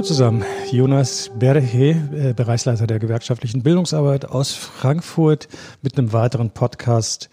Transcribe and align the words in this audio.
Hallo 0.00 0.08
zusammen, 0.08 0.44
Jonas 0.72 1.30
Berhe, 1.38 1.90
äh, 1.90 2.32
Bereichsleiter 2.32 2.86
der 2.86 2.98
gewerkschaftlichen 2.98 3.62
Bildungsarbeit 3.62 4.24
aus 4.24 4.54
Frankfurt 4.54 5.46
mit 5.82 5.98
einem 5.98 6.14
weiteren 6.14 6.48
Podcast 6.48 7.28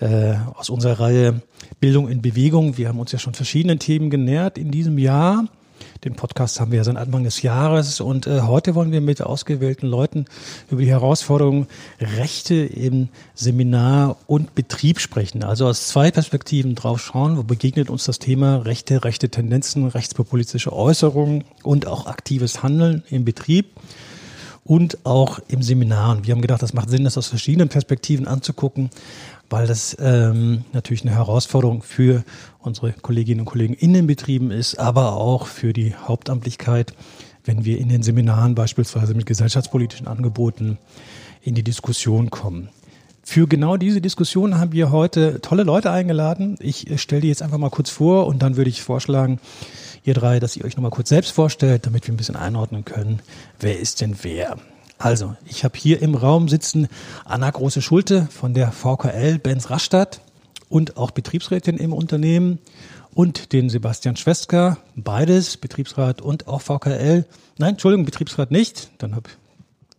äh, 0.00 0.32
aus 0.54 0.70
unserer 0.70 0.98
Reihe 0.98 1.42
Bildung 1.78 2.08
in 2.08 2.22
Bewegung. 2.22 2.78
Wir 2.78 2.88
haben 2.88 3.00
uns 3.00 3.12
ja 3.12 3.18
schon 3.18 3.34
verschiedenen 3.34 3.78
Themen 3.78 4.08
genähert 4.08 4.56
in 4.56 4.70
diesem 4.70 4.96
Jahr. 4.96 5.44
Den 6.04 6.14
Podcast 6.14 6.60
haben 6.60 6.72
wir 6.72 6.78
ja 6.78 6.84
seit 6.84 6.96
Anfang 6.96 7.24
des 7.24 7.42
Jahres 7.42 8.00
und 8.00 8.26
äh, 8.26 8.42
heute 8.42 8.74
wollen 8.74 8.92
wir 8.92 9.00
mit 9.00 9.22
ausgewählten 9.22 9.86
Leuten 9.86 10.26
über 10.70 10.82
die 10.82 10.90
Herausforderungen 10.90 11.66
Rechte 12.00 12.54
im 12.54 13.08
Seminar 13.34 14.16
und 14.26 14.54
Betrieb 14.54 15.00
sprechen. 15.00 15.42
Also 15.42 15.66
aus 15.66 15.88
zwei 15.88 16.10
Perspektiven 16.10 16.74
drauf 16.74 17.00
schauen, 17.00 17.38
wo 17.38 17.42
begegnet 17.42 17.88
uns 17.88 18.04
das 18.04 18.18
Thema 18.18 18.58
Rechte, 18.58 19.04
rechte 19.04 19.30
Tendenzen, 19.30 19.86
rechtspopulistische 19.86 20.72
Äußerungen 20.72 21.44
und 21.62 21.86
auch 21.86 22.06
aktives 22.06 22.62
Handeln 22.62 23.02
im 23.08 23.24
Betrieb 23.24 23.66
und 24.64 24.98
auch 25.04 25.38
im 25.48 25.62
Seminar. 25.62 26.16
Und 26.16 26.26
wir 26.26 26.34
haben 26.34 26.42
gedacht, 26.42 26.62
das 26.62 26.74
macht 26.74 26.90
Sinn, 26.90 27.04
das 27.04 27.16
aus 27.16 27.28
verschiedenen 27.28 27.68
Perspektiven 27.68 28.26
anzugucken 28.26 28.90
weil 29.50 29.66
das 29.66 29.96
ähm, 30.00 30.64
natürlich 30.72 31.02
eine 31.02 31.14
Herausforderung 31.14 31.82
für 31.82 32.24
unsere 32.58 32.92
Kolleginnen 32.92 33.40
und 33.40 33.46
Kollegen 33.46 33.74
in 33.74 33.92
den 33.92 34.06
Betrieben 34.06 34.50
ist, 34.50 34.78
aber 34.78 35.14
auch 35.14 35.46
für 35.46 35.72
die 35.72 35.94
Hauptamtlichkeit, 35.94 36.94
wenn 37.44 37.64
wir 37.64 37.78
in 37.78 37.88
den 37.88 38.02
Seminaren 38.02 38.54
beispielsweise 38.54 39.14
mit 39.14 39.26
gesellschaftspolitischen 39.26 40.08
Angeboten 40.08 40.78
in 41.42 41.54
die 41.54 41.62
Diskussion 41.62 42.30
kommen. 42.30 42.68
Für 43.22 43.48
genau 43.48 43.76
diese 43.76 44.00
Diskussion 44.00 44.58
haben 44.58 44.72
wir 44.72 44.92
heute 44.92 45.40
tolle 45.40 45.64
Leute 45.64 45.90
eingeladen. 45.90 46.56
Ich 46.60 46.86
stelle 47.00 47.22
die 47.22 47.28
jetzt 47.28 47.42
einfach 47.42 47.58
mal 47.58 47.70
kurz 47.70 47.90
vor 47.90 48.26
und 48.26 48.40
dann 48.40 48.56
würde 48.56 48.70
ich 48.70 48.82
vorschlagen, 48.82 49.40
ihr 50.04 50.14
drei, 50.14 50.38
dass 50.38 50.56
ihr 50.56 50.64
euch 50.64 50.76
nochmal 50.76 50.92
kurz 50.92 51.08
selbst 51.08 51.32
vorstellt, 51.32 51.86
damit 51.86 52.06
wir 52.06 52.14
ein 52.14 52.16
bisschen 52.16 52.36
einordnen 52.36 52.84
können, 52.84 53.20
wer 53.58 53.78
ist 53.78 54.00
denn 54.00 54.16
wer. 54.22 54.56
Also, 54.98 55.36
ich 55.44 55.62
habe 55.62 55.78
hier 55.78 56.00
im 56.00 56.14
Raum 56.14 56.48
sitzen 56.48 56.88
Anna 57.24 57.50
Große-Schulte 57.50 58.28
von 58.30 58.54
der 58.54 58.72
VKL 58.72 59.38
Benz 59.38 59.68
Rastatt 59.68 60.20
und 60.68 60.96
auch 60.96 61.10
Betriebsrätin 61.10 61.76
im 61.76 61.92
Unternehmen 61.92 62.58
und 63.12 63.52
den 63.52 63.68
Sebastian 63.68 64.16
Schwesker, 64.16 64.78
beides, 64.94 65.58
Betriebsrat 65.58 66.22
und 66.22 66.48
auch 66.48 66.62
VKL. 66.62 67.26
Nein, 67.58 67.70
Entschuldigung, 67.70 68.06
Betriebsrat 68.06 68.50
nicht, 68.50 68.90
dann 68.98 69.14
habe 69.14 69.28
ich 69.28 69.36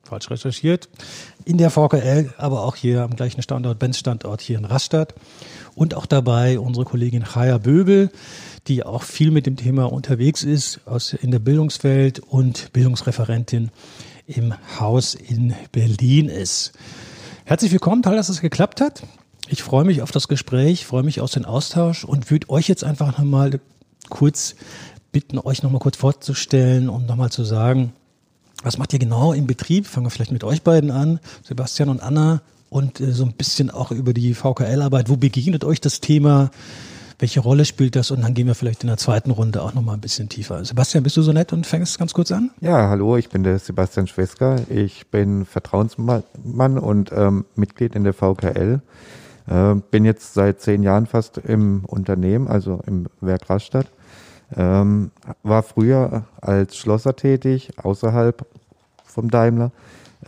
falsch 0.08 0.32
recherchiert. 0.32 0.90
In 1.46 1.58
der 1.58 1.70
VKL, 1.70 2.34
aber 2.38 2.64
auch 2.64 2.76
hier 2.76 3.04
am 3.04 3.16
gleichen 3.16 3.42
Standort, 3.42 3.78
Benz 3.78 4.00
Standort 4.00 4.42
hier 4.42 4.58
in 4.58 4.66
Rastatt. 4.66 5.14
Und 5.76 5.94
auch 5.94 6.06
dabei 6.06 6.60
unsere 6.60 6.86
Kollegin 6.86 7.24
Chaya 7.24 7.60
Böbel, 7.60 8.10
die 8.68 8.84
auch 8.84 9.04
viel 9.04 9.32
mit 9.32 9.46
dem 9.46 9.58
Thema 9.58 9.92
unterwegs 9.92 10.44
ist 10.44 10.80
aus, 10.86 11.14
in 11.14 11.32
der 11.32 11.40
Bildungswelt 11.40 12.20
und 12.20 12.74
Bildungsreferentin 12.74 13.70
im 14.28 14.54
Haus 14.78 15.16
in 15.16 15.56
Berlin 15.72 16.28
ist. 16.28 16.74
Herzlich 17.46 17.72
willkommen, 17.72 18.04
toll, 18.04 18.18
dass 18.18 18.28
es 18.28 18.42
geklappt 18.42 18.82
hat. 18.82 19.04
Ich 19.48 19.64
freue 19.64 19.86
mich 19.86 20.02
auf 20.02 20.12
das 20.12 20.28
Gespräch, 20.28 20.86
freue 20.86 21.04
mich 21.04 21.22
auf 21.22 21.32
den 21.32 21.46
Austausch 21.46 22.04
und 22.04 22.30
würde 22.30 22.50
euch 22.50 22.68
jetzt 22.68 22.84
einfach 22.84 23.18
nochmal 23.18 23.62
kurz 24.10 24.56
bitten, 25.14 25.40
euch 25.40 25.64
nochmal 25.64 25.80
kurz 25.80 25.96
vorzustellen 25.96 26.90
und 26.90 27.08
nochmal 27.08 27.32
zu 27.32 27.46
sagen, 27.46 27.94
was 28.64 28.78
macht 28.78 28.92
ihr 28.92 29.00
genau 29.00 29.32
im 29.32 29.48
Betrieb? 29.48 29.88
Fangen 29.88 30.06
wir 30.06 30.12
vielleicht 30.12 30.34
mit 30.34 30.44
euch 30.44 30.62
beiden 30.62 30.92
an, 30.92 31.22
Sebastian 31.44 31.88
und 31.88 32.02
Anna, 32.02 32.42
und 32.70 33.00
äh, 33.00 33.14
so 33.14 33.24
ein 33.24 33.32
bisschen 33.32 33.70
auch 33.70 33.92
über 33.92 34.14
die 34.14 34.34
VKL-Arbeit. 34.34 35.08
Wo 35.08 35.16
begegnet 35.16 35.64
euch 35.64 35.80
das 35.80 36.02
Thema? 36.02 36.52
Welche 37.20 37.40
Rolle 37.40 37.66
spielt 37.66 37.96
das? 37.96 38.12
Und 38.12 38.22
dann 38.22 38.34
gehen 38.34 38.48
wir 38.48 38.56
vielleicht 38.56 38.84
in 38.84 38.88
der 38.88 38.98
zweiten 38.98 39.32
Runde 39.32 39.62
auch 39.62 39.74
nochmal 39.74 39.96
ein 39.96 40.02
bisschen 40.02 40.30
tiefer. 40.30 40.64
Sebastian, 40.64 41.04
bist 41.04 41.18
du 41.18 41.22
so 41.22 41.34
nett 41.34 41.52
und 41.54 41.66
fängst 41.66 41.98
ganz 41.98 42.14
kurz 42.14 42.32
an? 42.32 42.52
Ja, 42.62 42.90
hallo, 42.90 43.18
ich 43.18 43.30
bin 43.30 43.44
der 43.44 43.58
Sebastian 43.60 44.08
Schwesker. 44.08 44.58
Ich 44.70 45.08
bin 45.08 45.46
Vertrauensmann 45.46 46.24
und 46.78 47.12
ähm, 47.12 47.46
Mitglied 47.56 47.96
in 47.96 48.04
der 48.04 48.14
VKL. 48.14 48.82
Äh, 49.48 49.76
bin 49.92 50.06
jetzt 50.06 50.34
seit 50.34 50.62
zehn 50.62 50.84
Jahren 50.84 51.08
fast 51.08 51.38
im 51.38 51.86
Unternehmen, 51.86 52.48
also 52.48 52.82
im 52.86 53.08
Werk 53.22 53.50
Rastatt. 53.50 53.88
Ähm, 54.56 55.12
war 55.44 55.64
früher 55.64 56.26
als 56.40 56.78
Schlosser 56.78 57.16
tätig, 57.16 57.72
außerhalb 57.78 58.46
vom 59.06 59.30
Daimler, 59.30 59.72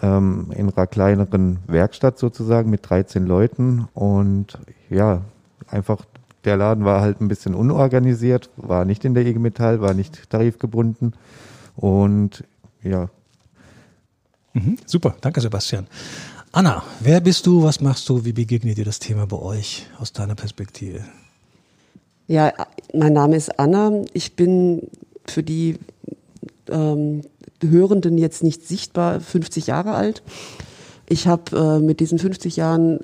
ähm, 0.02 0.52
in 0.56 0.72
einer 0.72 0.88
kleineren 0.88 1.60
Werkstatt 1.68 2.18
sozusagen 2.18 2.70
mit 2.70 2.90
13 2.90 3.26
Leuten 3.26 3.88
und 3.94 4.58
ja, 4.90 5.22
einfach 5.68 6.06
der 6.46 6.58
Laden 6.58 6.86
war 6.86 7.02
halt 7.02 7.22
ein 7.22 7.28
bisschen 7.28 7.56
unorganisiert, 7.56 8.50
war 8.56 8.86
nicht 8.86 9.06
in 9.06 9.14
der 9.14 9.26
IG 9.26 9.40
Metall, 9.40 9.82
war 9.82 9.94
nicht 9.94 10.30
tarifgebunden 10.30 11.14
und 11.76 12.44
ja. 12.84 13.10
Mhm, 14.54 14.78
super, 14.86 15.16
danke 15.22 15.42
Sebastian. 15.42 15.88
Anna, 16.52 16.84
wer 17.00 17.22
bist 17.22 17.46
du, 17.46 17.64
was 17.64 17.80
machst 17.80 18.10
du, 18.10 18.26
wie 18.26 18.34
begegnet 18.34 18.78
dir 18.78 18.86
das 18.86 19.00
Thema 19.00 19.28
bei 19.28 19.38
euch 19.38 19.86
aus 20.00 20.14
deiner 20.14 20.36
Perspektive? 20.36 21.04
Ja, 22.28 22.54
mein 22.94 23.14
Name 23.14 23.36
ist 23.36 23.60
Anna. 23.60 24.04
Ich 24.14 24.36
bin 24.36 24.88
für 25.26 25.44
die 25.44 25.78
ähm, 26.70 27.22
Hörenden 27.62 28.18
jetzt 28.18 28.44
nicht 28.44 28.68
sichtbar 28.68 29.20
50 29.20 29.68
Jahre 29.68 29.94
alt. 29.94 30.24
Ich 31.08 31.28
habe 31.28 31.56
äh, 31.56 31.80
mit 31.80 32.00
diesen 32.00 32.20
50 32.20 32.56
Jahren 32.56 33.00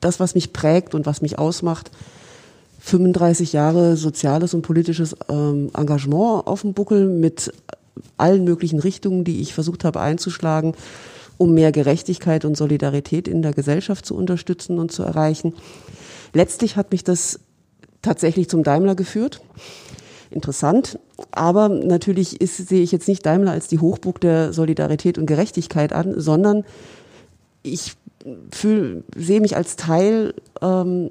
das, 0.00 0.20
was 0.20 0.34
mich 0.34 0.52
prägt 0.52 0.94
und 0.94 1.06
was 1.06 1.22
mich 1.22 1.38
ausmacht, 1.38 1.90
35 2.86 3.52
Jahre 3.52 3.96
soziales 3.96 4.54
und 4.54 4.62
politisches 4.62 5.16
ähm, 5.28 5.70
Engagement 5.76 6.46
auf 6.46 6.60
dem 6.60 6.72
Buckel 6.72 7.08
mit 7.08 7.52
allen 8.16 8.44
möglichen 8.44 8.78
Richtungen, 8.78 9.24
die 9.24 9.40
ich 9.40 9.54
versucht 9.54 9.82
habe 9.82 10.00
einzuschlagen, 10.00 10.74
um 11.36 11.52
mehr 11.52 11.72
Gerechtigkeit 11.72 12.44
und 12.44 12.56
Solidarität 12.56 13.26
in 13.26 13.42
der 13.42 13.52
Gesellschaft 13.52 14.06
zu 14.06 14.14
unterstützen 14.14 14.78
und 14.78 14.92
zu 14.92 15.02
erreichen. 15.02 15.52
Letztlich 16.32 16.76
hat 16.76 16.92
mich 16.92 17.02
das 17.02 17.40
tatsächlich 18.02 18.48
zum 18.48 18.62
Daimler 18.62 18.94
geführt. 18.94 19.40
Interessant. 20.30 21.00
Aber 21.32 21.68
natürlich 21.68 22.40
ist, 22.40 22.68
sehe 22.68 22.84
ich 22.84 22.92
jetzt 22.92 23.08
nicht 23.08 23.26
Daimler 23.26 23.50
als 23.50 23.66
die 23.66 23.80
Hochburg 23.80 24.20
der 24.20 24.52
Solidarität 24.52 25.18
und 25.18 25.26
Gerechtigkeit 25.26 25.92
an, 25.92 26.20
sondern 26.20 26.64
ich 27.64 27.94
fühl, 28.52 29.02
sehe 29.16 29.40
mich 29.40 29.56
als 29.56 29.74
Teil 29.74 30.34
ähm, 30.62 31.10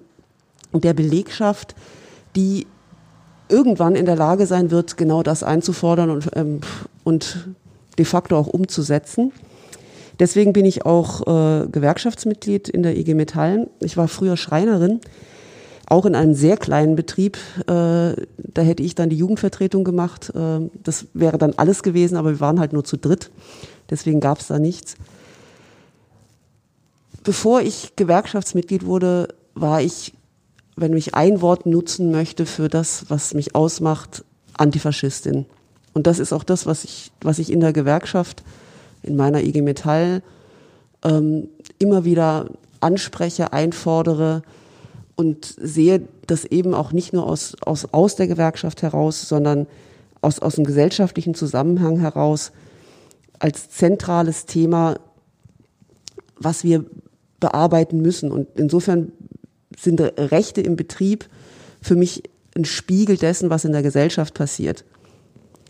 der 0.81 0.93
Belegschaft, 0.93 1.75
die 2.35 2.67
irgendwann 3.49 3.95
in 3.95 4.05
der 4.05 4.15
Lage 4.15 4.45
sein 4.45 4.71
wird, 4.71 4.97
genau 4.97 5.23
das 5.23 5.43
einzufordern 5.43 6.09
und, 6.09 6.29
ähm, 6.35 6.61
und 7.03 7.47
de 7.97 8.05
facto 8.05 8.37
auch 8.37 8.47
umzusetzen. 8.47 9.31
Deswegen 10.19 10.53
bin 10.53 10.65
ich 10.65 10.85
auch 10.85 11.21
äh, 11.21 11.67
Gewerkschaftsmitglied 11.67 12.69
in 12.69 12.83
der 12.83 12.97
IG 12.97 13.13
Metall. 13.13 13.67
Ich 13.81 13.97
war 13.97 14.07
früher 14.07 14.37
Schreinerin, 14.37 15.01
auch 15.87 16.05
in 16.05 16.15
einem 16.15 16.33
sehr 16.33 16.57
kleinen 16.57 16.95
Betrieb. 16.95 17.37
Äh, 17.67 18.15
da 18.37 18.61
hätte 18.61 18.81
ich 18.81 18.95
dann 18.95 19.09
die 19.09 19.17
Jugendvertretung 19.17 19.83
gemacht. 19.83 20.31
Äh, 20.33 20.69
das 20.83 21.07
wäre 21.13 21.37
dann 21.37 21.53
alles 21.57 21.83
gewesen, 21.83 22.15
aber 22.15 22.31
wir 22.31 22.39
waren 22.39 22.59
halt 22.59 22.73
nur 22.73 22.83
zu 22.83 22.97
dritt. 22.97 23.29
Deswegen 23.89 24.19
gab 24.19 24.39
es 24.39 24.47
da 24.47 24.57
nichts. 24.57 24.95
Bevor 27.23 27.61
ich 27.61 27.95
Gewerkschaftsmitglied 27.95 28.85
wurde, 28.85 29.29
war 29.53 29.81
ich 29.81 30.13
wenn 30.75 30.95
ich 30.95 31.15
ein 31.15 31.41
Wort 31.41 31.65
nutzen 31.65 32.11
möchte 32.11 32.45
für 32.45 32.67
das, 32.67 33.05
was 33.09 33.33
mich 33.33 33.55
ausmacht, 33.55 34.23
Antifaschistin. 34.53 35.45
Und 35.93 36.07
das 36.07 36.19
ist 36.19 36.33
auch 36.33 36.43
das, 36.43 36.65
was 36.65 36.83
ich, 36.83 37.11
was 37.21 37.39
ich 37.39 37.51
in 37.51 37.61
der 37.61 37.73
Gewerkschaft, 37.73 38.43
in 39.01 39.15
meiner 39.15 39.43
IG 39.43 39.61
Metall 39.61 40.21
ähm, 41.03 41.49
immer 41.79 42.03
wieder 42.03 42.47
anspreche, 42.81 43.53
einfordere 43.53 44.41
und 45.15 45.45
sehe 45.45 46.07
das 46.27 46.43
eben 46.43 46.73
auch 46.73 46.91
nicht 46.91 47.13
nur 47.13 47.25
aus, 47.25 47.55
aus, 47.61 47.87
aus 47.93 48.15
der 48.15 48.27
Gewerkschaft 48.27 48.81
heraus, 48.81 49.27
sondern 49.27 49.67
aus, 50.21 50.39
aus 50.39 50.55
dem 50.55 50.65
gesellschaftlichen 50.65 51.35
Zusammenhang 51.35 51.99
heraus 51.99 52.51
als 53.39 53.69
zentrales 53.69 54.45
Thema, 54.45 54.95
was 56.37 56.63
wir 56.63 56.85
bearbeiten 57.39 58.01
müssen. 58.01 58.31
Und 58.31 58.47
insofern 58.55 59.11
sind 59.77 59.99
Rechte 60.01 60.61
im 60.61 60.75
Betrieb 60.75 61.27
für 61.81 61.95
mich 61.95 62.23
ein 62.55 62.65
Spiegel 62.65 63.17
dessen, 63.17 63.49
was 63.49 63.65
in 63.65 63.71
der 63.71 63.83
Gesellschaft 63.83 64.33
passiert. 64.33 64.85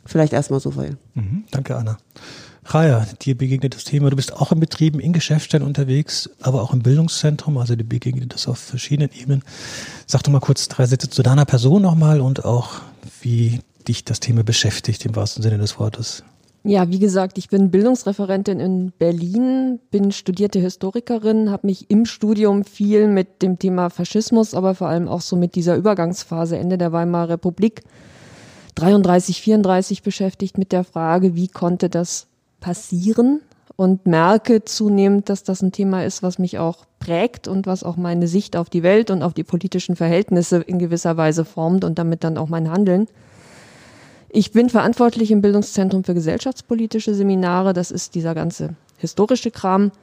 Vielleicht 0.06 0.34
erstmal 0.34 0.60
so 0.60 0.72
viel. 0.72 0.98
Mhm, 1.16 1.46
danke, 1.52 1.76
Anna. 1.76 1.98
Raya, 2.68 3.06
dir 3.22 3.38
begegnet 3.38 3.76
das 3.76 3.84
Thema, 3.84 4.10
du 4.10 4.16
bist 4.16 4.34
auch 4.34 4.52
in 4.52 4.60
Betrieben, 4.60 5.00
in 5.00 5.14
Geschäftsstellen 5.14 5.66
unterwegs, 5.66 6.30
aber 6.42 6.64
auch 6.64 6.74
im 6.74 6.82
Bildungszentrum, 6.82 7.58
also 7.58 7.76
dir 7.76 7.84
begegnet 7.84 8.34
das 8.34 8.48
auf 8.48 8.58
verschiedenen 8.58 9.12
Ebenen. 9.12 9.44
Sag 10.08 10.24
doch 10.24 10.32
mal 10.32 10.40
kurz 10.40 10.68
drei 10.68 10.86
Sätze 10.88 11.10
zu 11.10 11.22
deiner 11.22 11.46
Person 11.46 11.84
nochmal 11.84 12.22
und 12.22 12.44
auch, 12.44 12.82
wie 13.22 13.62
dich 13.88 14.04
das 14.04 14.20
Thema 14.20 14.44
beschäftigt, 14.44 15.06
im 15.06 15.16
wahrsten 15.16 15.44
Sinne 15.44 15.60
des 15.60 15.78
Wortes. 15.78 16.24
Ja, 16.68 16.90
wie 16.90 16.98
gesagt, 16.98 17.38
ich 17.38 17.48
bin 17.48 17.70
Bildungsreferentin 17.70 18.60
in 18.60 18.92
Berlin, 18.98 19.80
bin 19.92 20.12
studierte 20.12 20.58
Historikerin, 20.58 21.52
habe 21.52 21.68
mich 21.68 21.92
im 21.92 22.08
Studium 22.08 22.64
viel 22.64 23.08
mit 23.08 23.44
dem 23.44 23.60
Thema 23.60 23.92
Faschismus, 23.92 24.56
aber 24.56 24.74
vor 24.74 24.88
allem 24.88 25.08
auch 25.08 25.22
so 25.22 25.36
mit 25.36 25.54
dieser 25.54 25.76
Übergangsphase 25.76 26.58
Ende 26.58 26.80
der 26.80 26.92
Weimarer 26.92 27.30
Republik 27.30 27.84
33, 28.74 29.42
34 29.42 30.02
beschäftigt 30.02 30.58
mit 30.58 30.72
der 30.72 30.84
Frage, 30.84 31.36
wie 31.36 31.50
konnte 31.50 31.88
das 31.88 32.26
passieren? 32.62 33.42
Und 33.76 34.08
merke 34.08 34.66
zunehmend, 34.66 35.30
dass 35.30 35.44
das 35.44 35.62
ein 35.62 35.72
Thema 35.72 36.04
ist, 36.04 36.24
was 36.24 36.40
mich 36.40 36.58
auch 36.58 36.86
prägt 36.98 37.48
und 37.48 37.68
was 37.68 37.84
auch 37.84 37.96
meine 37.96 38.28
Sicht 38.28 38.56
auf 38.56 38.72
die 38.72 38.82
Welt 38.82 39.12
und 39.12 39.22
auf 39.22 39.36
die 39.36 39.44
politischen 39.44 39.96
Verhältnisse 39.96 40.62
in 40.62 40.80
gewisser 40.80 41.16
Weise 41.16 41.46
formt 41.46 41.84
und 41.84 42.00
damit 42.00 42.24
dann 42.24 42.40
auch 42.40 42.50
mein 42.50 42.72
Handeln. 42.72 43.08
Ich 44.38 44.52
bin 44.52 44.70
verantwortlich 44.70 45.32
im 45.32 45.42
Bildungszentrum 45.42 46.04
für 46.04 46.14
gesellschaftspolitische 46.14 47.16
Seminare. 47.16 47.72
Das 47.72 47.90
ist 47.90 48.16
dieser 48.16 48.36
ganze 48.36 48.76
historische 48.98 49.50
Kram. 49.50 49.94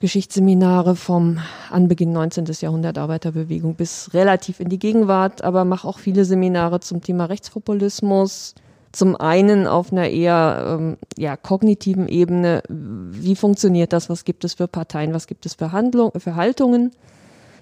Geschichtsseminare 0.00 0.94
vom 0.94 1.38
Anbeginn 1.72 2.12
19. 2.12 2.44
Jahrhundert 2.60 2.98
Arbeiterbewegung 2.98 3.74
bis 3.74 4.14
relativ 4.14 4.60
in 4.60 4.68
die 4.68 4.78
Gegenwart, 4.78 5.42
aber 5.42 5.64
mache 5.64 5.88
auch 5.88 5.98
viele 5.98 6.24
Seminare 6.24 6.78
zum 6.78 7.02
Thema 7.02 7.24
Rechtspopulismus. 7.24 8.54
Zum 8.92 9.16
einen 9.16 9.66
auf 9.66 9.90
einer 9.90 10.08
eher 10.08 10.78
ähm, 10.78 10.96
ja, 11.18 11.36
kognitiven 11.36 12.06
Ebene, 12.06 12.62
wie 12.68 13.34
funktioniert 13.34 13.92
das, 13.92 14.08
was 14.08 14.24
gibt 14.24 14.44
es 14.44 14.54
für 14.54 14.68
Parteien, 14.68 15.14
was 15.14 15.26
gibt 15.26 15.46
es 15.46 15.54
für, 15.54 15.72
Handlung, 15.72 16.12
für 16.16 16.36
Haltungen. 16.36 16.92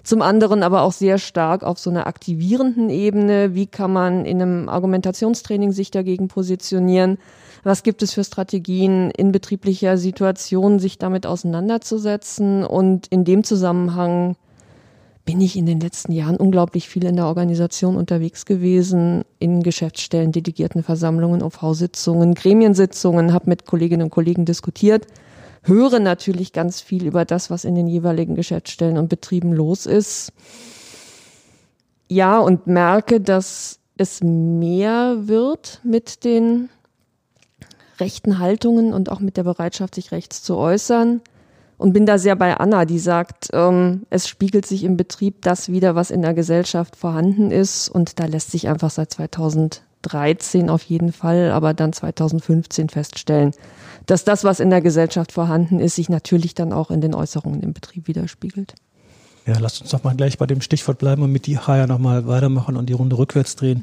Zum 0.03 0.21
anderen 0.21 0.63
aber 0.63 0.81
auch 0.81 0.91
sehr 0.91 1.17
stark 1.17 1.63
auf 1.63 1.79
so 1.79 1.89
einer 1.89 2.07
aktivierenden 2.07 2.89
Ebene, 2.89 3.55
wie 3.55 3.67
kann 3.67 3.91
man 3.91 4.25
in 4.25 4.41
einem 4.41 4.69
Argumentationstraining 4.69 5.71
sich 5.71 5.91
dagegen 5.91 6.27
positionieren? 6.27 7.17
Was 7.63 7.83
gibt 7.83 8.01
es 8.03 8.13
für 8.13 8.23
Strategien 8.23 9.11
in 9.11 9.31
betrieblicher 9.31 9.97
Situation, 9.97 10.79
sich 10.79 10.97
damit 10.97 11.25
auseinanderzusetzen. 11.25 12.63
Und 12.63 13.07
in 13.07 13.25
dem 13.25 13.43
Zusammenhang 13.43 14.35
bin 15.25 15.41
ich 15.41 15.57
in 15.57 15.65
den 15.65 15.79
letzten 15.79 16.11
Jahren 16.11 16.37
unglaublich 16.37 16.89
viel 16.89 17.05
in 17.05 17.15
der 17.15 17.27
Organisation 17.27 17.97
unterwegs 17.97 18.45
gewesen, 18.45 19.23
in 19.37 19.61
Geschäftsstellen, 19.61 20.31
Delegiertenversammlungen, 20.31 21.43
OV-Sitzungen, 21.43 22.33
Gremiensitzungen, 22.33 23.33
habe 23.33 23.49
mit 23.49 23.65
Kolleginnen 23.65 24.03
und 24.03 24.09
Kollegen 24.09 24.45
diskutiert, 24.45 25.05
höre 25.63 25.99
natürlich 25.99 26.53
ganz 26.53 26.81
viel 26.81 27.05
über 27.05 27.25
das, 27.25 27.49
was 27.49 27.65
in 27.65 27.75
den 27.75 27.87
jeweiligen 27.87 28.35
Geschäftsstellen 28.35 28.97
und 28.97 29.09
Betrieben 29.09 29.53
los 29.53 29.85
ist. 29.85 30.31
Ja, 32.07 32.39
und 32.39 32.67
merke, 32.67 33.21
dass 33.21 33.79
es 33.97 34.23
mehr 34.23 35.27
wird 35.27 35.81
mit 35.83 36.23
den 36.23 36.69
rechten 37.99 38.39
Haltungen 38.39 38.93
und 38.93 39.11
auch 39.11 39.19
mit 39.19 39.37
der 39.37 39.43
Bereitschaft, 39.43 39.95
sich 39.95 40.11
rechts 40.11 40.41
zu 40.41 40.55
äußern. 40.55 41.21
Und 41.77 41.93
bin 41.93 42.05
da 42.05 42.17
sehr 42.17 42.35
bei 42.35 42.57
Anna, 42.57 42.83
die 42.83 42.99
sagt, 42.99 43.49
ähm, 43.53 44.05
es 44.09 44.27
spiegelt 44.27 44.65
sich 44.65 44.83
im 44.83 44.97
Betrieb 44.97 45.41
das 45.43 45.69
wieder, 45.69 45.95
was 45.95 46.11
in 46.11 46.21
der 46.21 46.33
Gesellschaft 46.33 46.97
vorhanden 46.97 47.51
ist. 47.51 47.87
Und 47.87 48.19
da 48.19 48.25
lässt 48.25 48.51
sich 48.51 48.67
einfach 48.67 48.89
seit 48.89 49.13
2013 49.13 50.69
auf 50.69 50.83
jeden 50.83 51.13
Fall, 51.13 51.51
aber 51.51 51.73
dann 51.73 51.93
2015 51.93 52.89
feststellen, 52.89 53.53
dass 54.09 54.23
das, 54.23 54.43
was 54.43 54.59
in 54.59 54.69
der 54.69 54.81
Gesellschaft 54.81 55.31
vorhanden 55.31 55.79
ist, 55.79 55.95
sich 55.95 56.09
natürlich 56.09 56.55
dann 56.55 56.73
auch 56.73 56.89
in 56.89 57.01
den 57.01 57.13
Äußerungen 57.13 57.61
im 57.61 57.73
Betrieb 57.73 58.07
widerspiegelt. 58.07 58.73
Ja, 59.45 59.57
lasst 59.59 59.81
uns 59.81 59.91
doch 59.91 60.03
mal 60.03 60.15
gleich 60.15 60.37
bei 60.37 60.45
dem 60.45 60.61
Stichwort 60.61 60.99
bleiben 60.99 61.21
und 61.21 61.31
mit 61.31 61.47
die 61.47 61.57
Haya 61.57 61.87
nochmal 61.87 62.27
weitermachen 62.27 62.75
und 62.75 62.87
die 62.87 62.93
Runde 62.93 63.17
rückwärts 63.17 63.55
drehen. 63.55 63.81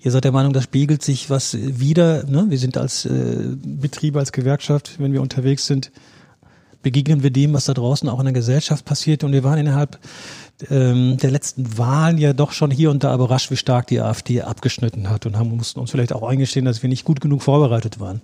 Ihr 0.00 0.10
seid 0.10 0.24
der 0.24 0.32
Meinung, 0.32 0.52
das 0.52 0.64
spiegelt 0.64 1.02
sich 1.02 1.30
was 1.30 1.56
wieder. 1.60 2.24
Ne? 2.24 2.46
Wir 2.48 2.58
sind 2.58 2.76
als 2.76 3.04
äh, 3.04 3.56
Betrieb, 3.56 4.16
als 4.16 4.32
Gewerkschaft, 4.32 4.98
wenn 4.98 5.12
wir 5.12 5.22
unterwegs 5.22 5.66
sind, 5.66 5.92
begegnen 6.82 7.22
wir 7.22 7.30
dem, 7.30 7.52
was 7.52 7.64
da 7.64 7.74
draußen 7.74 8.08
auch 8.08 8.18
in 8.18 8.26
der 8.26 8.32
Gesellschaft 8.32 8.84
passiert. 8.84 9.24
Und 9.24 9.32
wir 9.32 9.44
waren 9.44 9.58
innerhalb 9.58 9.98
ähm, 10.70 11.16
der 11.16 11.30
letzten 11.30 11.78
Wahlen 11.78 12.18
ja 12.18 12.32
doch 12.32 12.52
schon 12.52 12.70
hier 12.70 12.90
und 12.90 13.04
da 13.04 13.14
überrascht, 13.14 13.50
wie 13.50 13.56
stark 13.56 13.88
die 13.88 14.00
AfD 14.00 14.42
abgeschnitten 14.42 15.10
hat 15.10 15.26
und 15.26 15.36
haben 15.36 15.56
mussten 15.56 15.80
uns 15.80 15.90
vielleicht 15.90 16.12
auch 16.12 16.22
eingestehen, 16.22 16.64
dass 16.64 16.82
wir 16.82 16.88
nicht 16.88 17.04
gut 17.04 17.20
genug 17.20 17.42
vorbereitet 17.42 18.00
waren. 18.00 18.20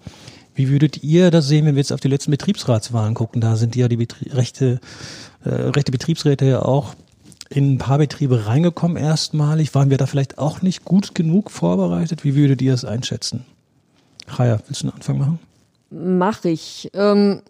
Wie 0.60 0.68
würdet 0.68 1.02
ihr 1.02 1.30
das 1.30 1.48
sehen, 1.48 1.64
wenn 1.64 1.74
wir 1.74 1.80
jetzt 1.80 1.90
auf 1.90 2.00
die 2.00 2.08
letzten 2.08 2.32
Betriebsratswahlen 2.32 3.14
gucken? 3.14 3.40
Da 3.40 3.56
sind 3.56 3.76
ja 3.76 3.88
die 3.88 3.96
Betrie 3.96 4.28
rechte 4.28 4.78
äh, 5.42 5.48
rechte 5.48 5.90
Betriebsräte 5.90 6.44
ja 6.44 6.60
auch 6.60 6.94
in 7.48 7.72
ein 7.72 7.78
paar 7.78 7.96
Betriebe 7.96 8.44
reingekommen 8.44 8.98
erstmalig. 8.98 9.74
Waren 9.74 9.88
wir 9.88 9.96
da 9.96 10.04
vielleicht 10.04 10.36
auch 10.36 10.60
nicht 10.60 10.84
gut 10.84 11.14
genug 11.14 11.50
vorbereitet? 11.50 12.24
Wie 12.24 12.34
würdet 12.34 12.60
ihr 12.60 12.72
das 12.72 12.84
einschätzen? 12.84 13.46
Chaya, 14.26 14.60
willst 14.66 14.82
du 14.82 14.88
einen 14.88 14.96
Anfang 14.96 15.16
machen? 15.16 15.38
Mach 15.88 16.44
ich. 16.44 16.90
Ähm, 16.92 17.40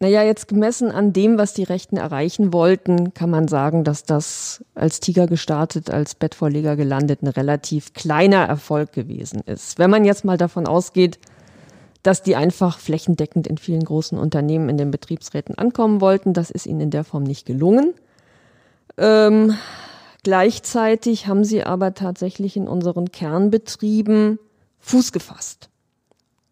naja, 0.00 0.24
jetzt 0.24 0.48
gemessen 0.48 0.90
an 0.90 1.12
dem, 1.12 1.38
was 1.38 1.54
die 1.54 1.62
Rechten 1.62 1.96
erreichen 1.96 2.52
wollten, 2.52 3.14
kann 3.14 3.30
man 3.30 3.46
sagen, 3.46 3.84
dass 3.84 4.02
das 4.02 4.64
als 4.74 4.98
Tiger 4.98 5.28
gestartet, 5.28 5.90
als 5.90 6.16
Bettvorleger 6.16 6.74
gelandet, 6.74 7.22
ein 7.22 7.28
relativ 7.28 7.94
kleiner 7.94 8.44
Erfolg 8.44 8.92
gewesen 8.92 9.42
ist. 9.46 9.78
Wenn 9.78 9.90
man 9.90 10.04
jetzt 10.04 10.24
mal 10.24 10.36
davon 10.36 10.66
ausgeht, 10.66 11.20
dass 12.06 12.22
die 12.22 12.36
einfach 12.36 12.78
flächendeckend 12.78 13.48
in 13.48 13.58
vielen 13.58 13.82
großen 13.82 14.16
Unternehmen 14.16 14.68
in 14.68 14.76
den 14.76 14.92
Betriebsräten 14.92 15.58
ankommen 15.58 16.00
wollten. 16.00 16.34
Das 16.34 16.52
ist 16.52 16.64
ihnen 16.64 16.82
in 16.82 16.90
der 16.90 17.02
Form 17.02 17.24
nicht 17.24 17.46
gelungen. 17.46 17.94
Ähm, 18.96 19.58
gleichzeitig 20.22 21.26
haben 21.26 21.42
sie 21.42 21.64
aber 21.64 21.94
tatsächlich 21.94 22.56
in 22.56 22.68
unseren 22.68 23.10
Kernbetrieben 23.10 24.38
Fuß 24.78 25.10
gefasst. 25.10 25.68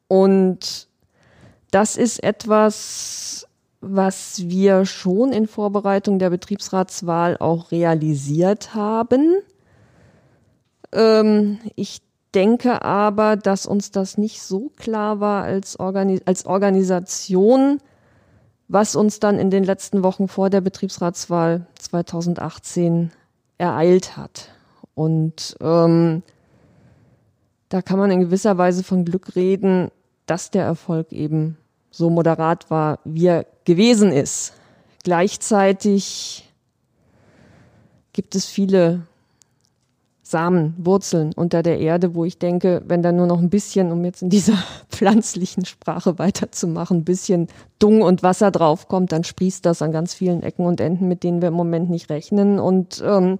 Und 0.09 0.89
das 1.71 1.97
ist 1.97 2.25
etwas, 2.25 3.47
was 3.81 4.49
wir 4.49 4.87
schon 4.87 5.33
in 5.33 5.47
Vorbereitung 5.47 6.19
der 6.19 6.31
Betriebsratswahl 6.31 7.37
auch 7.39 7.71
realisiert 7.71 8.75
haben. 8.75 9.37
Ähm, 10.91 11.61
ich 11.77 12.03
denke 12.35 12.83
aber, 12.83 13.37
dass 13.37 13.67
uns 13.67 13.91
das 13.91 14.19
nicht 14.19 14.43
so 14.43 14.71
klar 14.77 15.21
war 15.21 15.45
als, 15.45 15.79
Organi 15.79 16.21
als 16.25 16.47
Organisation, 16.47 17.81
was 18.69 18.97
uns 18.97 19.21
dann 19.21 19.39
in 19.39 19.51
den 19.51 19.65
letzten 19.65 20.03
Wochen 20.03 20.29
vor 20.29 20.51
der 20.51 20.61
Betriebsratswahl 20.61 21.67
2018 21.79 23.11
ereilt 23.59 24.17
hat. 24.17 24.51
Und 24.95 25.57
ähm, 25.61 26.23
da 27.69 27.83
kann 27.83 27.99
man 27.99 28.11
in 28.11 28.21
gewisser 28.21 28.59
Weise 28.59 28.85
von 28.85 29.05
Glück 29.05 29.37
reden, 29.37 29.91
dass 30.27 30.51
der 30.51 30.65
Erfolg 30.65 31.13
eben 31.13 31.57
so 31.91 32.11
moderat 32.11 32.71
war, 32.71 32.99
wie 33.05 33.27
er 33.27 33.47
gewesen 33.65 34.13
ist. 34.13 34.55
Gleichzeitig 35.03 36.51
gibt 38.13 38.35
es 38.35 38.47
viele 38.47 39.07
Samen, 40.27 40.75
Wurzeln 40.79 41.33
unter 41.37 41.63
der 41.63 41.79
Erde, 41.79 42.15
wo 42.15 42.25
ich 42.25 42.39
denke, 42.39 42.83
wenn 42.87 43.03
da 43.03 43.13
nur 43.13 43.27
noch 43.27 43.41
ein 43.41 43.51
bisschen, 43.51 43.93
um 43.93 44.03
jetzt 44.07 44.23
in 44.23 44.31
dieser 44.31 44.57
pflanzlichen 44.89 45.67
Sprache 45.67 46.19
weiterzumachen, 46.19 46.99
ein 46.99 47.05
bisschen 47.05 47.49
Dung 47.79 48.01
und 48.01 48.23
Wasser 48.23 48.51
draufkommt, 48.51 49.13
dann 49.13 49.23
sprießt 49.23 49.67
das 49.67 49.83
an 49.83 49.93
ganz 49.93 50.15
vielen 50.15 50.43
Ecken 50.43 50.65
und 50.65 50.81
Enden, 50.81 51.09
mit 51.09 51.25
denen 51.25 51.43
wir 51.43 51.49
im 51.49 51.55
Moment 51.55 51.91
nicht 51.91 52.09
rechnen. 52.09 52.59
Und 52.59 53.05
ähm, 53.07 53.37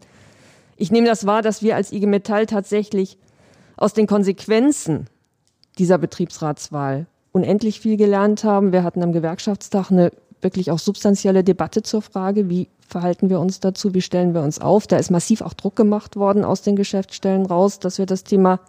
ich 0.77 0.93
nehme 0.93 1.07
das 1.07 1.25
wahr, 1.25 1.41
dass 1.41 1.63
wir 1.63 1.75
als 1.75 1.91
IG 1.91 2.07
Metall 2.07 2.45
tatsächlich 2.45 3.17
aus 3.79 3.95
den 3.95 4.07
Konsequenzen 4.07 5.07
dieser 5.79 5.97
Betriebsratswahl 5.97 7.07
unendlich 7.33 7.81
viel 7.81 7.97
gelernt 7.97 8.45
haben. 8.45 8.73
Wir 8.73 8.85
hatten 8.85 9.03
am 9.03 9.13
Gewerkschaftstag 9.13 9.91
eine 9.91 10.13
wirklich 10.45 10.71
auch 10.71 10.79
substanzielle 10.79 11.43
Debatte 11.43 11.83
zur 11.83 12.03
Frage, 12.03 12.49
wie 12.49 12.69
verhalten 12.87 13.31
wir 13.31 13.41
uns 13.41 13.61
dazu, 13.61 13.95
wie 13.95 14.03
stellen 14.03 14.35
wir 14.35 14.43
uns 14.43 14.61
auf. 14.61 14.87
Da 14.87 14.97
ist 14.97 15.11
massiv 15.11 15.41
auch 15.41 15.55
Druck 15.55 15.75
gemacht 15.75 16.17
worden 16.17 16.45
aus 16.45 16.63
den 16.63 16.77
Geschäftsstellen 16.77 17.47
raus, 17.47 17.81
dass 17.81 17.99
wir 17.99 18.07
das 18.07 18.23
Thema 18.23 18.61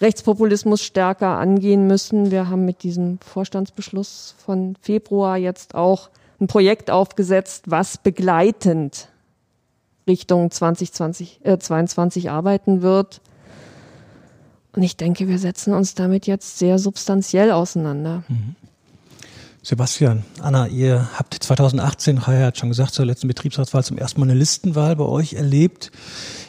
Rechtspopulismus 0.00 0.82
stärker 0.82 1.38
angehen 1.38 1.86
müssen. 1.86 2.30
Wir 2.30 2.48
haben 2.48 2.64
mit 2.64 2.82
diesem 2.82 3.18
Vorstandsbeschluss 3.18 4.34
von 4.38 4.76
Februar 4.80 5.36
jetzt 5.36 5.74
auch 5.74 6.10
ein 6.40 6.46
Projekt 6.46 6.90
aufgesetzt, 6.90 7.64
was 7.66 7.98
begleitend 7.98 9.08
Richtung 10.06 10.50
2020, 10.50 11.40
äh, 11.42 11.58
22 11.58 12.30
arbeiten 12.30 12.82
wird. 12.82 13.20
Und 14.74 14.82
ich 14.82 14.96
denke, 14.96 15.26
wir 15.26 15.38
setzen 15.38 15.74
uns 15.74 15.94
damit 15.94 16.26
jetzt 16.26 16.58
sehr 16.58 16.78
substanziell 16.78 17.50
auseinander. 17.50 18.22
Mhm. 18.28 18.54
Sebastian, 19.68 20.24
Anna, 20.40 20.66
ihr 20.66 21.10
habt 21.18 21.34
2018, 21.34 22.16
Raya 22.16 22.46
hat 22.46 22.56
schon 22.56 22.70
gesagt, 22.70 22.94
zur 22.94 23.04
letzten 23.04 23.28
Betriebsratswahl 23.28 23.84
zum 23.84 23.98
ersten 23.98 24.18
Mal 24.18 24.30
eine 24.30 24.38
Listenwahl 24.38 24.96
bei 24.96 25.04
euch 25.04 25.34
erlebt. 25.34 25.92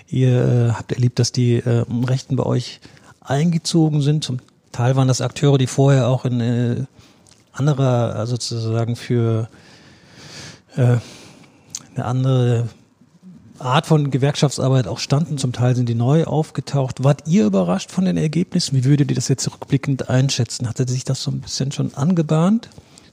Ihr 0.08 0.70
äh, 0.70 0.72
habt 0.72 0.94
erlebt, 0.94 1.20
dass 1.20 1.34
die 1.34 1.56
äh, 1.56 1.84
Rechten 2.08 2.38
bei 2.38 2.46
euch 2.46 2.80
eingezogen 3.20 4.02
sind. 4.02 4.24
Zum 4.24 4.40
Teil 4.72 4.96
waren 4.96 5.10
das 5.10 5.20
Akteure, 5.20 5.58
die 5.58 5.68
vorher 5.68 6.08
auch 6.08 6.24
in 6.24 6.40
äh, 6.40 6.86
anderer, 7.52 8.16
also 8.16 8.38
sozusagen 8.38 8.96
für 8.96 9.50
äh, 10.78 10.96
eine 11.96 12.06
andere 12.06 12.70
Art 13.58 13.86
von 13.86 14.12
Gewerkschaftsarbeit 14.12 14.88
auch 14.88 15.00
standen. 15.00 15.38
Zum 15.38 15.52
Teil 15.52 15.76
sind 15.76 15.90
die 15.90 15.94
neu 15.94 16.24
aufgetaucht. 16.24 17.04
Wart 17.04 17.24
ihr 17.28 17.48
überrascht 17.48 17.92
von 17.92 18.06
den 18.06 18.16
Ergebnissen? 18.16 18.78
Wie 18.78 18.86
würdet 18.86 19.12
ihr 19.12 19.16
das 19.16 19.28
jetzt 19.28 19.46
rückblickend 19.52 20.10
einschätzen? 20.10 20.70
Hatte 20.70 20.88
sich 20.88 21.04
das 21.04 21.22
so 21.22 21.32
ein 21.32 21.42
bisschen 21.42 21.74
schon 21.74 21.94
angebahnt? 21.96 22.70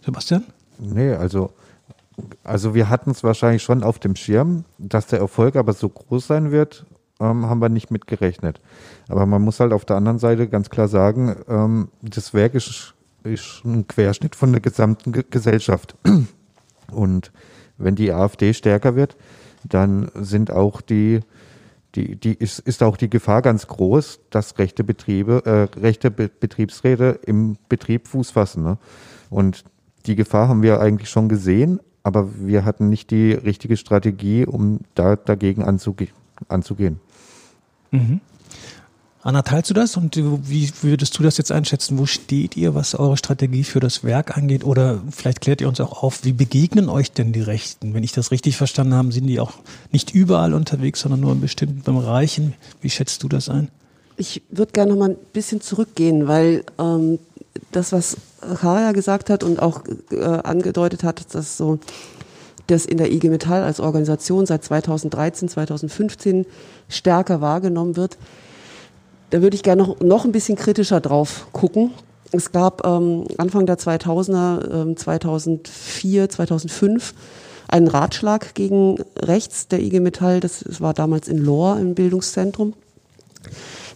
Sebastian? 0.06 0.44
Nee, 0.78 1.12
also, 1.12 1.50
also 2.44 2.74
wir 2.74 2.88
hatten 2.88 3.10
es 3.10 3.24
wahrscheinlich 3.24 3.62
schon 3.62 3.82
auf 3.82 3.98
dem 3.98 4.14
Schirm, 4.14 4.64
dass 4.78 5.08
der 5.08 5.18
Erfolg 5.18 5.56
aber 5.56 5.72
so 5.72 5.88
groß 5.88 6.26
sein 6.26 6.50
wird. 6.52 6.86
ähm, 7.18 7.46
haben 7.46 7.60
wir 7.60 7.68
nicht 7.68 7.90
mit 7.90 8.06
gerechnet. 8.06 8.60
Aber 9.08 9.26
man 9.26 9.42
muss 9.42 9.58
halt 9.58 9.72
auf 9.72 9.84
der 9.84 9.96
anderen 9.96 10.18
Seite 10.18 10.48
ganz 10.48 10.70
klar 10.70 10.86
sagen, 10.86 11.34
ähm, 11.48 11.88
das 12.02 12.34
Werk 12.34 12.54
ist, 12.54 12.94
ist 13.24 13.62
ein 13.64 13.86
Querschnitt 13.86 14.36
von 14.36 14.52
der 14.52 14.60
gesamten 14.60 15.12
Ge 15.12 15.24
Gesellschaft. 15.28 15.96
Und 16.92 17.32
wenn 17.78 17.96
die 17.96 18.12
AfD 18.12 18.52
stärker 18.52 18.96
wird, 18.96 19.16
dann 19.64 20.10
sind 20.14 20.50
auch 20.50 20.80
die, 20.82 21.20
die, 21.94 22.16
die 22.16 22.34
ist, 22.34 22.58
ist 22.60 22.82
auch 22.82 22.96
die 22.96 23.10
Gefahr 23.10 23.42
ganz 23.42 23.66
groß, 23.66 24.20
dass 24.30 24.58
rechte 24.58 24.84
Betriebe, 24.84 25.42
äh, 25.46 25.80
rechte 25.80 26.10
Be 26.10 26.28
Betriebsräte 26.28 27.18
im 27.26 27.56
Betrieb 27.68 28.06
Fuß 28.08 28.30
fassen. 28.30 28.62
Ne? 28.62 28.78
Und 29.30 29.64
die 30.06 30.16
Gefahr 30.16 30.48
haben 30.48 30.62
wir 30.62 30.80
eigentlich 30.80 31.10
schon 31.10 31.28
gesehen, 31.28 31.80
aber 32.02 32.28
wir 32.38 32.64
hatten 32.64 32.88
nicht 32.88 33.10
die 33.10 33.32
richtige 33.32 33.76
Strategie, 33.76 34.46
um 34.46 34.80
da 34.94 35.16
dagegen 35.16 35.62
anzuge 35.62 36.08
anzugehen. 36.48 37.00
Mhm. 37.90 38.20
Anna, 39.26 39.42
teilst 39.42 39.70
du 39.70 39.74
das 39.74 39.96
und 39.96 40.16
wie 40.16 40.70
würdest 40.82 41.18
du 41.18 41.24
das 41.24 41.36
jetzt 41.36 41.50
einschätzen? 41.50 41.98
Wo 41.98 42.06
steht 42.06 42.56
ihr, 42.56 42.76
was 42.76 42.94
eure 42.94 43.16
Strategie 43.16 43.64
für 43.64 43.80
das 43.80 44.04
Werk 44.04 44.36
angeht? 44.36 44.62
Oder 44.62 45.02
vielleicht 45.10 45.40
klärt 45.40 45.60
ihr 45.60 45.66
uns 45.66 45.80
auch 45.80 46.04
auf, 46.04 46.24
wie 46.24 46.32
begegnen 46.32 46.88
euch 46.88 47.10
denn 47.10 47.32
die 47.32 47.40
Rechten? 47.40 47.92
Wenn 47.92 48.04
ich 48.04 48.12
das 48.12 48.30
richtig 48.30 48.56
verstanden 48.56 48.94
habe, 48.94 49.10
sind 49.10 49.26
die 49.26 49.40
auch 49.40 49.54
nicht 49.90 50.14
überall 50.14 50.54
unterwegs, 50.54 51.00
sondern 51.00 51.18
nur 51.18 51.32
in 51.32 51.40
bestimmten 51.40 51.82
Bereichen. 51.82 52.54
Wie 52.80 52.90
schätzt 52.90 53.24
du 53.24 53.28
das 53.28 53.48
ein? 53.48 53.68
Ich 54.16 54.42
würde 54.48 54.70
gerne 54.70 54.92
noch 54.92 54.98
mal 55.00 55.10
ein 55.10 55.16
bisschen 55.32 55.60
zurückgehen, 55.60 56.28
weil 56.28 56.62
ähm, 56.78 57.18
das, 57.72 57.92
was 57.92 58.16
Kaya 58.60 58.92
gesagt 58.92 59.30
hat 59.30 59.44
und 59.44 59.60
auch 59.60 59.82
äh, 60.10 60.22
angedeutet 60.22 61.02
hat, 61.02 61.34
dass 61.34 61.56
so 61.56 61.78
das 62.66 62.84
in 62.84 62.98
der 62.98 63.12
IG 63.12 63.28
Metall 63.28 63.62
als 63.62 63.80
Organisation 63.80 64.46
seit 64.46 64.64
2013, 64.64 65.48
2015 65.48 66.46
stärker 66.88 67.40
wahrgenommen 67.40 67.96
wird. 67.96 68.18
Da 69.30 69.42
würde 69.42 69.56
ich 69.56 69.62
gerne 69.62 69.82
noch, 69.82 70.00
noch 70.00 70.24
ein 70.24 70.32
bisschen 70.32 70.56
kritischer 70.56 71.00
drauf 71.00 71.46
gucken. 71.52 71.92
Es 72.32 72.52
gab 72.52 72.84
ähm, 72.86 73.24
Anfang 73.38 73.66
der 73.66 73.78
2000er, 73.78 74.92
äh, 74.92 74.94
2004, 74.94 76.28
2005 76.28 77.14
einen 77.68 77.88
Ratschlag 77.88 78.54
gegen 78.54 78.98
rechts 79.18 79.68
der 79.68 79.80
IG 79.80 80.00
Metall. 80.00 80.40
Das, 80.40 80.60
das 80.60 80.80
war 80.80 80.94
damals 80.94 81.28
in 81.28 81.38
Lohr 81.38 81.78
im 81.78 81.94
Bildungszentrum. 81.94 82.74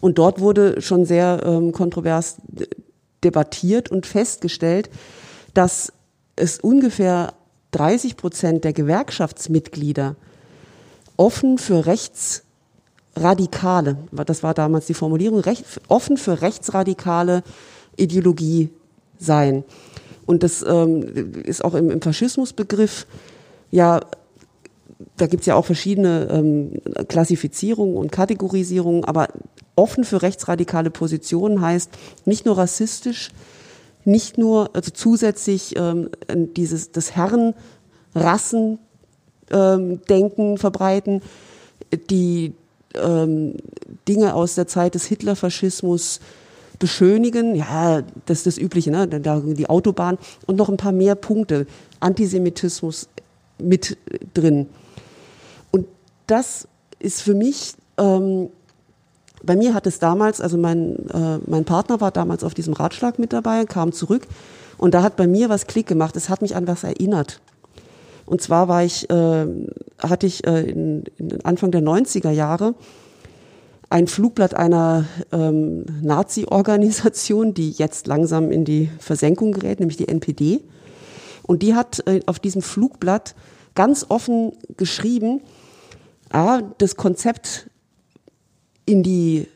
Und 0.01 0.19
dort 0.19 0.41
wurde 0.41 0.81
schon 0.81 1.05
sehr 1.05 1.43
ähm, 1.45 1.73
kontrovers 1.73 2.37
debattiert 3.25 3.91
und 3.91 4.07
festgestellt, 4.07 4.89
dass 5.55 5.93
es 6.37 6.59
ungefähr 6.59 7.35
30 7.73 8.17
Prozent 8.17 8.65
der 8.65 8.73
Gewerkschaftsmitglieder 8.73 10.17
offen 11.17 11.59
für 11.59 11.87
rechtsradikale, 11.87 13.99
das 14.11 14.43
war 14.43 14.55
damals 14.55 14.87
die 14.87 14.95
Formulierung, 14.95 15.45
offen 15.89 16.17
für 16.17 16.41
rechtsradikale 16.41 17.43
Ideologie 17.97 18.71
seien. 19.19 19.65
Und 20.27 20.43
das 20.43 20.63
ähm, 20.63 21.35
ist 21.45 21.63
auch 21.65 21.75
im, 21.75 21.91
im 21.91 22.01
Faschismusbegriff 22.01 23.07
ja 23.71 24.01
da 25.17 25.27
gibt's 25.27 25.47
ja 25.47 25.55
auch 25.55 25.65
verschiedene 25.65 26.29
ähm, 26.31 26.73
Klassifizierungen 27.09 27.97
und 27.97 28.13
Kategorisierungen, 28.13 29.05
aber 29.05 29.29
offen 29.77 30.05
für 30.05 30.23
rechtsradikale 30.23 30.91
Positionen 30.91 31.61
heißt 31.61 31.91
nicht 32.25 32.47
nur 32.47 32.59
rassistisch, 32.59 33.31
nicht 34.05 34.39
nur 34.39 34.71
also 34.75 34.91
zusätzlich 34.91 35.75
ähm, 35.77 36.11
dieses 36.57 36.93
das 36.93 37.17
Herren 37.17 37.55
Rassen 38.15 38.79
ähm, 39.51 40.01
denken 40.09 40.59
verbreiten, 40.59 41.23
die 42.11 42.55
ähm, 42.95 43.57
Dinge 44.09 44.35
aus 44.35 44.55
der 44.55 44.67
Zeit 44.67 44.95
des 44.95 45.05
Hitlerfaschismus 45.07 46.21
beschönigen, 46.79 47.55
ja, 47.55 48.03
das 48.27 48.39
ist 48.39 48.47
das 48.47 48.59
Übliche, 48.59 48.91
ne? 48.91 49.07
Die 49.07 49.69
Autobahn 49.69 50.19
und 50.47 50.57
noch 50.57 50.69
ein 50.69 50.79
paar 50.79 50.93
mehr 50.93 51.15
Punkte, 51.15 51.67
Antisemitismus 52.01 53.09
mit 53.59 53.99
drin. 54.35 54.67
Das 56.31 56.69
ist 57.01 57.23
für 57.23 57.35
mich 57.35 57.75
ähm, 57.99 58.51
bei 59.43 59.57
mir 59.57 59.75
hat 59.75 59.87
es 59.87 59.99
damals, 59.99 60.41
also 60.41 60.59
mein, 60.59 61.09
äh, 61.09 61.39
mein 61.47 61.65
Partner 61.65 62.01
war 62.01 62.11
damals 62.11 62.45
auf 62.45 62.55
diesem 62.55 62.75
Ratschlag 62.75 63.19
mit 63.19 63.33
dabei, 63.33 63.65
kam 63.65 63.91
zurück 63.93 64.27
und 64.77 64.95
da 64.95 65.03
hat 65.03 65.17
bei 65.17 65.27
mir 65.27 65.49
was 65.49 65.67
Klick 65.67 65.87
gemacht. 65.87 66.15
Es 66.15 66.29
hat 66.29 66.43
mich 66.43 66.55
an 66.55 66.67
was 66.67 66.85
erinnert. 66.85 67.41
Und 68.27 68.43
zwar 68.43 68.69
war 68.69 68.85
ich, 68.85 69.11
äh, 69.11 69.47
hatte 69.99 70.27
ich 70.27 70.47
äh, 70.47 70.61
in, 70.71 71.05
in 71.17 71.45
Anfang 71.45 71.71
der 71.71 71.83
90er 71.83 72.31
Jahre 72.31 72.75
ein 73.89 74.07
Flugblatt 74.07 74.55
einer 74.55 75.07
ähm, 75.33 75.85
Nazi-Organisation, 76.01 77.55
die 77.55 77.71
jetzt 77.73 78.07
langsam 78.07 78.53
in 78.53 78.65
die 78.65 78.89
Versenkung 79.01 79.51
gerät, 79.51 79.81
nämlich 79.81 79.97
die 79.97 80.07
NPD. 80.07 80.61
Und 81.43 81.63
die 81.63 81.75
hat 81.75 82.07
äh, 82.07 82.21
auf 82.27 82.39
diesem 82.39 82.63
Flugblatt 82.63 83.35
ganz 83.75 84.07
offen 84.09 84.53
geschrieben, 84.77 85.41
ah, 86.31 86.63
das 86.79 86.97
Konzept 86.97 87.71
in 88.87 89.03
die 89.03 89.47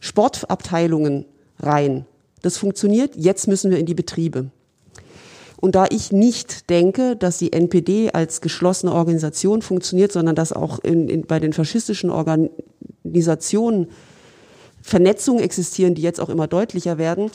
Sportabteilungen 0.00 1.26
rein. 1.58 2.06
Das 2.42 2.56
funktioniert, 2.56 3.16
jetzt 3.16 3.48
müssen 3.48 3.70
wir 3.70 3.78
in 3.78 3.86
die 3.86 3.94
Betriebe. 3.94 4.50
Und 5.60 5.74
da 5.74 5.86
ich 5.90 6.12
nicht 6.12 6.70
denke, 6.70 7.16
dass 7.16 7.38
die 7.38 7.52
NPD 7.52 8.12
als 8.12 8.40
geschlossene 8.40 8.92
Organisation 8.92 9.60
funktioniert, 9.60 10.12
sondern 10.12 10.36
dass 10.36 10.52
auch 10.52 10.78
in, 10.78 11.08
in, 11.08 11.26
bei 11.26 11.40
den 11.40 11.52
faschistischen 11.52 12.10
Organisationen 12.10 13.88
Vernetzungen 14.80 15.42
existieren, 15.42 15.96
die 15.96 16.02
jetzt 16.02 16.20
auch 16.20 16.28
immer 16.28 16.46
deutlicher 16.46 16.96
werden, 16.96 17.32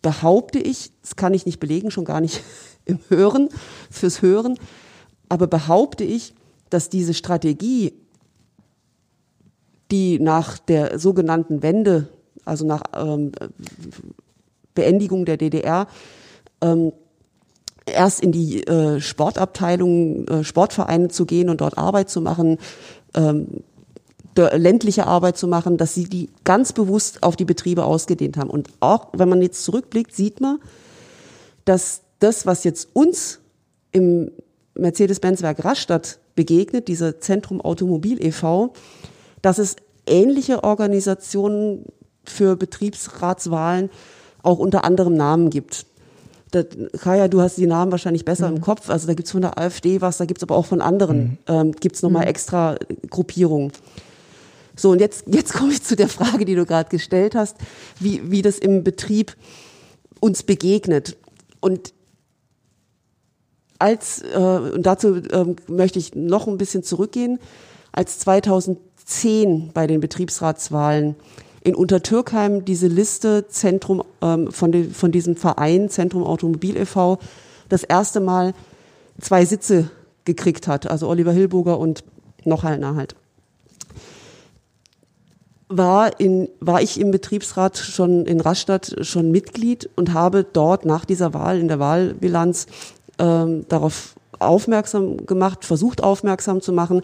behaupte 0.00 0.58
ich, 0.58 0.92
das 1.02 1.14
kann 1.16 1.34
ich 1.34 1.44
nicht 1.44 1.60
belegen, 1.60 1.90
schon 1.90 2.06
gar 2.06 2.22
nicht 2.22 2.42
im 2.86 2.98
Hören, 3.08 3.50
fürs 3.90 4.22
Hören, 4.22 4.58
aber 5.28 5.46
behaupte 5.46 6.04
ich, 6.04 6.34
dass 6.70 6.88
diese 6.88 7.14
Strategie 7.14 7.92
die 9.90 10.18
nach 10.20 10.58
der 10.58 10.98
sogenannten 10.98 11.62
Wende, 11.62 12.08
also 12.44 12.64
nach 12.64 12.82
ähm, 12.94 13.32
Beendigung 14.74 15.24
der 15.24 15.36
DDR, 15.36 15.86
ähm, 16.60 16.92
erst 17.86 18.20
in 18.20 18.32
die 18.32 18.66
äh, 18.66 19.00
Sportabteilung, 19.00 20.28
äh, 20.28 20.44
Sportvereine 20.44 21.08
zu 21.08 21.26
gehen 21.26 21.48
und 21.48 21.60
dort 21.60 21.76
Arbeit 21.76 22.08
zu 22.08 22.20
machen, 22.20 22.58
ähm, 23.14 23.64
ländliche 24.36 25.06
Arbeit 25.06 25.36
zu 25.36 25.48
machen, 25.48 25.76
dass 25.76 25.92
sie 25.92 26.04
die 26.04 26.30
ganz 26.44 26.72
bewusst 26.72 27.22
auf 27.22 27.36
die 27.36 27.44
Betriebe 27.44 27.84
ausgedehnt 27.84 28.38
haben. 28.38 28.48
Und 28.48 28.70
auch 28.80 29.08
wenn 29.12 29.28
man 29.28 29.42
jetzt 29.42 29.64
zurückblickt, 29.64 30.14
sieht 30.14 30.40
man, 30.40 30.60
dass 31.66 32.02
das, 32.20 32.46
was 32.46 32.64
jetzt 32.64 32.88
uns 32.94 33.40
im 33.92 34.30
Mercedes-Benz-Werk 34.76 35.62
Rastatt 35.62 36.20
begegnet, 36.40 36.88
dieser 36.88 37.20
Zentrum 37.20 37.60
Automobil 37.60 38.24
e.V., 38.24 38.72
dass 39.42 39.58
es 39.58 39.76
ähnliche 40.06 40.64
Organisationen 40.64 41.84
für 42.24 42.56
Betriebsratswahlen 42.56 43.90
auch 44.42 44.58
unter 44.58 44.84
anderem 44.84 45.12
Namen 45.12 45.50
gibt. 45.50 45.84
Da, 46.50 46.62
Kaya, 46.98 47.28
du 47.28 47.42
hast 47.42 47.58
die 47.58 47.66
Namen 47.66 47.92
wahrscheinlich 47.92 48.24
besser 48.24 48.48
mhm. 48.48 48.56
im 48.56 48.62
Kopf. 48.62 48.88
Also 48.88 49.06
da 49.06 49.12
gibt's 49.12 49.32
von 49.32 49.42
der 49.42 49.58
AfD 49.58 50.00
was, 50.00 50.16
da 50.16 50.24
gibt's 50.24 50.42
aber 50.42 50.56
auch 50.56 50.64
von 50.64 50.80
anderen, 50.80 51.18
mhm. 51.18 51.38
ähm, 51.46 51.72
gibt's 51.72 52.00
nochmal 52.00 52.22
mhm. 52.22 52.28
extra 52.28 52.76
Gruppierungen. 53.10 53.70
So, 54.74 54.92
und 54.92 55.00
jetzt, 55.00 55.24
jetzt 55.26 55.52
komme 55.58 55.72
ich 55.72 55.82
zu 55.82 55.94
der 55.94 56.08
Frage, 56.08 56.46
die 56.46 56.54
du 56.54 56.64
gerade 56.64 56.88
gestellt 56.88 57.34
hast, 57.34 57.58
wie, 57.98 58.30
wie 58.30 58.40
das 58.40 58.58
im 58.58 58.82
Betrieb 58.82 59.36
uns 60.20 60.42
begegnet. 60.42 61.18
Und 61.60 61.92
als, 63.80 64.22
äh, 64.22 64.36
und 64.36 64.84
dazu 64.84 65.16
äh, 65.16 65.54
möchte 65.66 65.98
ich 65.98 66.14
noch 66.14 66.46
ein 66.46 66.58
bisschen 66.58 66.82
zurückgehen, 66.82 67.38
als 67.92 68.18
2000 68.20 68.78
zehn 69.04 69.70
bei 69.74 69.86
den 69.86 70.00
Betriebsratswahlen 70.00 71.16
in 71.62 71.74
Untertürkheim 71.74 72.64
diese 72.64 72.86
Liste 72.86 73.48
Zentrum 73.48 74.02
ähm, 74.22 74.50
von, 74.50 74.72
de, 74.72 74.90
von 74.90 75.12
diesem 75.12 75.36
Verein 75.36 75.90
Zentrum 75.90 76.24
Automobil 76.24 76.76
e.V. 76.76 77.18
das 77.68 77.82
erste 77.82 78.20
Mal 78.20 78.54
zwei 79.20 79.44
Sitze 79.44 79.90
gekriegt 80.24 80.68
hat, 80.68 80.90
also 80.90 81.08
Oliver 81.08 81.32
Hilburger 81.32 81.78
und 81.78 82.04
noch 82.44 82.64
einer 82.64 82.94
halt. 82.94 83.14
War, 85.68 86.18
in, 86.18 86.48
war 86.58 86.82
ich 86.82 86.98
im 86.98 87.10
Betriebsrat 87.12 87.78
schon 87.78 88.26
in 88.26 88.40
Rastatt 88.40 88.96
schon 89.02 89.30
Mitglied 89.30 89.88
und 89.94 90.14
habe 90.14 90.44
dort 90.44 90.84
nach 90.84 91.04
dieser 91.04 91.32
Wahl 91.32 91.60
in 91.60 91.68
der 91.68 91.78
Wahlbilanz 91.78 92.66
ähm, 93.20 93.66
darauf 93.68 94.14
aufmerksam 94.38 95.26
gemacht, 95.26 95.64
versucht 95.64 96.02
aufmerksam 96.02 96.60
zu 96.60 96.72
machen, 96.72 97.02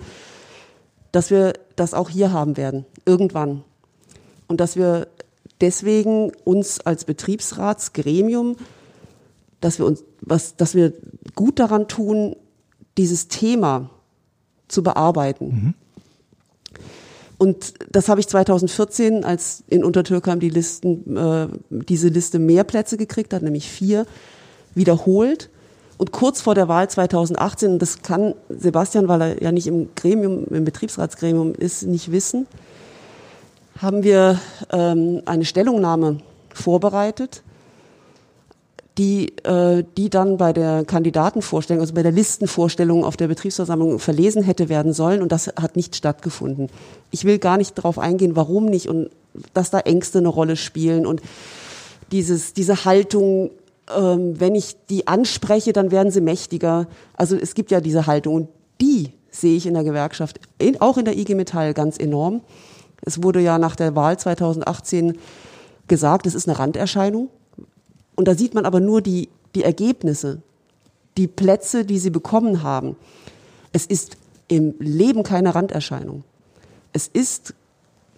dass 1.12 1.30
wir 1.30 1.52
das 1.76 1.94
auch 1.94 2.11
hier 2.11 2.32
haben 2.32 2.56
werden, 2.56 2.87
irgendwann. 3.04 3.62
Und 4.49 4.61
dass 4.61 4.76
wir 4.76 5.08
deswegen 5.61 6.32
uns 6.44 6.80
als 6.80 7.04
Betriebsratsgremium, 7.04 8.56
dass 9.61 9.78
wir 9.78 9.87
uns, 9.87 10.04
was, 10.20 10.56
dass 10.56 10.75
wir 10.75 10.92
gut 11.35 11.58
daran 11.58 11.88
tun, 11.88 12.37
dieses 12.96 13.28
Thema 13.28 13.90
zu 14.68 14.82
bearbeiten. 14.82 15.46
Mhm. 15.46 15.75
Und 17.38 17.75
das 17.90 18.08
habe 18.08 18.20
ich 18.20 18.28
2014, 18.28 19.25
als 19.25 19.62
in 19.68 19.85
Untertürkheim 19.85 20.40
die 20.40 20.49
Listen, 20.49 21.16
äh, 21.16 21.49
diese 21.70 22.08
Liste 22.08 22.38
mehr 22.38 22.64
Plätze 22.64 22.96
gekriegt 22.96 23.35
hat, 23.35 23.42
nämlich 23.42 23.68
vier, 23.68 24.06
wiederholt. 24.75 25.50
Und 25.98 26.12
kurz 26.12 26.40
vor 26.40 26.54
der 26.54 26.68
Wahl 26.68 26.90
2018, 26.90 27.72
und 27.72 27.78
das 27.80 28.02
kann 28.02 28.34
Sebastian, 28.48 29.08
weil 29.08 29.22
er 29.22 29.42
ja 29.42 29.52
nicht 29.52 29.66
im 29.66 29.88
Gremium, 29.94 30.46
im 30.50 30.64
Betriebsratsgremium 30.64 31.54
ist, 31.54 31.84
nicht 31.84 32.12
wissen, 32.12 32.46
haben 33.78 34.02
wir 34.02 34.40
ähm, 34.72 35.22
eine 35.24 35.44
Stellungnahme 35.44 36.18
vorbereitet, 36.52 37.42
die, 38.98 39.36
äh, 39.44 39.84
die 39.96 40.08
dann 40.08 40.38
bei 40.38 40.52
der 40.52 40.84
Kandidatenvorstellung, 40.84 41.82
also 41.82 41.94
bei 41.94 42.02
der 42.02 42.12
Listenvorstellung 42.12 43.04
auf 43.04 43.16
der 43.16 43.28
Betriebsversammlung 43.28 43.98
verlesen 43.98 44.42
hätte 44.42 44.68
werden 44.68 44.92
sollen 44.92 45.20
und 45.20 45.32
das 45.32 45.48
hat 45.48 45.76
nicht 45.76 45.96
stattgefunden. 45.96 46.68
Ich 47.10 47.24
will 47.24 47.38
gar 47.38 47.58
nicht 47.58 47.76
darauf 47.76 47.98
eingehen, 47.98 48.36
warum 48.36 48.66
nicht 48.66 48.88
und 48.88 49.10
dass 49.52 49.70
da 49.70 49.80
Ängste 49.80 50.18
eine 50.18 50.28
Rolle 50.28 50.56
spielen 50.56 51.04
und 51.04 51.20
dieses, 52.10 52.54
diese 52.54 52.84
Haltung, 52.86 53.50
ähm, 53.95 54.38
wenn 54.40 54.55
ich 54.55 54.76
die 54.88 55.07
anspreche, 55.07 55.73
dann 55.73 55.90
werden 55.90 56.11
sie 56.11 56.21
mächtiger. 56.21 56.88
Also 57.14 57.37
es 57.37 57.55
gibt 57.55 57.71
ja 57.71 57.81
diese 57.81 58.07
Haltung 58.07 58.35
und 58.35 58.49
die 58.81 59.12
sehe 59.31 59.57
ich 59.57 59.66
in 59.66 59.75
der 59.75 59.85
Gewerkschaft, 59.85 60.40
in, 60.59 60.81
auch 60.81 60.97
in 60.97 61.05
der 61.05 61.16
IG 61.16 61.35
Metall 61.35 61.75
ganz 61.75 61.99
enorm. 61.99 62.40
Es 63.02 63.23
wurde 63.23 63.40
ja 63.40 63.59
nach 63.59 63.76
der 63.76 63.95
Wahl 63.95 64.19
2018 64.19 65.19
gesagt, 65.88 66.26
es 66.26 66.35
ist 66.35 66.49
eine 66.49 66.59
Randerscheinung. 66.59 67.28
Und 68.16 68.26
da 68.26 68.35
sieht 68.35 68.55
man 68.55 68.64
aber 68.64 68.81
nur 68.81 69.02
die, 69.02 69.28
die 69.55 69.62
Ergebnisse, 69.62 70.40
die 71.16 71.26
Plätze, 71.26 71.85
die 71.85 71.99
sie 71.99 72.11
bekommen 72.11 72.62
haben. 72.62 72.97
Es 73.73 73.87
ist 73.87 74.16
im 74.49 74.75
Leben 74.78 75.23
keine 75.23 75.55
Randerscheinung. 75.55 76.25
Es 76.93 77.09
ist, 77.09 77.55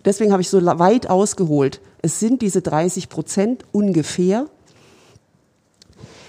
deswegen 0.04 0.32
habe 0.32 0.42
ich 0.42 0.48
so 0.48 0.64
weit 0.64 1.10
ausgeholt, 1.10 1.80
es 2.00 2.20
sind 2.20 2.42
diese 2.42 2.62
30 2.62 3.08
Prozent 3.08 3.64
ungefähr. 3.72 4.46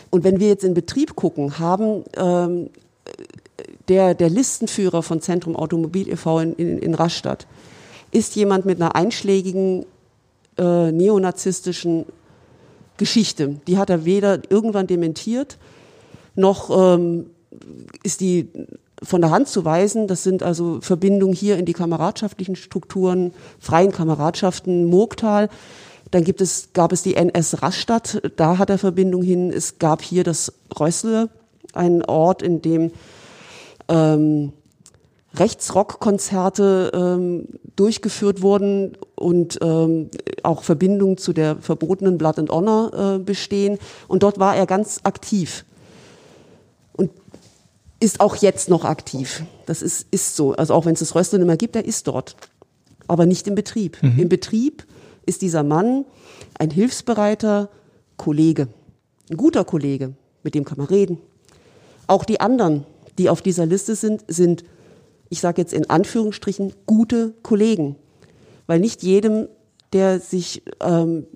Und 0.09 0.23
wenn 0.23 0.39
wir 0.39 0.47
jetzt 0.47 0.63
in 0.63 0.73
Betrieb 0.73 1.15
gucken, 1.15 1.59
haben 1.59 2.03
ähm, 2.17 2.69
der, 3.87 4.13
der 4.13 4.29
Listenführer 4.29 5.03
von 5.03 5.21
Zentrum 5.21 5.55
Automobil 5.55 6.09
e.V. 6.09 6.39
in, 6.39 6.53
in, 6.53 6.77
in 6.77 6.93
Rastatt 6.93 7.47
ist 8.11 8.35
jemand 8.35 8.65
mit 8.65 8.81
einer 8.81 8.95
einschlägigen 8.95 9.85
äh, 10.57 10.91
neonazistischen 10.91 12.05
Geschichte. 12.97 13.59
Die 13.67 13.77
hat 13.77 13.89
er 13.89 14.05
weder 14.05 14.39
irgendwann 14.49 14.87
dementiert, 14.87 15.57
noch 16.35 16.95
ähm, 16.95 17.27
ist 18.03 18.21
die 18.21 18.49
von 19.01 19.21
der 19.21 19.31
Hand 19.31 19.47
zu 19.47 19.63
weisen. 19.63 20.07
Das 20.07 20.23
sind 20.23 20.43
also 20.43 20.79
Verbindungen 20.81 21.33
hier 21.33 21.57
in 21.57 21.65
die 21.65 21.73
kameradschaftlichen 21.73 22.55
Strukturen, 22.55 23.33
freien 23.59 23.91
Kameradschaften, 23.91 24.85
Murgtal. 24.85 25.49
Dann 26.11 26.23
gibt 26.23 26.41
es, 26.41 26.69
gab 26.73 26.91
es 26.91 27.03
die 27.03 27.15
NS 27.15 27.61
Rastatt, 27.61 28.21
da 28.35 28.57
hat 28.57 28.69
er 28.69 28.77
Verbindung 28.77 29.21
hin. 29.21 29.51
Es 29.51 29.77
gab 29.77 30.01
hier 30.01 30.23
das 30.23 30.53
Rössle, 30.79 31.29
ein 31.73 32.03
Ort, 32.03 32.41
in 32.41 32.61
dem 32.61 32.91
ähm, 33.87 34.53
Rechtsrockkonzerte 35.35 36.91
ähm, 36.93 37.47
durchgeführt 37.75 38.41
wurden 38.41 38.97
und 39.15 39.59
ähm, 39.61 40.09
auch 40.41 40.63
Verbindungen 40.63 41.17
zu 41.17 41.33
der 41.33 41.57
verbotenen 41.57 42.17
Blood 42.17 42.39
and 42.39 42.49
Honor 42.49 43.15
äh, 43.15 43.19
bestehen. 43.19 43.77
Und 44.07 44.23
dort 44.23 44.39
war 44.39 44.55
er 44.55 44.65
ganz 44.65 45.01
aktiv 45.03 45.65
und 46.93 47.11
ist 47.99 48.21
auch 48.21 48.35
jetzt 48.37 48.69
noch 48.69 48.85
aktiv. 48.85 49.43
Das 49.67 49.83
ist, 49.83 50.07
ist 50.09 50.35
so. 50.35 50.53
Also 50.53 50.73
auch 50.73 50.85
wenn 50.85 50.93
es 50.93 50.99
das 50.99 51.13
Rösteln 51.13 51.43
immer 51.43 51.57
gibt, 51.57 51.75
er 51.75 51.85
ist 51.85 52.07
dort, 52.07 52.35
aber 53.07 53.27
nicht 53.27 53.47
im 53.47 53.53
Betrieb. 53.53 54.01
Mhm. 54.01 54.19
Im 54.19 54.29
Betrieb 54.29 54.85
ist 55.29 55.41
dieser 55.41 55.63
Mann 55.63 56.05
ein 56.57 56.71
hilfsbereiter 56.71 57.69
Kollege, 58.17 58.67
ein 59.29 59.37
guter 59.37 59.63
Kollege, 59.63 60.13
mit 60.43 60.55
dem 60.55 60.65
kann 60.65 60.77
man 60.77 60.87
reden. 60.87 61.19
Auch 62.07 62.25
die 62.25 62.41
anderen, 62.41 62.85
die 63.17 63.29
auf 63.29 63.41
dieser 63.41 63.65
Liste 63.65 63.95
sind, 63.95 64.25
sind 64.27 64.63
ich 65.29 65.39
sage 65.39 65.61
jetzt 65.61 65.73
in 65.73 65.89
Anführungsstrichen, 65.89 66.73
gute 66.85 67.33
Kollegen. 67.43 67.95
Weil 68.67 68.79
nicht 68.79 69.03
jedem, 69.03 69.47
der 69.93 70.19
sich, 70.19 70.63
ähm, 70.81 71.27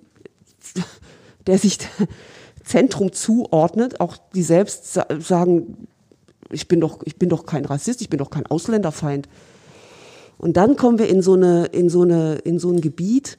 der 1.47 1.57
sich 1.57 1.77
Zentrum 2.63 3.11
zuordnet, 3.11 3.99
auch 3.99 4.17
die 4.33 4.43
selbst 4.43 4.99
sagen, 5.19 5.87
ich 6.49 6.67
bin 6.67 6.81
doch, 6.81 6.99
ich 7.05 7.17
bin 7.17 7.29
doch 7.29 7.45
kein 7.45 7.65
Rassist, 7.65 8.01
ich 8.01 8.09
bin 8.09 8.17
doch 8.17 8.29
kein 8.29 8.47
Ausländerfeind. 8.47 9.27
Und 10.37 10.57
dann 10.57 10.75
kommen 10.75 10.97
wir 10.97 11.07
in 11.07 11.21
so 11.21 11.33
eine, 11.33 11.65
in 11.65 11.89
so 11.89 12.01
eine, 12.01 12.35
in 12.35 12.59
so 12.59 12.71
ein 12.71 12.81
Gebiet, 12.81 13.37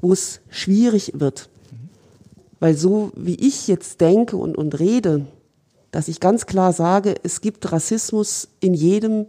wo 0.00 0.12
es 0.12 0.40
schwierig 0.48 1.12
wird. 1.14 1.48
Weil 2.60 2.76
so 2.76 3.12
wie 3.14 3.34
ich 3.34 3.68
jetzt 3.68 4.00
denke 4.00 4.36
und, 4.36 4.56
und 4.56 4.78
rede, 4.78 5.26
dass 5.90 6.08
ich 6.08 6.20
ganz 6.20 6.46
klar 6.46 6.72
sage, 6.72 7.14
es 7.22 7.40
gibt 7.40 7.70
Rassismus 7.72 8.48
in 8.60 8.74
jedem 8.74 9.26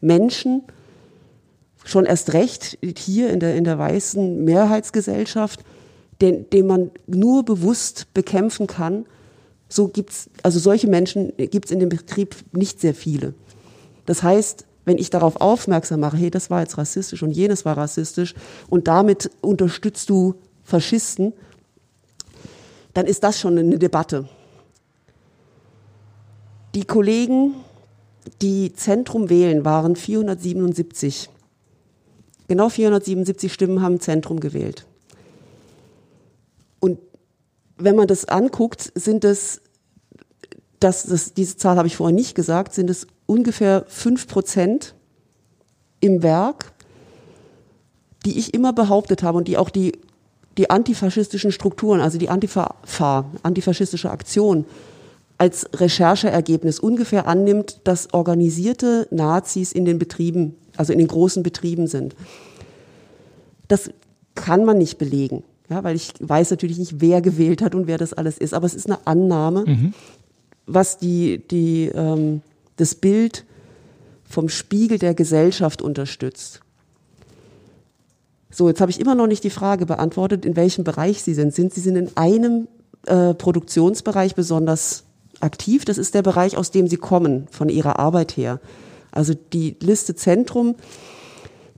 Menschen, 0.00 0.62
schon 1.84 2.06
erst 2.06 2.32
recht 2.32 2.78
hier 2.96 3.30
in 3.30 3.40
der, 3.40 3.56
in 3.56 3.64
der 3.64 3.78
weißen 3.78 4.44
Mehrheitsgesellschaft, 4.44 5.64
den, 6.20 6.48
den 6.50 6.66
man 6.66 6.90
nur 7.06 7.44
bewusst 7.44 8.12
bekämpfen 8.14 8.66
kann. 8.66 9.06
So 9.68 9.88
gibt's, 9.88 10.30
also 10.42 10.58
solche 10.58 10.86
Menschen 10.86 11.32
gibt 11.36 11.66
es 11.66 11.70
in 11.70 11.80
dem 11.80 11.88
Betrieb 11.88 12.36
nicht 12.52 12.80
sehr 12.80 12.94
viele. 12.94 13.34
Das 14.06 14.22
heißt, 14.22 14.66
wenn 14.84 14.98
ich 14.98 15.10
darauf 15.10 15.40
aufmerksam 15.40 16.00
mache, 16.00 16.16
hey, 16.16 16.30
das 16.30 16.50
war 16.50 16.60
jetzt 16.60 16.78
rassistisch 16.78 17.22
und 17.22 17.30
jenes 17.30 17.64
war 17.64 17.76
rassistisch 17.76 18.34
und 18.68 18.88
damit 18.88 19.30
unterstützt 19.40 20.10
du 20.10 20.34
Faschisten, 20.64 21.32
dann 22.94 23.06
ist 23.06 23.24
das 23.24 23.40
schon 23.40 23.58
eine 23.58 23.78
Debatte. 23.78 24.28
Die 26.74 26.84
Kollegen 26.84 27.54
die 28.40 28.72
Zentrum 28.72 29.30
wählen 29.30 29.64
waren 29.64 29.96
477. 29.96 31.28
Genau 32.48 32.68
477 32.68 33.52
Stimmen 33.52 33.82
haben 33.82 34.00
Zentrum 34.00 34.40
gewählt. 34.40 34.86
Und 36.80 36.98
wenn 37.76 37.96
man 37.96 38.06
das 38.06 38.26
anguckt, 38.26 38.92
sind 38.94 39.24
es, 39.24 39.60
das, 40.80 41.04
das, 41.04 41.34
diese 41.34 41.56
Zahl 41.56 41.76
habe 41.76 41.88
ich 41.88 41.96
vorher 41.96 42.14
nicht 42.14 42.34
gesagt, 42.34 42.74
sind 42.74 42.90
es 42.90 43.06
ungefähr 43.26 43.84
fünf 43.88 44.26
Prozent 44.26 44.94
im 46.00 46.22
Werk, 46.22 46.72
die 48.24 48.38
ich 48.38 48.54
immer 48.54 48.72
behauptet 48.72 49.22
habe 49.22 49.38
und 49.38 49.48
die 49.48 49.56
auch 49.56 49.70
die, 49.70 49.92
die 50.58 50.70
antifaschistischen 50.70 51.52
Strukturen, 51.52 52.00
also 52.00 52.18
die 52.18 52.28
Antifa, 52.28 52.74
antifaschistische 53.42 54.10
Aktion 54.10 54.64
als 55.38 55.68
Rechercheergebnis 55.74 56.78
ungefähr 56.78 57.26
annimmt, 57.26 57.80
dass 57.84 58.14
organisierte 58.14 59.08
Nazis 59.10 59.72
in 59.72 59.84
den 59.84 59.98
Betrieben, 59.98 60.54
also 60.76 60.92
in 60.92 61.00
den 61.00 61.08
großen 61.08 61.42
Betrieben 61.42 61.88
sind. 61.88 62.14
Das 63.66 63.90
kann 64.34 64.64
man 64.64 64.78
nicht 64.78 64.98
belegen, 64.98 65.42
ja, 65.68 65.82
weil 65.82 65.96
ich 65.96 66.12
weiß 66.20 66.50
natürlich 66.50 66.78
nicht, 66.78 67.00
wer 67.00 67.20
gewählt 67.22 67.60
hat 67.60 67.74
und 67.74 67.86
wer 67.86 67.98
das 67.98 68.12
alles 68.12 68.38
ist. 68.38 68.54
Aber 68.54 68.66
es 68.66 68.74
ist 68.74 68.86
eine 68.86 69.04
Annahme, 69.04 69.64
mhm. 69.66 69.94
was 70.66 70.98
die, 70.98 71.42
die, 71.50 71.90
ähm, 71.92 72.42
das 72.76 72.94
Bild 72.94 73.44
vom 74.24 74.48
Spiegel 74.48 74.98
der 74.98 75.14
Gesellschaft 75.14 75.82
unterstützt. 75.82 76.60
So, 78.50 78.68
jetzt 78.68 78.80
habe 78.80 78.90
ich 78.90 79.00
immer 79.00 79.14
noch 79.14 79.26
nicht 79.26 79.44
die 79.44 79.50
Frage 79.50 79.86
beantwortet, 79.86 80.44
in 80.44 80.56
welchem 80.56 80.84
Bereich 80.84 81.22
Sie 81.22 81.34
sind. 81.34 81.54
Sind 81.54 81.72
Sie 81.72 81.80
sind 81.80 81.96
in 81.96 82.16
einem 82.16 82.68
äh, 83.06 83.34
Produktionsbereich 83.34 84.34
besonders 84.34 85.04
aktiv. 85.40 85.84
Das 85.84 85.98
ist 85.98 86.14
der 86.14 86.22
Bereich, 86.22 86.56
aus 86.56 86.70
dem 86.70 86.86
sie 86.86 86.96
kommen, 86.96 87.48
von 87.50 87.68
ihrer 87.68 87.98
Arbeit 87.98 88.36
her. 88.36 88.60
Also 89.10 89.34
die 89.34 89.76
Liste 89.80 90.14
Zentrum, 90.14 90.76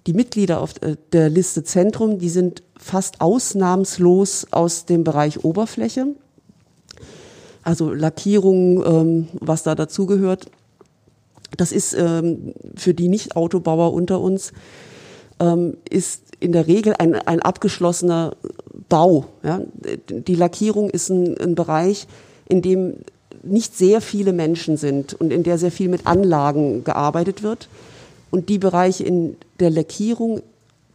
die 0.06 0.12
Mitglieder 0.12 0.60
auf 0.60 0.74
äh, 0.82 0.96
der 1.12 1.30
Liste 1.30 1.64
Zentrum, 1.64 2.18
die 2.18 2.28
sind 2.28 2.62
fast 2.78 3.20
ausnahmslos 3.20 4.48
aus 4.50 4.84
dem 4.84 5.04
Bereich 5.04 5.44
Oberfläche. 5.44 6.08
Also 7.62 7.92
Lackierung, 7.92 8.84
ähm, 8.84 9.28
was 9.40 9.62
da 9.62 9.74
dazugehört. 9.74 10.50
Das 11.56 11.72
ist 11.72 11.94
ähm, 11.94 12.54
für 12.76 12.94
die 12.94 13.08
Nicht-Autobauer 13.08 13.92
unter 13.92 14.20
uns, 14.20 14.52
ähm, 15.40 15.76
ist 15.88 16.22
in 16.40 16.52
der 16.52 16.66
Regel 16.66 16.94
ein, 16.98 17.14
ein 17.14 17.40
abgeschlossener 17.40 18.36
Bau. 18.88 19.26
Ja? 19.42 19.60
Die 20.08 20.34
Lackierung 20.34 20.90
ist 20.90 21.08
ein, 21.10 21.38
ein 21.38 21.54
Bereich, 21.54 22.06
in 22.48 22.62
dem 22.62 22.94
nicht 23.42 23.76
sehr 23.76 24.00
viele 24.00 24.32
Menschen 24.32 24.76
sind 24.76 25.14
und 25.14 25.32
in 25.32 25.42
der 25.42 25.58
sehr 25.58 25.70
viel 25.70 25.88
mit 25.88 26.06
Anlagen 26.06 26.84
gearbeitet 26.84 27.42
wird. 27.42 27.68
Und 28.30 28.48
die 28.48 28.58
Bereiche 28.58 29.04
in 29.04 29.36
der 29.60 29.70
Lackierung, 29.70 30.40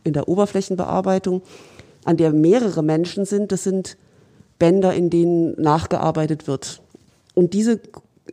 in 0.03 0.13
der 0.13 0.27
Oberflächenbearbeitung, 0.27 1.41
an 2.05 2.17
der 2.17 2.31
mehrere 2.31 2.83
Menschen 2.83 3.25
sind, 3.25 3.51
das 3.51 3.63
sind 3.63 3.97
Bänder, 4.57 4.93
in 4.93 5.09
denen 5.09 5.59
nachgearbeitet 5.61 6.47
wird. 6.47 6.81
Und 7.33 7.53
diese, 7.53 7.79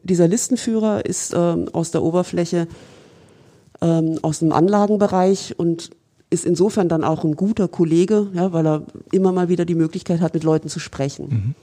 dieser 0.03 0.29
Listenführer 0.29 1.05
ist 1.05 1.35
ähm, 1.35 1.69
aus 1.73 1.91
der 1.91 2.03
Oberfläche, 2.03 2.69
ähm, 3.81 4.19
aus 4.23 4.41
dem 4.41 4.53
Anlagenbereich 4.53 5.55
und 5.59 5.91
ist 6.31 6.45
insofern 6.45 6.89
dann 6.89 7.05
auch 7.05 7.25
ein 7.25 7.37
guter 7.37 7.69
Kollege, 7.69 8.29
ja, 8.35 8.53
weil 8.53 8.67
er 8.67 8.83
immer 9.13 9.33
mal 9.33 9.49
wieder 9.49 9.65
die 9.65 9.75
Möglichkeit 9.75 10.21
hat, 10.21 10.35
mit 10.35 10.45
Leuten 10.45 10.69
zu 10.69 10.81
sprechen. 10.81 11.29
Mhm. 11.29 11.55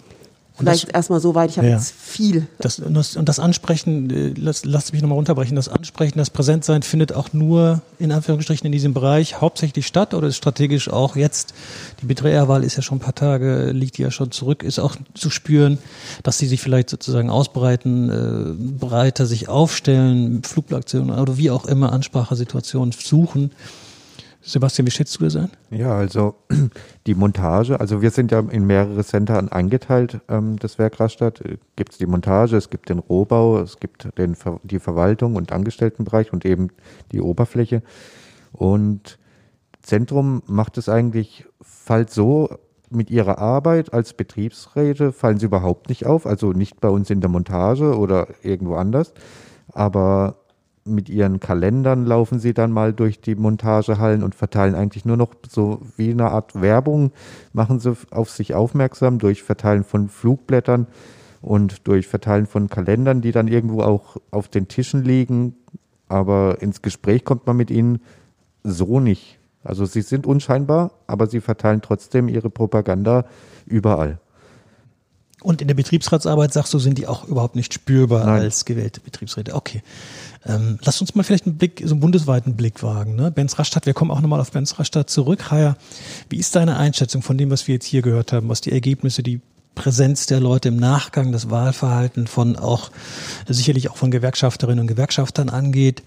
Vielleicht 0.55 0.93
erstmal 0.93 1.19
so 1.19 1.33
weit, 1.33 1.49
ich 1.49 1.57
habe 1.57 1.67
ja, 1.67 1.77
jetzt 1.77 1.95
viel. 1.97 2.47
Das, 2.59 2.77
und, 2.77 2.93
das, 2.93 3.39
Ansprechen, 3.39 4.09
äh, 4.11 4.33
lass, 4.37 4.65
lass 4.65 4.93
mich 4.93 5.01
nochmal 5.01 5.17
unterbrechen, 5.17 5.55
das 5.55 5.67
Ansprechen, 5.67 6.19
das 6.19 6.29
Präsentsein 6.29 6.83
findet 6.83 7.11
auch 7.11 7.33
nur 7.33 7.81
in 7.97 8.11
Anführungsstrichen 8.11 8.67
in 8.67 8.71
diesem 8.71 8.93
Bereich 8.93 9.41
hauptsächlich 9.41 9.87
statt 9.87 10.13
oder 10.13 10.27
ist 10.27 10.37
strategisch 10.37 10.89
auch 10.89 11.15
jetzt, 11.15 11.55
die 12.01 12.05
Betreuerwahl 12.05 12.63
ist 12.63 12.75
ja 12.75 12.83
schon 12.83 12.97
ein 12.97 13.01
paar 13.01 13.15
Tage, 13.15 13.71
liegt 13.71 13.97
ja 13.97 14.11
schon 14.11 14.29
zurück, 14.29 14.61
ist 14.61 14.77
auch 14.77 14.95
zu 15.15 15.31
spüren, 15.31 15.79
dass 16.21 16.37
sie 16.37 16.45
sich 16.45 16.61
vielleicht 16.61 16.91
sozusagen 16.91 17.31
ausbreiten, 17.31 18.09
äh, 18.09 18.85
breiter 18.85 19.25
sich 19.25 19.49
aufstellen, 19.49 20.43
Flugblacktionen 20.43 21.17
oder 21.19 21.37
wie 21.37 21.49
auch 21.49 21.65
immer 21.65 21.91
Ansprachesituationen 21.91 22.91
suchen 22.91 23.51
Sebastian, 24.45 24.85
wie 24.85 24.91
schätzt 24.91 25.19
du 25.19 25.23
das 25.23 25.37
ein? 25.37 25.49
Ja, 25.69 25.95
also 25.95 26.35
die 27.07 27.15
Montage, 27.15 27.79
also 27.79 28.01
wir 28.01 28.11
sind 28.11 28.31
ja 28.31 28.39
in 28.39 28.65
mehrere 28.65 29.03
Center 29.03 29.41
eingeteilt, 29.53 30.19
ähm, 30.27 30.57
das 30.59 30.77
Werk 30.77 30.99
Rastatt. 30.99 31.41
Gibt 31.77 31.93
es 31.93 31.97
die 31.97 32.05
Montage, 32.05 32.57
es 32.57 32.69
gibt 32.69 32.89
den 32.89 32.99
Rohbau, 32.99 33.61
es 33.61 33.79
gibt 33.79 34.17
den, 34.17 34.35
die 34.63 34.79
Verwaltung 34.79 35.37
und 35.37 35.53
Angestelltenbereich 35.53 36.33
und 36.33 36.43
eben 36.43 36.69
die 37.13 37.21
Oberfläche. 37.21 37.83
Und 38.51 39.17
Zentrum 39.81 40.43
macht 40.45 40.77
es 40.77 40.89
eigentlich, 40.89 41.45
fällt 41.61 42.09
so 42.09 42.49
mit 42.89 43.09
ihrer 43.09 43.37
Arbeit 43.39 43.93
als 43.93 44.13
Betriebsräte, 44.13 45.13
fallen 45.13 45.39
sie 45.39 45.45
überhaupt 45.45 45.87
nicht 45.87 46.05
auf, 46.05 46.25
also 46.25 46.51
nicht 46.51 46.81
bei 46.81 46.89
uns 46.89 47.09
in 47.09 47.21
der 47.21 47.29
Montage 47.29 47.97
oder 47.97 48.27
irgendwo 48.43 48.75
anders. 48.75 49.13
Aber 49.71 50.42
mit 50.85 51.09
ihren 51.09 51.39
Kalendern 51.39 52.05
laufen 52.05 52.39
sie 52.39 52.53
dann 52.53 52.71
mal 52.71 52.93
durch 52.93 53.21
die 53.21 53.35
Montagehallen 53.35 54.23
und 54.23 54.35
verteilen 54.35 54.75
eigentlich 54.75 55.05
nur 55.05 55.17
noch 55.17 55.33
so 55.49 55.81
wie 55.95 56.11
eine 56.11 56.29
Art 56.31 56.59
Werbung, 56.61 57.11
machen 57.53 57.79
sie 57.79 57.95
auf 58.11 58.29
sich 58.29 58.53
aufmerksam 58.53 59.19
durch 59.19 59.43
Verteilen 59.43 59.83
von 59.83 60.09
Flugblättern 60.09 60.87
und 61.41 61.87
durch 61.87 62.07
Verteilen 62.07 62.47
von 62.47 62.69
Kalendern, 62.69 63.21
die 63.21 63.31
dann 63.31 63.47
irgendwo 63.47 63.81
auch 63.81 64.17
auf 64.31 64.47
den 64.47 64.67
Tischen 64.67 65.03
liegen. 65.03 65.55
Aber 66.07 66.61
ins 66.61 66.81
Gespräch 66.81 67.23
kommt 67.23 67.47
man 67.47 67.57
mit 67.57 67.71
ihnen 67.71 68.01
so 68.63 68.99
nicht. 68.99 69.39
Also 69.63 69.85
sie 69.85 70.01
sind 70.01 70.27
unscheinbar, 70.27 70.91
aber 71.07 71.27
sie 71.27 71.41
verteilen 71.41 71.81
trotzdem 71.81 72.27
ihre 72.27 72.49
Propaganda 72.49 73.25
überall. 73.65 74.19
Und 75.43 75.61
in 75.61 75.67
der 75.67 75.75
Betriebsratsarbeit, 75.75 76.53
sagst 76.53 76.73
du, 76.73 76.79
sind 76.79 76.97
die 76.97 77.07
auch 77.07 77.27
überhaupt 77.27 77.57
nicht 77.57 77.73
spürbar 77.73 78.25
Nein. 78.25 78.41
als 78.43 78.63
gewählte 78.63 79.01
Betriebsräte. 79.01 79.53
Okay. 79.53 79.83
Ähm, 80.45 80.77
lass 80.83 80.99
uns 80.99 81.15
mal 81.15 81.23
vielleicht 81.23 81.45
einen 81.45 81.57
Blick, 81.57 81.81
so 81.85 81.93
einen 81.93 82.01
bundesweiten 82.01 82.55
Blick 82.55 82.83
wagen. 82.83 83.15
Ne? 83.15 83.31
Benz 83.31 83.57
Rastatt, 83.59 83.85
wir 83.85 83.93
kommen 83.93 84.11
auch 84.11 84.21
nochmal 84.21 84.41
auf 84.41 84.51
Benz 84.51 84.77
Rastatt 84.77 85.09
zurück. 85.09 85.51
Haya, 85.51 85.77
wie 86.29 86.37
ist 86.37 86.55
deine 86.55 86.77
Einschätzung 86.77 87.21
von 87.21 87.37
dem, 87.37 87.49
was 87.49 87.67
wir 87.67 87.75
jetzt 87.75 87.85
hier 87.85 88.01
gehört 88.01 88.33
haben, 88.33 88.49
was 88.49 88.61
die 88.61 88.71
Ergebnisse, 88.71 89.23
die 89.23 89.39
Präsenz 89.75 90.27
der 90.27 90.39
Leute 90.39 90.67
im 90.67 90.77
Nachgang, 90.77 91.31
das 91.31 91.49
Wahlverhalten 91.49 92.27
von 92.27 92.57
auch, 92.57 92.91
sicherlich 93.47 93.89
auch 93.89 93.97
von 93.97 94.11
Gewerkschafterinnen 94.11 94.81
und 94.81 94.87
Gewerkschaftern 94.87 95.49
angeht? 95.49 96.03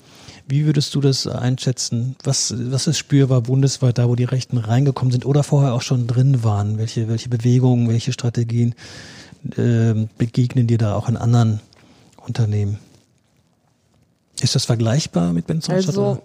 Wie 0.49 0.65
würdest 0.65 0.95
du 0.95 1.01
das 1.01 1.27
einschätzen? 1.27 2.15
Was, 2.23 2.55
was 2.57 2.87
ist 2.87 2.99
spürbar 2.99 3.41
bundesweit 3.41 3.99
da, 3.99 4.09
wo 4.09 4.15
die 4.15 4.25
Rechten 4.25 4.59
reingekommen 4.59 5.11
sind 5.11 5.27
oder 5.27 5.43
vorher 5.43 5.75
auch 5.75 5.83
schon 5.83 6.07
drin 6.07 6.45
waren? 6.45 6.79
Welche, 6.79 7.09
welche 7.09 7.29
Bewegungen, 7.29 7.89
welche 7.89 8.13
Strategien 8.13 8.75
äh, 9.57 10.07
begegnen 10.19 10.69
dir 10.69 10.79
da 10.79 10.95
auch 10.95 11.09
in 11.09 11.17
anderen 11.17 11.61
Unternehmen? 12.25 12.79
Ist 14.41 14.55
das 14.55 14.65
vergleichbar 14.65 15.33
mit 15.33 15.47
Benson 15.47 15.75
Also, 15.75 16.23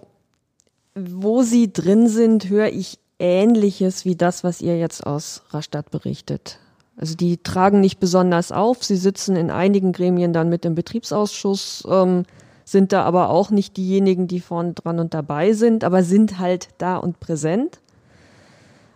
wo 0.94 1.42
Sie 1.42 1.72
drin 1.72 2.08
sind, 2.08 2.48
höre 2.48 2.68
ich 2.68 2.98
Ähnliches 3.18 4.04
wie 4.04 4.16
das, 4.16 4.42
was 4.42 4.60
ihr 4.60 4.78
jetzt 4.78 5.06
aus 5.06 5.42
Rastatt 5.50 5.90
berichtet. 5.90 6.58
Also 6.96 7.14
die 7.14 7.38
tragen 7.38 7.80
nicht 7.80 8.00
besonders 8.00 8.52
auf. 8.52 8.84
Sie 8.84 8.96
sitzen 8.96 9.36
in 9.36 9.50
einigen 9.50 9.92
Gremien 9.92 10.32
dann 10.32 10.48
mit 10.48 10.64
im 10.64 10.74
Betriebsausschuss, 10.74 11.84
ähm, 11.88 12.24
sind 12.64 12.92
da 12.92 13.04
aber 13.04 13.30
auch 13.30 13.50
nicht 13.50 13.76
diejenigen, 13.76 14.28
die 14.28 14.40
vorne 14.40 14.74
dran 14.74 14.98
und 14.98 15.14
dabei 15.14 15.52
sind, 15.52 15.84
aber 15.84 16.02
sind 16.02 16.38
halt 16.38 16.68
da 16.78 16.96
und 16.96 17.20
präsent. 17.20 17.80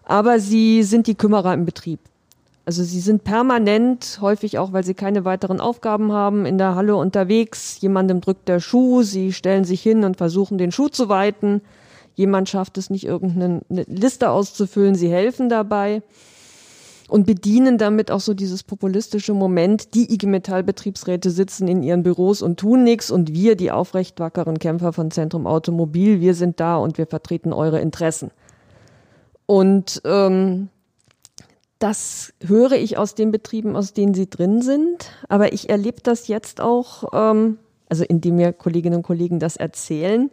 Aber 0.04 0.40
sie 0.40 0.82
sind 0.82 1.06
die 1.06 1.14
Kümmerer 1.14 1.54
im 1.54 1.64
Betrieb. 1.64 2.00
Also 2.66 2.82
sie 2.82 2.98
sind 2.98 3.22
permanent, 3.22 4.18
häufig 4.20 4.58
auch, 4.58 4.72
weil 4.72 4.84
sie 4.84 4.94
keine 4.94 5.24
weiteren 5.24 5.60
Aufgaben 5.60 6.10
haben, 6.10 6.44
in 6.46 6.58
der 6.58 6.74
Halle 6.74 6.96
unterwegs. 6.96 7.80
Jemandem 7.80 8.20
drückt 8.20 8.48
der 8.48 8.58
Schuh, 8.58 9.02
sie 9.02 9.32
stellen 9.32 9.64
sich 9.64 9.80
hin 9.80 10.02
und 10.02 10.16
versuchen 10.16 10.58
den 10.58 10.72
Schuh 10.72 10.88
zu 10.88 11.08
weiten. 11.08 11.62
Jemand 12.16 12.48
schafft 12.48 12.76
es 12.76 12.90
nicht, 12.90 13.04
irgendeine 13.06 13.60
Liste 13.68 14.30
auszufüllen, 14.30 14.96
sie 14.96 15.08
helfen 15.08 15.48
dabei 15.48 16.02
und 17.08 17.24
bedienen 17.24 17.78
damit 17.78 18.10
auch 18.10 18.20
so 18.20 18.34
dieses 18.34 18.64
populistische 18.64 19.32
Moment, 19.32 19.94
die 19.94 20.12
IG 20.12 20.26
Metall 20.26 20.64
Betriebsräte 20.64 21.30
sitzen 21.30 21.68
in 21.68 21.84
ihren 21.84 22.02
Büros 22.02 22.42
und 22.42 22.58
tun 22.58 22.82
nichts 22.82 23.10
und 23.10 23.32
wir, 23.32 23.56
die 23.56 23.70
aufrecht 23.70 24.18
wackeren 24.18 24.58
Kämpfer 24.58 24.92
von 24.92 25.10
Zentrum 25.10 25.46
Automobil, 25.46 26.20
wir 26.20 26.34
sind 26.34 26.58
da 26.58 26.76
und 26.76 26.98
wir 26.98 27.06
vertreten 27.06 27.52
eure 27.52 27.80
Interessen. 27.80 28.32
Und 29.46 30.02
ähm, 30.04 30.68
das 31.78 32.32
höre 32.44 32.72
ich 32.72 32.96
aus 32.96 33.14
den 33.14 33.30
Betrieben, 33.30 33.76
aus 33.76 33.92
denen 33.92 34.14
sie 34.14 34.28
drin 34.28 34.62
sind. 34.62 35.10
Aber 35.28 35.52
ich 35.52 35.68
erlebe 35.68 36.00
das 36.02 36.28
jetzt 36.28 36.60
auch, 36.60 37.04
ähm, 37.12 37.58
also 37.88 38.04
indem 38.04 38.36
mir 38.36 38.52
Kolleginnen 38.52 38.96
und 38.96 39.02
Kollegen 39.02 39.38
das 39.38 39.56
erzählen, 39.56 40.30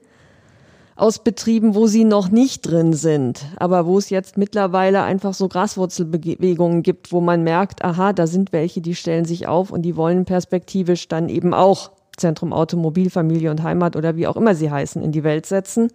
aus 0.96 1.24
Betrieben, 1.24 1.76
wo 1.76 1.88
sie 1.88 2.04
noch 2.04 2.30
nicht 2.30 2.62
drin 2.62 2.94
sind, 2.94 3.46
aber 3.58 3.88
wo 3.88 3.98
es 3.98 4.12
jetzt 4.12 4.38
mittlerweile 4.38 5.02
einfach 5.02 5.34
so 5.34 5.48
Graswurzelbewegungen 5.48 6.84
gibt, 6.84 7.12
wo 7.12 7.20
man 7.20 7.44
merkt, 7.44 7.84
aha, 7.84 8.14
da 8.14 8.28
sind 8.28 8.54
welche, 8.54 8.80
die 8.80 8.94
stellen 8.94 9.26
sich 9.26 9.48
auf 9.48 9.72
und 9.72 9.82
die 9.82 9.96
wollen 9.96 10.26
perspektivisch 10.26 11.08
dann 11.08 11.30
eben 11.30 11.54
auch 11.54 11.92
Zentrum 12.16 12.54
Automobil, 12.54 13.10
Familie 13.10 13.50
und 13.50 13.64
Heimat 13.64 13.96
oder 13.96 14.16
wie 14.16 14.28
auch 14.28 14.38
immer 14.38 14.54
sie 14.54 14.70
heißen, 14.70 15.02
in 15.02 15.12
die 15.12 15.24
Welt 15.24 15.48
setzen. 15.48 15.92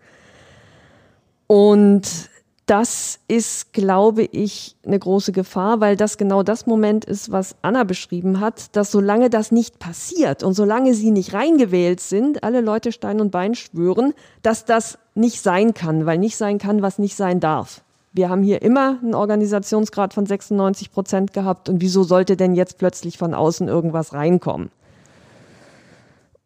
Und 1.46 2.28
das 2.68 3.18
ist, 3.28 3.72
glaube 3.72 4.24
ich, 4.24 4.76
eine 4.84 4.98
große 4.98 5.32
Gefahr, 5.32 5.80
weil 5.80 5.96
das 5.96 6.18
genau 6.18 6.42
das 6.42 6.66
Moment 6.66 7.06
ist, 7.06 7.32
was 7.32 7.56
Anna 7.62 7.84
beschrieben 7.84 8.40
hat, 8.40 8.76
dass 8.76 8.90
solange 8.90 9.30
das 9.30 9.50
nicht 9.50 9.78
passiert 9.78 10.42
und 10.42 10.52
solange 10.52 10.92
sie 10.92 11.10
nicht 11.10 11.32
reingewählt 11.32 12.00
sind, 12.00 12.44
alle 12.44 12.60
Leute 12.60 12.92
Stein 12.92 13.22
und 13.22 13.30
Bein 13.30 13.54
schwören, 13.54 14.12
dass 14.42 14.66
das 14.66 14.98
nicht 15.14 15.40
sein 15.40 15.72
kann, 15.72 16.04
weil 16.04 16.18
nicht 16.18 16.36
sein 16.36 16.58
kann, 16.58 16.82
was 16.82 16.98
nicht 16.98 17.16
sein 17.16 17.40
darf. 17.40 17.82
Wir 18.12 18.28
haben 18.28 18.42
hier 18.42 18.60
immer 18.60 18.98
einen 19.02 19.14
Organisationsgrad 19.14 20.12
von 20.12 20.26
96 20.26 20.92
Prozent 20.92 21.32
gehabt 21.32 21.70
und 21.70 21.80
wieso 21.80 22.02
sollte 22.02 22.36
denn 22.36 22.54
jetzt 22.54 22.76
plötzlich 22.76 23.16
von 23.16 23.32
außen 23.32 23.66
irgendwas 23.66 24.12
reinkommen? 24.12 24.70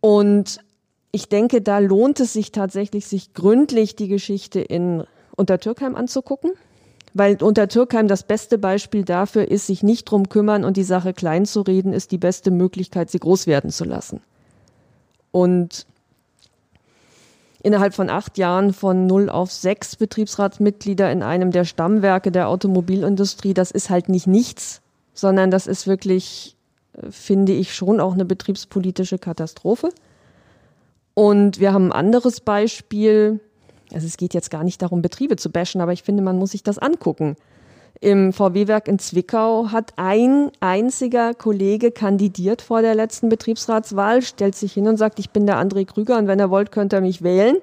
Und 0.00 0.60
ich 1.10 1.28
denke, 1.28 1.62
da 1.62 1.80
lohnt 1.80 2.20
es 2.20 2.32
sich 2.32 2.52
tatsächlich, 2.52 3.06
sich 3.06 3.34
gründlich 3.34 3.96
die 3.96 4.08
Geschichte 4.08 4.60
in 4.60 5.04
Untertürkheim 5.36 5.94
anzugucken, 5.96 6.52
weil 7.14 7.42
Untertürkheim 7.42 8.08
das 8.08 8.22
beste 8.22 8.58
Beispiel 8.58 9.04
dafür 9.04 9.50
ist, 9.50 9.66
sich 9.66 9.82
nicht 9.82 10.04
drum 10.04 10.28
kümmern 10.28 10.64
und 10.64 10.76
die 10.76 10.82
Sache 10.82 11.12
klein 11.12 11.46
zu 11.46 11.60
reden, 11.62 11.92
ist 11.92 12.10
die 12.10 12.18
beste 12.18 12.50
Möglichkeit, 12.50 13.10
sie 13.10 13.18
groß 13.18 13.46
werden 13.46 13.70
zu 13.70 13.84
lassen. 13.84 14.20
Und 15.30 15.86
innerhalb 17.62 17.94
von 17.94 18.10
acht 18.10 18.38
Jahren 18.38 18.72
von 18.72 19.06
null 19.06 19.30
auf 19.30 19.52
sechs 19.52 19.96
Betriebsratsmitglieder 19.96 21.10
in 21.12 21.22
einem 21.22 21.50
der 21.50 21.64
Stammwerke 21.64 22.32
der 22.32 22.48
Automobilindustrie, 22.48 23.54
das 23.54 23.70
ist 23.70 23.90
halt 23.90 24.08
nicht 24.08 24.26
nichts, 24.26 24.80
sondern 25.14 25.50
das 25.50 25.66
ist 25.66 25.86
wirklich, 25.86 26.56
äh, 26.94 27.10
finde 27.10 27.52
ich, 27.52 27.74
schon 27.74 28.00
auch 28.00 28.14
eine 28.14 28.24
betriebspolitische 28.24 29.18
Katastrophe. 29.18 29.90
Und 31.14 31.60
wir 31.60 31.72
haben 31.72 31.92
ein 31.92 32.06
anderes 32.06 32.40
Beispiel, 32.40 33.40
also 33.94 34.06
es 34.06 34.16
geht 34.16 34.34
jetzt 34.34 34.50
gar 34.50 34.64
nicht 34.64 34.82
darum, 34.82 35.02
Betriebe 35.02 35.36
zu 35.36 35.50
bashen, 35.50 35.80
aber 35.80 35.92
ich 35.92 36.02
finde, 36.02 36.22
man 36.22 36.38
muss 36.38 36.52
sich 36.52 36.62
das 36.62 36.78
angucken. 36.78 37.36
Im 38.00 38.32
VW-Werk 38.32 38.88
in 38.88 38.98
Zwickau 38.98 39.68
hat 39.70 39.92
ein 39.96 40.50
einziger 40.60 41.34
Kollege 41.34 41.92
kandidiert 41.92 42.60
vor 42.60 42.82
der 42.82 42.96
letzten 42.96 43.28
Betriebsratswahl, 43.28 44.22
stellt 44.22 44.56
sich 44.56 44.72
hin 44.72 44.88
und 44.88 44.96
sagt, 44.96 45.18
ich 45.20 45.30
bin 45.30 45.46
der 45.46 45.62
André 45.62 45.86
Krüger 45.86 46.18
und 46.18 46.26
wenn 46.26 46.40
er 46.40 46.50
wollt, 46.50 46.72
könnt 46.72 46.92
ihr 46.92 47.00
mich 47.00 47.22
wählen. 47.22 47.58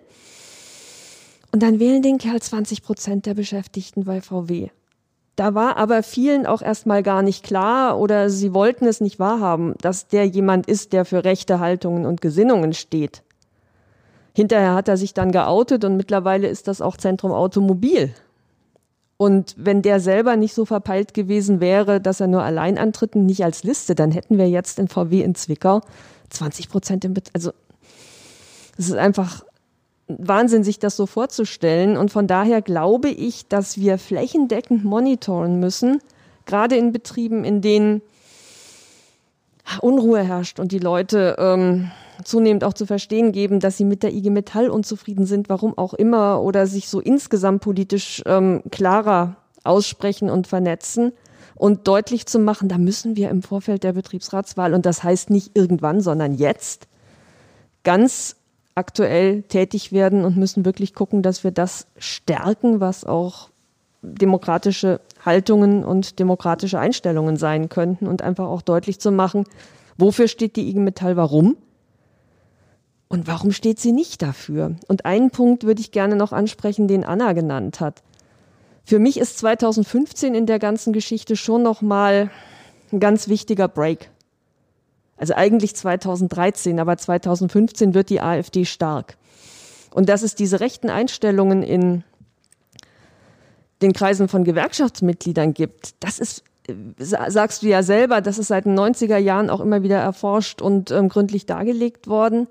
Und 1.51 1.63
dann 1.63 1.79
wählen 1.79 2.01
den 2.01 2.19
Kerl 2.19 2.41
20 2.41 2.83
Prozent 2.83 3.25
der 3.25 3.33
Beschäftigten 3.33 4.05
bei 4.05 4.21
VW. 4.21 4.69
Da 5.35 5.55
war 5.55 5.77
aber 5.77 6.03
vielen 6.03 6.45
auch 6.45 6.61
erstmal 6.61 7.01
gar 7.01 7.21
nicht 7.21 7.43
klar 7.43 7.99
oder 7.99 8.29
sie 8.29 8.53
wollten 8.53 8.85
es 8.85 9.01
nicht 9.01 9.19
wahrhaben, 9.19 9.73
dass 9.81 10.07
der 10.07 10.25
jemand 10.25 10.67
ist, 10.67 10.93
der 10.93 11.05
für 11.05 11.23
rechte 11.23 11.59
Haltungen 11.59 12.05
und 12.05 12.21
Gesinnungen 12.21 12.73
steht. 12.73 13.23
Hinterher 14.33 14.73
hat 14.73 14.87
er 14.87 14.97
sich 14.97 15.13
dann 15.13 15.31
geoutet 15.31 15.83
und 15.85 15.97
mittlerweile 15.97 16.47
ist 16.47 16.67
das 16.67 16.81
auch 16.81 16.97
Zentrum 16.97 17.31
Automobil. 17.31 18.13
Und 19.17 19.53
wenn 19.57 19.81
der 19.81 19.99
selber 19.99 20.37
nicht 20.37 20.53
so 20.53 20.63
verpeilt 20.63 21.13
gewesen 21.13 21.59
wäre, 21.59 21.99
dass 21.99 22.21
er 22.21 22.27
nur 22.27 22.43
allein 22.43 22.77
antritt 22.77 23.15
und 23.15 23.25
nicht 23.25 23.43
als 23.43 23.63
Liste, 23.63 23.93
dann 23.93 24.11
hätten 24.11 24.37
wir 24.37 24.49
jetzt 24.49 24.79
in 24.79 24.87
VW 24.87 25.21
in 25.21 25.35
Zwickau 25.35 25.81
20 26.29 26.69
Prozent 26.69 27.03
im 27.03 27.13
Bet 27.13 27.29
Also 27.33 27.51
es 28.77 28.87
ist 28.87 28.95
einfach 28.95 29.43
Wahnsinn, 30.07 30.63
sich 30.63 30.79
das 30.79 30.95
so 30.95 31.05
vorzustellen. 31.05 31.97
Und 31.97 32.11
von 32.11 32.27
daher 32.27 32.61
glaube 32.61 33.09
ich, 33.09 33.47
dass 33.47 33.77
wir 33.77 33.97
flächendeckend 33.97 34.85
monitoren 34.85 35.59
müssen, 35.59 35.99
gerade 36.45 36.77
in 36.77 36.93
Betrieben, 36.93 37.43
in 37.43 37.61
denen 37.61 38.01
Unruhe 39.81 40.23
herrscht 40.23 40.59
und 40.59 40.71
die 40.71 40.79
Leute 40.79 41.35
ähm, 41.37 41.91
zunehmend 42.23 42.63
auch 42.63 42.73
zu 42.73 42.85
verstehen 42.85 43.31
geben, 43.31 43.59
dass 43.59 43.77
sie 43.77 43.85
mit 43.85 44.03
der 44.03 44.13
IG 44.13 44.29
Metall 44.29 44.69
unzufrieden 44.69 45.25
sind, 45.25 45.49
warum 45.49 45.77
auch 45.77 45.93
immer, 45.93 46.41
oder 46.41 46.67
sich 46.67 46.89
so 46.89 46.99
insgesamt 46.99 47.61
politisch 47.61 48.21
ähm, 48.25 48.61
klarer 48.71 49.37
aussprechen 49.63 50.29
und 50.29 50.47
vernetzen 50.47 51.13
und 51.55 51.87
deutlich 51.87 52.25
zu 52.25 52.39
machen, 52.39 52.69
da 52.69 52.77
müssen 52.77 53.15
wir 53.15 53.29
im 53.29 53.41
Vorfeld 53.41 53.83
der 53.83 53.93
Betriebsratswahl, 53.93 54.73
und 54.73 54.85
das 54.85 55.03
heißt 55.03 55.29
nicht 55.29 55.55
irgendwann, 55.55 56.01
sondern 56.01 56.33
jetzt, 56.33 56.87
ganz 57.83 58.35
aktuell 58.75 59.43
tätig 59.43 59.91
werden 59.91 60.23
und 60.23 60.37
müssen 60.37 60.63
wirklich 60.63 60.93
gucken, 60.93 61.21
dass 61.21 61.43
wir 61.43 61.51
das 61.51 61.87
stärken, 61.97 62.79
was 62.79 63.03
auch 63.03 63.49
demokratische 64.01 65.01
Haltungen 65.25 65.83
und 65.83 66.19
demokratische 66.19 66.79
Einstellungen 66.79 67.35
sein 67.35 67.67
könnten 67.67 68.07
und 68.07 68.21
einfach 68.21 68.47
auch 68.47 68.61
deutlich 68.61 68.99
zu 68.99 69.11
machen, 69.11 69.43
wofür 69.97 70.29
steht 70.29 70.55
die 70.55 70.69
IG 70.69 70.79
Metall, 70.79 71.17
warum 71.17 71.57
und 73.09 73.27
warum 73.27 73.51
steht 73.51 73.79
sie 73.79 73.91
nicht 73.91 74.21
dafür. 74.21 74.75
Und 74.87 75.05
einen 75.05 75.31
Punkt 75.31 75.63
würde 75.63 75.81
ich 75.81 75.91
gerne 75.91 76.15
noch 76.15 76.31
ansprechen, 76.31 76.87
den 76.87 77.03
Anna 77.03 77.33
genannt 77.33 77.79
hat. 77.79 78.03
Für 78.85 78.99
mich 78.99 79.19
ist 79.19 79.39
2015 79.39 80.35
in 80.35 80.45
der 80.45 80.59
ganzen 80.59 80.93
Geschichte 80.93 81.35
schon 81.35 81.63
noch 81.63 81.81
mal 81.81 82.31
ein 82.91 82.99
ganz 82.99 83.27
wichtiger 83.27 83.67
Break. 83.67 84.09
Also 85.17 85.33
eigentlich 85.33 85.75
2013, 85.75 86.79
aber 86.79 86.97
2015 86.97 87.93
wird 87.93 88.09
die 88.09 88.21
AfD 88.21 88.65
stark. 88.65 89.17
Und 89.91 90.07
dass 90.07 90.21
es 90.21 90.35
diese 90.35 90.59
rechten 90.59 90.89
Einstellungen 90.89 91.63
in 91.63 92.03
den 93.81 93.93
Kreisen 93.93 94.27
von 94.27 94.43
Gewerkschaftsmitgliedern 94.43 95.53
gibt, 95.53 95.95
das 95.99 96.19
ist, 96.19 96.43
sagst 96.99 97.63
du 97.63 97.67
ja 97.67 97.81
selber, 97.81 98.21
das 98.21 98.37
ist 98.37 98.47
seit 98.47 98.65
den 98.65 98.77
90er 98.77 99.17
Jahren 99.17 99.49
auch 99.49 99.61
immer 99.61 99.83
wieder 99.83 99.97
erforscht 99.97 100.61
und 100.61 100.91
ähm, 100.91 101.09
gründlich 101.09 101.45
dargelegt 101.45 102.07
worden. 102.07 102.47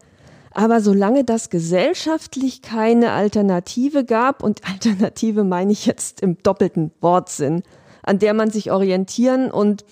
Aber 0.53 0.81
solange 0.81 1.25
das 1.25 1.51
gesellschaftlich 1.51 2.63
keine 2.63 3.13
Alternative 3.13 4.05
gab, 4.05 4.43
und 4.43 4.63
Alternative 4.69 5.45
meine 5.45 5.73
ich 5.73 5.87
jetzt 5.87 6.21
im 6.21 6.39
doppelten 6.43 6.93
Wortsinn, 7.01 7.63
an 8.03 8.19
der 8.19 8.35
man 8.35 8.51
sich 8.51 8.71
orientieren 8.71 9.51
und 9.51 9.85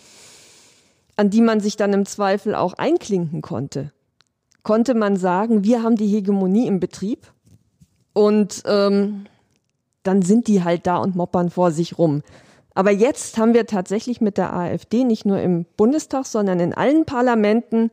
an 1.16 1.30
die 1.30 1.40
man 1.40 1.60
sich 1.60 1.76
dann 1.76 1.92
im 1.92 2.06
Zweifel 2.06 2.54
auch 2.54 2.74
einklinken 2.74 3.42
konnte, 3.42 3.92
konnte 4.62 4.94
man 4.94 5.16
sagen, 5.16 5.64
wir 5.64 5.82
haben 5.82 5.96
die 5.96 6.08
Hegemonie 6.08 6.66
im 6.66 6.80
Betrieb 6.80 7.32
und 8.12 8.62
ähm, 8.66 9.26
dann 10.02 10.22
sind 10.22 10.48
die 10.48 10.62
halt 10.62 10.86
da 10.86 10.98
und 10.98 11.16
moppern 11.16 11.50
vor 11.50 11.70
sich 11.70 11.98
rum. 11.98 12.22
Aber 12.74 12.90
jetzt 12.90 13.38
haben 13.38 13.54
wir 13.54 13.66
tatsächlich 13.66 14.20
mit 14.20 14.36
der 14.36 14.54
AfD 14.54 15.04
nicht 15.04 15.24
nur 15.24 15.40
im 15.40 15.64
Bundestag, 15.76 16.26
sondern 16.26 16.60
in 16.60 16.74
allen 16.74 17.06
Parlamenten 17.06 17.90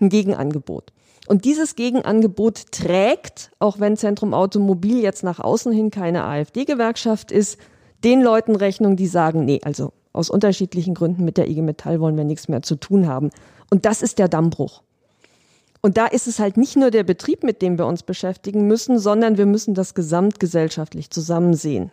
ein 0.00 0.10
Gegenangebot. 0.10 0.92
Und 1.26 1.44
dieses 1.44 1.74
Gegenangebot 1.74 2.70
trägt, 2.70 3.50
auch 3.58 3.80
wenn 3.80 3.96
Zentrum 3.96 4.34
Automobil 4.34 5.00
jetzt 5.00 5.22
nach 5.22 5.40
außen 5.40 5.72
hin 5.72 5.90
keine 5.90 6.24
AfD-Gewerkschaft 6.24 7.32
ist, 7.32 7.58
den 8.02 8.20
Leuten 8.20 8.56
Rechnung, 8.56 8.96
die 8.96 9.06
sagen, 9.06 9.44
nee, 9.44 9.60
also 9.64 9.92
aus 10.12 10.28
unterschiedlichen 10.30 10.94
Gründen 10.94 11.24
mit 11.24 11.38
der 11.38 11.48
IG 11.48 11.62
Metall 11.62 12.00
wollen 12.00 12.16
wir 12.16 12.24
nichts 12.24 12.48
mehr 12.48 12.62
zu 12.62 12.76
tun 12.76 13.06
haben. 13.06 13.30
Und 13.70 13.86
das 13.86 14.02
ist 14.02 14.18
der 14.18 14.28
Dammbruch. 14.28 14.82
Und 15.80 15.96
da 15.96 16.06
ist 16.06 16.26
es 16.26 16.38
halt 16.38 16.56
nicht 16.56 16.76
nur 16.76 16.90
der 16.90 17.02
Betrieb, 17.02 17.42
mit 17.42 17.60
dem 17.60 17.78
wir 17.78 17.86
uns 17.86 18.02
beschäftigen 18.02 18.66
müssen, 18.66 18.98
sondern 18.98 19.36
wir 19.36 19.46
müssen 19.46 19.74
das 19.74 19.94
gesamtgesellschaftlich 19.94 21.10
zusammen 21.10 21.54
sehen. 21.54 21.90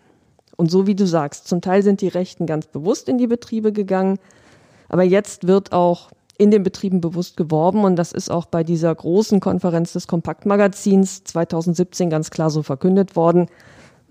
Und 0.55 0.69
so 0.69 0.87
wie 0.87 0.95
du 0.95 1.07
sagst, 1.07 1.47
zum 1.47 1.61
Teil 1.61 1.83
sind 1.83 2.01
die 2.01 2.07
Rechten 2.07 2.45
ganz 2.45 2.67
bewusst 2.67 3.09
in 3.09 3.17
die 3.17 3.27
Betriebe 3.27 3.71
gegangen, 3.73 4.19
aber 4.87 5.03
jetzt 5.03 5.47
wird 5.47 5.71
auch 5.71 6.11
in 6.41 6.49
den 6.49 6.63
Betrieben 6.63 7.01
bewusst 7.01 7.37
geworben 7.37 7.83
und 7.83 7.95
das 7.97 8.11
ist 8.11 8.31
auch 8.31 8.47
bei 8.47 8.63
dieser 8.63 8.93
großen 8.95 9.39
Konferenz 9.39 9.93
des 9.93 10.07
Kompaktmagazins 10.07 11.23
2017 11.23 12.09
ganz 12.09 12.31
klar 12.31 12.49
so 12.49 12.63
verkündet 12.63 13.15
worden. 13.15 13.45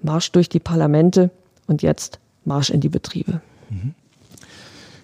Marsch 0.01 0.31
durch 0.31 0.49
die 0.49 0.61
Parlamente 0.61 1.31
und 1.67 1.83
jetzt 1.83 2.21
Marsch 2.45 2.71
in 2.71 2.81
die 2.81 2.89
Betriebe. 2.89 3.41
Mhm. 3.69 3.95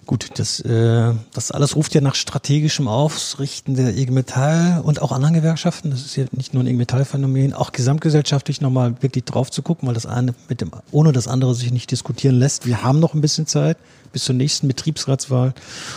Gut, 0.07 0.29
das, 0.35 0.61
äh, 0.61 1.13
das 1.33 1.51
alles 1.51 1.75
ruft 1.75 1.93
ja 1.93 1.99
nach 1.99 2.15
strategischem 2.15 2.87
Ausrichten 2.87 3.75
der 3.75 3.97
IG 3.97 4.09
Metall 4.09 4.79
und 4.81 5.01
auch 5.01 5.11
anderen 5.11 5.33
Gewerkschaften. 5.33 5.91
Das 5.91 5.99
ist 5.99 6.15
ja 6.15 6.23
nicht 6.31 6.53
nur 6.53 6.63
ein 6.63 6.67
IG 6.67 6.77
Metall-Phänomen, 6.77 7.53
auch 7.53 7.73
gesamtgesellschaftlich 7.73 8.61
nochmal 8.61 8.95
wirklich 9.01 9.25
drauf 9.25 9.51
zu 9.51 9.61
gucken, 9.61 9.85
weil 9.85 9.95
das 9.95 10.05
eine 10.05 10.33
mit 10.47 10.61
dem, 10.61 10.71
ohne 10.91 11.11
das 11.11 11.27
andere 11.27 11.53
sich 11.53 11.73
nicht 11.73 11.91
diskutieren 11.91 12.39
lässt. 12.39 12.65
Wir 12.65 12.83
haben 12.83 13.01
noch 13.01 13.15
ein 13.15 13.21
bisschen 13.21 13.47
Zeit 13.47 13.77
bis 14.13 14.23
zur 14.23 14.35
nächsten 14.35 14.69
Betriebsratswahl 14.69 15.53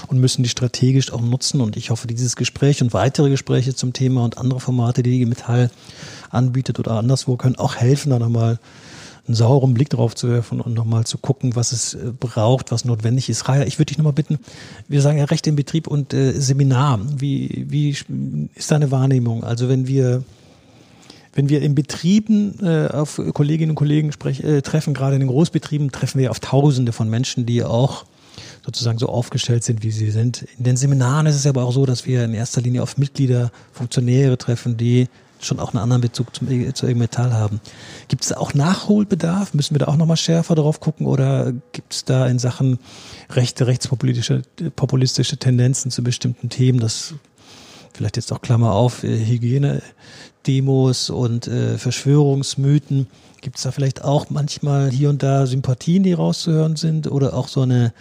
und 0.08 0.18
müssen 0.18 0.42
die 0.42 0.48
strategisch 0.48 1.12
auch 1.12 1.20
nutzen. 1.20 1.60
Und 1.60 1.76
ich 1.76 1.90
hoffe, 1.90 2.08
dieses 2.08 2.34
Gespräch 2.34 2.82
und 2.82 2.92
weitere 2.92 3.30
Gespräche 3.30 3.76
zum 3.76 3.92
Thema 3.92 4.24
und 4.24 4.38
andere 4.38 4.58
Formate, 4.58 5.04
die 5.04 5.14
IG 5.14 5.26
Metall 5.26 5.70
anbietet 6.30 6.80
oder 6.80 6.94
anderswo, 6.94 7.36
können 7.36 7.54
auch 7.54 7.76
helfen, 7.76 8.10
da 8.10 8.18
nochmal 8.18 8.58
einen 9.26 9.35
sauren 9.35 9.74
Blick 9.74 9.90
drauf 9.90 10.14
zu 10.14 10.28
werfen 10.28 10.61
und 10.61 10.74
nochmal 10.74 11.04
zu 11.04 11.18
gucken, 11.18 11.56
was 11.56 11.72
es 11.72 11.94
äh, 11.94 12.12
braucht, 12.18 12.72
was 12.72 12.85
notwendig 12.85 13.28
ist. 13.28 13.48
Raya, 13.48 13.64
ich 13.64 13.78
würde 13.78 13.87
dich 13.87 13.98
nochmal 13.98 14.12
bitten, 14.12 14.38
wir 14.88 15.02
sagen 15.02 15.18
ja 15.18 15.24
Recht 15.24 15.46
im 15.46 15.56
Betrieb 15.56 15.87
und 15.87 16.14
äh, 16.14 16.33
Seminar. 16.33 17.00
Wie, 17.16 17.66
wie 17.68 17.96
ist 18.54 18.70
deine 18.70 18.90
Wahrnehmung? 18.90 19.44
Also 19.44 19.68
wenn 19.68 19.87
wir 19.87 20.24
wenn 21.33 21.48
wir 21.48 21.62
in 21.62 21.76
Betrieben 21.76 22.59
äh, 22.61 22.88
auf 22.88 23.20
Kolleginnen 23.35 23.70
und 23.70 23.76
Kollegen 23.76 24.11
sprech, 24.11 24.42
äh, 24.42 24.62
treffen, 24.62 24.94
gerade 24.94 25.14
in 25.14 25.20
den 25.20 25.28
Großbetrieben, 25.28 25.92
treffen 25.92 26.18
wir 26.18 26.33
auf 26.33 26.40
Tausende 26.40 26.92
von 26.92 27.09
Menschen, 27.09 27.46
die 27.46 27.62
auch 27.62 28.04
sozusagen 28.64 28.98
so 28.98 29.09
aufgestellt 29.09 29.64
sind, 29.64 29.83
wie 29.83 29.90
sie 29.90 30.11
sind. 30.11 30.46
In 30.59 30.64
den 30.64 30.76
Seminaren 30.76 31.26
ist 31.26 31.37
es 31.37 31.46
aber 31.46 31.64
auch 31.64 31.72
so, 31.72 31.87
dass 31.87 32.06
wir 32.06 32.24
in 32.24 32.35
erster 32.35 32.61
Linie 32.61 32.83
auf 32.83 32.98
Mitglieder, 32.98 33.52
Funktionäre 33.72 34.38
treffen, 34.38 34.76
die 34.76 35.09
schon 35.40 35.59
auch 35.59 35.72
einen 35.72 35.83
anderen 35.83 36.03
Bezug 36.03 36.35
zum, 36.35 36.50
e, 36.50 36.72
zu 36.72 36.87
Metall 36.87 37.33
haben. 37.33 37.61
Gibt 38.09 38.22
es 38.22 38.29
da 38.29 38.37
auch 38.37 38.55
Nachholbedarf? 38.55 39.55
Müssen 39.55 39.74
wir 39.74 39.81
da 39.81 39.88
auch 39.88 39.96
nochmal 39.96 40.16
schärfer 40.16 40.55
drauf 40.55 40.81
gucken 40.81 41.07
oder 41.07 41.53
gibt 41.72 41.92
es 41.92 42.05
da 42.05 42.26
in 42.26 42.38
Sachen 42.38 42.79
rechte, 43.31 43.66
rechtspopulistische 43.66 44.42
populistische 44.76 45.37
Tendenzen 45.37 45.90
zu 45.90 46.03
bestimmten 46.03 46.48
Themen, 46.48 46.81
das 46.81 47.14
vielleicht 47.92 48.16
jetzt 48.16 48.33
auch 48.33 48.40
Klammer 48.40 48.72
auf, 48.72 49.05
äh, 49.05 49.18
Hygienedemos 49.24 51.11
und 51.11 51.46
äh, 51.46 51.79
Verschwörungsmythen, 51.79 53.07
gibt 53.40 53.57
es 53.57 53.62
da 53.62 53.72
vielleicht 53.72 54.05
auch 54.05 54.31
manchmal 54.31 54.90
hier 54.90 55.11
und 55.11 55.22
da 55.22 55.46
Sympathien, 55.46 56.03
die 56.03 56.12
rauszuhören 56.12 56.76
sind 56.76 57.11
oder 57.11 57.35
auch 57.35 57.48
so 57.48 57.62
eine 57.62 57.92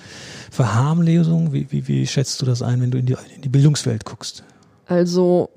Verharmlesung? 0.52 1.54
Wie, 1.54 1.71
wie, 1.71 1.88
wie 1.88 2.08
schätzt 2.08 2.41
du 2.41 2.45
das 2.45 2.62
ein, 2.62 2.82
wenn 2.82 2.91
du 2.91 2.97
in 2.97 3.06
die, 3.06 3.15
in 3.36 3.41
die 3.41 3.49
Bildungswelt 3.49 4.06
guckst? 4.06 4.43
Also 4.86 5.49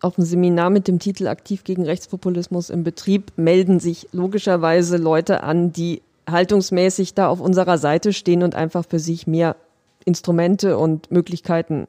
auf 0.00 0.14
dem 0.14 0.24
Seminar 0.24 0.70
mit 0.70 0.88
dem 0.88 0.98
Titel 0.98 1.26
Aktiv 1.26 1.64
gegen 1.64 1.84
Rechtspopulismus 1.84 2.70
im 2.70 2.84
Betrieb 2.84 3.32
melden 3.36 3.80
sich 3.80 4.08
logischerweise 4.12 4.96
Leute 4.96 5.42
an, 5.42 5.72
die 5.72 6.02
haltungsmäßig 6.28 7.14
da 7.14 7.28
auf 7.28 7.40
unserer 7.40 7.78
Seite 7.78 8.12
stehen 8.12 8.42
und 8.42 8.54
einfach 8.54 8.84
für 8.88 8.98
sich 8.98 9.26
mehr 9.26 9.56
Instrumente 10.04 10.78
und 10.78 11.10
Möglichkeiten 11.10 11.86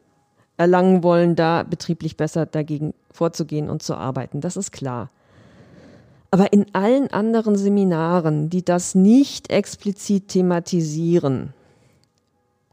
erlangen 0.58 1.04
wollen, 1.04 1.36
da 1.36 1.64
betrieblich 1.64 2.18
besser 2.18 2.46
dagegen 2.46 2.94
vorzugehen 3.12 3.70
und 3.70 3.82
zu 3.82 3.96
arbeiten. 3.96 4.42
Das 4.42 4.58
ist 4.58 4.72
klar. 4.72 5.10
Aber 6.30 6.54
in 6.54 6.66
allen 6.74 7.12
anderen 7.12 7.58
Seminaren, 7.58 8.50
die 8.50 8.64
das 8.64 8.96
nicht 8.96 9.52
explizit 9.52 10.30
thematisieren, 10.30 11.54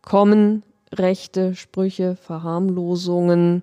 kommen 0.03 0.63
rechte 0.93 1.55
Sprüche, 1.55 2.17
Verharmlosungen, 2.17 3.63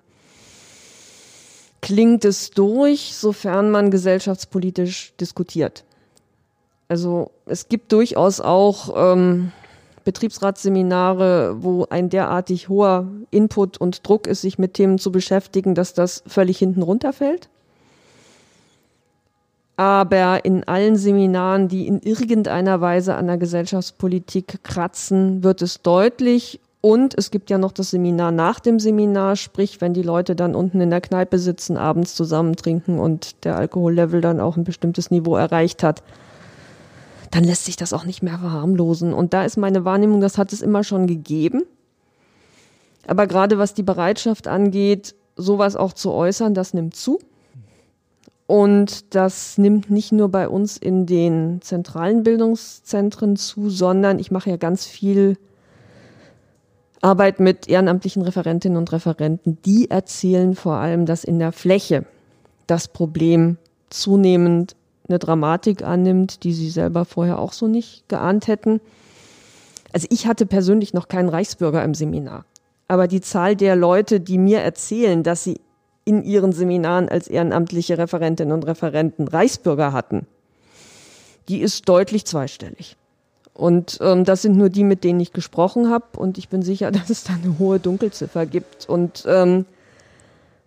klingt 1.86 2.24
es 2.24 2.50
durch, 2.50 3.14
sofern 3.14 3.70
man 3.70 3.92
gesellschaftspolitisch 3.92 5.12
diskutiert. 5.20 5.84
Also 6.88 7.30
es 7.46 7.68
gibt 7.68 7.92
durchaus 7.92 8.40
auch 8.40 8.92
ähm, 8.96 9.52
Betriebsratsseminare, 10.02 11.62
wo 11.62 11.86
ein 11.88 12.10
derartig 12.10 12.68
hoher 12.68 13.06
Input 13.30 13.78
und 13.78 14.06
Druck 14.06 14.26
ist, 14.26 14.40
sich 14.40 14.58
mit 14.58 14.74
Themen 14.74 14.98
zu 14.98 15.12
beschäftigen, 15.12 15.76
dass 15.76 15.94
das 15.94 16.24
völlig 16.26 16.58
hinten 16.58 16.82
runterfällt. 16.82 17.48
Aber 19.76 20.44
in 20.44 20.64
allen 20.64 20.96
Seminaren, 20.96 21.68
die 21.68 21.86
in 21.86 22.00
irgendeiner 22.00 22.80
Weise 22.80 23.14
an 23.14 23.28
der 23.28 23.38
Gesellschaftspolitik 23.38 24.64
kratzen, 24.64 25.44
wird 25.44 25.62
es 25.62 25.82
deutlich 25.82 26.58
und 26.86 27.18
es 27.18 27.32
gibt 27.32 27.50
ja 27.50 27.58
noch 27.58 27.72
das 27.72 27.90
Seminar 27.90 28.30
nach 28.30 28.60
dem 28.60 28.78
Seminar, 28.78 29.34
sprich, 29.34 29.80
wenn 29.80 29.92
die 29.92 30.04
Leute 30.04 30.36
dann 30.36 30.54
unten 30.54 30.80
in 30.80 30.90
der 30.90 31.00
Kneipe 31.00 31.36
sitzen, 31.40 31.76
abends 31.76 32.14
zusammen 32.14 32.54
trinken 32.54 33.00
und 33.00 33.44
der 33.44 33.56
Alkohollevel 33.56 34.20
dann 34.20 34.38
auch 34.38 34.56
ein 34.56 34.62
bestimmtes 34.62 35.10
Niveau 35.10 35.34
erreicht 35.34 35.82
hat, 35.82 36.04
dann 37.32 37.42
lässt 37.42 37.64
sich 37.64 37.74
das 37.74 37.92
auch 37.92 38.04
nicht 38.04 38.22
mehr 38.22 38.38
verharmlosen. 38.38 39.14
Und 39.14 39.34
da 39.34 39.44
ist 39.44 39.56
meine 39.56 39.84
Wahrnehmung, 39.84 40.20
das 40.20 40.38
hat 40.38 40.52
es 40.52 40.62
immer 40.62 40.84
schon 40.84 41.08
gegeben. 41.08 41.64
Aber 43.08 43.26
gerade 43.26 43.58
was 43.58 43.74
die 43.74 43.82
Bereitschaft 43.82 44.46
angeht, 44.46 45.16
sowas 45.34 45.74
auch 45.74 45.92
zu 45.92 46.12
äußern, 46.12 46.54
das 46.54 46.72
nimmt 46.72 46.94
zu. 46.94 47.18
Und 48.46 49.12
das 49.16 49.58
nimmt 49.58 49.90
nicht 49.90 50.12
nur 50.12 50.28
bei 50.28 50.48
uns 50.48 50.76
in 50.76 51.04
den 51.04 51.60
zentralen 51.62 52.22
Bildungszentren 52.22 53.34
zu, 53.34 53.70
sondern 53.70 54.20
ich 54.20 54.30
mache 54.30 54.50
ja 54.50 54.56
ganz 54.56 54.86
viel 54.86 55.36
Arbeit 57.02 57.40
mit 57.40 57.68
ehrenamtlichen 57.68 58.22
Referentinnen 58.22 58.78
und 58.78 58.92
Referenten. 58.92 59.58
Die 59.64 59.90
erzählen 59.90 60.54
vor 60.54 60.74
allem, 60.74 61.06
dass 61.06 61.24
in 61.24 61.38
der 61.38 61.52
Fläche 61.52 62.04
das 62.66 62.88
Problem 62.88 63.58
zunehmend 63.90 64.76
eine 65.08 65.18
Dramatik 65.18 65.82
annimmt, 65.82 66.42
die 66.42 66.52
sie 66.52 66.70
selber 66.70 67.04
vorher 67.04 67.38
auch 67.38 67.52
so 67.52 67.68
nicht 67.68 68.08
geahnt 68.08 68.48
hätten. 68.48 68.80
Also 69.92 70.08
ich 70.10 70.26
hatte 70.26 70.46
persönlich 70.46 70.94
noch 70.94 71.08
keinen 71.08 71.28
Reichsbürger 71.28 71.84
im 71.84 71.94
Seminar. 71.94 72.44
Aber 72.88 73.08
die 73.08 73.20
Zahl 73.20 73.56
der 73.56 73.76
Leute, 73.76 74.20
die 74.20 74.38
mir 74.38 74.60
erzählen, 74.60 75.22
dass 75.22 75.44
sie 75.44 75.60
in 76.04 76.22
ihren 76.22 76.52
Seminaren 76.52 77.08
als 77.08 77.26
ehrenamtliche 77.28 77.98
Referentinnen 77.98 78.52
und 78.52 78.66
Referenten 78.66 79.26
Reichsbürger 79.26 79.92
hatten, 79.92 80.26
die 81.48 81.60
ist 81.60 81.88
deutlich 81.88 82.24
zweistellig. 82.24 82.96
Und 83.56 83.98
ähm, 84.02 84.24
das 84.24 84.42
sind 84.42 84.56
nur 84.58 84.68
die, 84.68 84.84
mit 84.84 85.02
denen 85.02 85.18
ich 85.18 85.32
gesprochen 85.32 85.88
habe. 85.88 86.04
Und 86.18 86.36
ich 86.36 86.48
bin 86.48 86.62
sicher, 86.62 86.90
dass 86.92 87.10
es 87.10 87.24
da 87.24 87.34
eine 87.34 87.58
hohe 87.58 87.80
Dunkelziffer 87.80 88.44
gibt. 88.44 88.88
Und 88.88 89.24
ähm, 89.26 89.64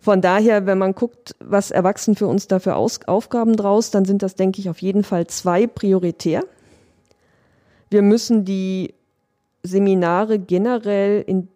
von 0.00 0.20
daher, 0.20 0.66
wenn 0.66 0.78
man 0.78 0.94
guckt, 0.94 1.36
was 1.40 1.70
erwachsen 1.70 2.16
für 2.16 2.26
uns 2.26 2.48
da 2.48 2.58
für 2.58 2.74
Aus 2.74 3.00
Aufgaben 3.06 3.56
draus, 3.56 3.90
dann 3.90 4.04
sind 4.04 4.22
das, 4.22 4.34
denke 4.34 4.60
ich, 4.60 4.68
auf 4.70 4.82
jeden 4.82 5.04
Fall 5.04 5.26
zwei 5.26 5.66
prioritär. 5.66 6.42
Wir 7.90 8.02
müssen 8.02 8.44
die 8.44 8.94
Seminare 9.62 10.38
generell 10.38 11.22
in 11.26 11.48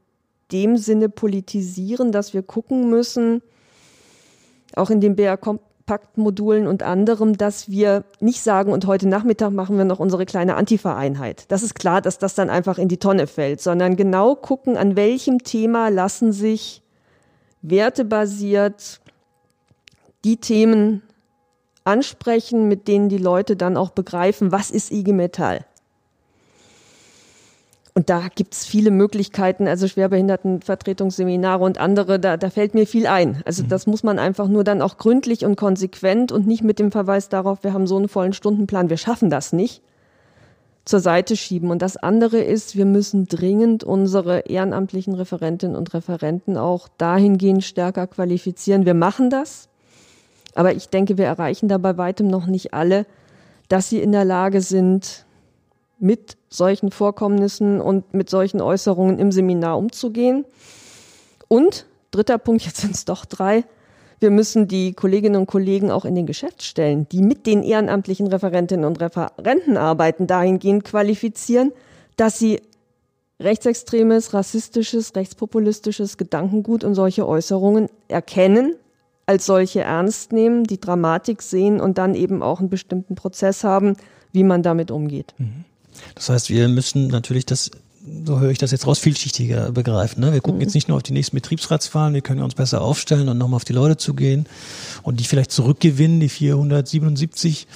dem 0.52 0.76
Sinne 0.76 1.08
politisieren, 1.08 2.12
dass 2.12 2.34
wir 2.34 2.42
gucken 2.42 2.90
müssen, 2.90 3.42
auch 4.76 4.90
in 4.90 5.00
den 5.00 5.16
BR-Kompakt-Modulen 5.86 6.66
und 6.66 6.82
anderem, 6.82 7.36
dass 7.36 7.70
wir 7.70 8.04
nicht 8.20 8.42
sagen, 8.42 8.72
und 8.72 8.86
heute 8.86 9.08
Nachmittag 9.08 9.50
machen 9.50 9.76
wir 9.76 9.84
noch 9.84 9.98
unsere 9.98 10.26
kleine 10.26 10.56
Antifa-Einheit. 10.56 11.50
Das 11.50 11.62
ist 11.62 11.74
klar, 11.74 12.00
dass 12.00 12.18
das 12.18 12.34
dann 12.34 12.50
einfach 12.50 12.78
in 12.78 12.88
die 12.88 12.98
Tonne 12.98 13.26
fällt, 13.26 13.60
sondern 13.60 13.96
genau 13.96 14.34
gucken, 14.34 14.76
an 14.76 14.96
welchem 14.96 15.42
Thema 15.42 15.88
lassen 15.88 16.32
sich 16.32 16.82
wertebasiert 17.62 19.00
die 20.24 20.38
Themen 20.38 21.02
ansprechen, 21.84 22.68
mit 22.68 22.88
denen 22.88 23.08
die 23.08 23.18
Leute 23.18 23.56
dann 23.56 23.76
auch 23.76 23.90
begreifen, 23.90 24.52
was 24.52 24.70
ist 24.70 24.90
IG 24.90 25.12
Metall. 25.12 25.66
Und 27.96 28.10
da 28.10 28.26
gibt's 28.34 28.66
viele 28.66 28.90
Möglichkeiten, 28.90 29.68
also 29.68 29.86
Schwerbehindertenvertretungsseminare 29.86 31.62
und 31.62 31.78
andere, 31.78 32.18
da, 32.18 32.36
da 32.36 32.50
fällt 32.50 32.74
mir 32.74 32.88
viel 32.88 33.06
ein. 33.06 33.40
Also 33.44 33.62
mhm. 33.62 33.68
das 33.68 33.86
muss 33.86 34.02
man 34.02 34.18
einfach 34.18 34.48
nur 34.48 34.64
dann 34.64 34.82
auch 34.82 34.96
gründlich 34.96 35.44
und 35.44 35.54
konsequent 35.54 36.32
und 36.32 36.44
nicht 36.44 36.64
mit 36.64 36.80
dem 36.80 36.90
Verweis 36.90 37.28
darauf, 37.28 37.62
wir 37.62 37.72
haben 37.72 37.86
so 37.86 37.96
einen 37.96 38.08
vollen 38.08 38.32
Stundenplan, 38.32 38.90
wir 38.90 38.96
schaffen 38.96 39.30
das 39.30 39.52
nicht, 39.52 39.80
zur 40.84 40.98
Seite 40.98 41.36
schieben. 41.36 41.70
Und 41.70 41.82
das 41.82 41.96
andere 41.96 42.38
ist, 42.38 42.76
wir 42.76 42.84
müssen 42.84 43.28
dringend 43.28 43.84
unsere 43.84 44.40
ehrenamtlichen 44.40 45.14
Referentinnen 45.14 45.76
und 45.76 45.94
Referenten 45.94 46.56
auch 46.56 46.88
dahingehend 46.98 47.62
stärker 47.62 48.08
qualifizieren. 48.08 48.86
Wir 48.86 48.94
machen 48.94 49.30
das, 49.30 49.68
aber 50.56 50.74
ich 50.74 50.88
denke, 50.88 51.16
wir 51.16 51.26
erreichen 51.26 51.68
da 51.68 51.78
bei 51.78 51.96
weitem 51.96 52.26
noch 52.26 52.46
nicht 52.46 52.74
alle, 52.74 53.06
dass 53.68 53.88
sie 53.88 54.00
in 54.00 54.10
der 54.10 54.24
Lage 54.24 54.60
sind, 54.62 55.23
mit 56.04 56.36
solchen 56.50 56.90
Vorkommnissen 56.90 57.80
und 57.80 58.12
mit 58.12 58.28
solchen 58.28 58.60
Äußerungen 58.60 59.18
im 59.18 59.32
Seminar 59.32 59.78
umzugehen. 59.78 60.44
Und 61.48 61.86
dritter 62.10 62.36
Punkt, 62.36 62.66
jetzt 62.66 62.82
sind 62.82 62.94
es 62.94 63.06
doch 63.06 63.24
drei, 63.24 63.64
wir 64.20 64.30
müssen 64.30 64.68
die 64.68 64.92
Kolleginnen 64.92 65.36
und 65.36 65.46
Kollegen 65.46 65.90
auch 65.90 66.04
in 66.04 66.14
den 66.14 66.26
Geschäftsstellen, 66.26 67.08
die 67.10 67.22
mit 67.22 67.46
den 67.46 67.62
ehrenamtlichen 67.62 68.26
Referentinnen 68.26 68.84
und 68.84 69.00
Referenten 69.00 69.78
arbeiten, 69.78 70.26
dahingehend 70.26 70.84
qualifizieren, 70.84 71.72
dass 72.16 72.38
sie 72.38 72.60
rechtsextremes, 73.40 74.34
rassistisches, 74.34 75.16
rechtspopulistisches 75.16 76.18
Gedankengut 76.18 76.84
und 76.84 76.94
solche 76.94 77.26
Äußerungen 77.26 77.88
erkennen, 78.08 78.76
als 79.24 79.46
solche 79.46 79.80
ernst 79.80 80.32
nehmen, 80.32 80.64
die 80.64 80.80
Dramatik 80.80 81.40
sehen 81.40 81.80
und 81.80 81.96
dann 81.96 82.14
eben 82.14 82.42
auch 82.42 82.60
einen 82.60 82.68
bestimmten 82.68 83.14
Prozess 83.14 83.64
haben, 83.64 83.96
wie 84.32 84.44
man 84.44 84.62
damit 84.62 84.90
umgeht. 84.90 85.34
Mhm. 85.38 85.64
Das 86.14 86.28
heißt, 86.28 86.50
wir 86.50 86.68
müssen 86.68 87.08
natürlich 87.08 87.46
das 87.46 87.70
so 88.26 88.38
höre 88.38 88.50
ich 88.50 88.58
das 88.58 88.70
jetzt 88.70 88.86
raus, 88.86 88.98
vielschichtiger 88.98 89.72
begreifen. 89.72 90.20
Ne? 90.20 90.32
Wir 90.32 90.40
gucken 90.40 90.58
mhm. 90.58 90.62
jetzt 90.62 90.74
nicht 90.74 90.88
nur 90.88 90.96
auf 90.96 91.02
die 91.02 91.12
nächsten 91.12 91.36
Betriebsratswahlen, 91.36 92.14
wir 92.14 92.20
können 92.20 92.42
uns 92.42 92.54
besser 92.54 92.82
aufstellen 92.82 93.28
und 93.28 93.38
nochmal 93.38 93.56
auf 93.56 93.64
die 93.64 93.72
Leute 93.72 93.96
zugehen 93.96 94.46
und 95.02 95.20
die 95.20 95.24
vielleicht 95.24 95.52
zurückgewinnen, 95.52 96.20
die 96.20 96.28
477, 96.28 97.66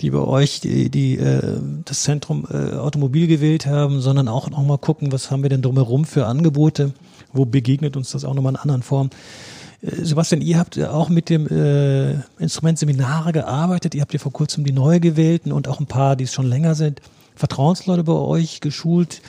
die 0.00 0.10
bei 0.10 0.18
euch 0.18 0.60
die, 0.60 0.90
die 0.90 1.16
äh, 1.16 1.58
das 1.84 2.02
Zentrum 2.02 2.46
äh, 2.50 2.76
Automobil 2.76 3.26
gewählt 3.26 3.66
haben, 3.66 4.00
sondern 4.00 4.28
auch 4.28 4.50
nochmal 4.50 4.78
gucken, 4.78 5.10
was 5.10 5.30
haben 5.30 5.42
wir 5.42 5.50
denn 5.50 5.62
drumherum 5.62 6.04
für 6.04 6.26
Angebote, 6.26 6.92
wo 7.32 7.46
begegnet 7.46 7.96
uns 7.96 8.10
das 8.10 8.24
auch 8.24 8.34
nochmal 8.34 8.52
in 8.52 8.58
anderen 8.58 8.82
Formen. 8.82 9.10
Äh, 9.80 10.04
Sebastian, 10.04 10.42
ihr 10.42 10.58
habt 10.58 10.78
auch 10.78 11.08
mit 11.08 11.30
dem 11.30 11.48
äh, 11.48 12.12
Instrument 12.38 12.78
Seminare 12.78 13.32
gearbeitet. 13.32 13.94
Ihr 13.94 14.02
habt 14.02 14.12
ja 14.12 14.18
vor 14.18 14.32
kurzem 14.32 14.64
die 14.64 14.72
neu 14.72 15.00
gewählten 15.00 15.50
und 15.50 15.66
auch 15.66 15.80
ein 15.80 15.86
paar, 15.86 16.14
die 16.14 16.24
es 16.24 16.32
schon 16.34 16.46
länger 16.46 16.74
sind. 16.74 17.00
Vertrauensleute 17.38 18.04
bei 18.04 18.12
euch 18.12 18.60
geschult, 18.60 19.22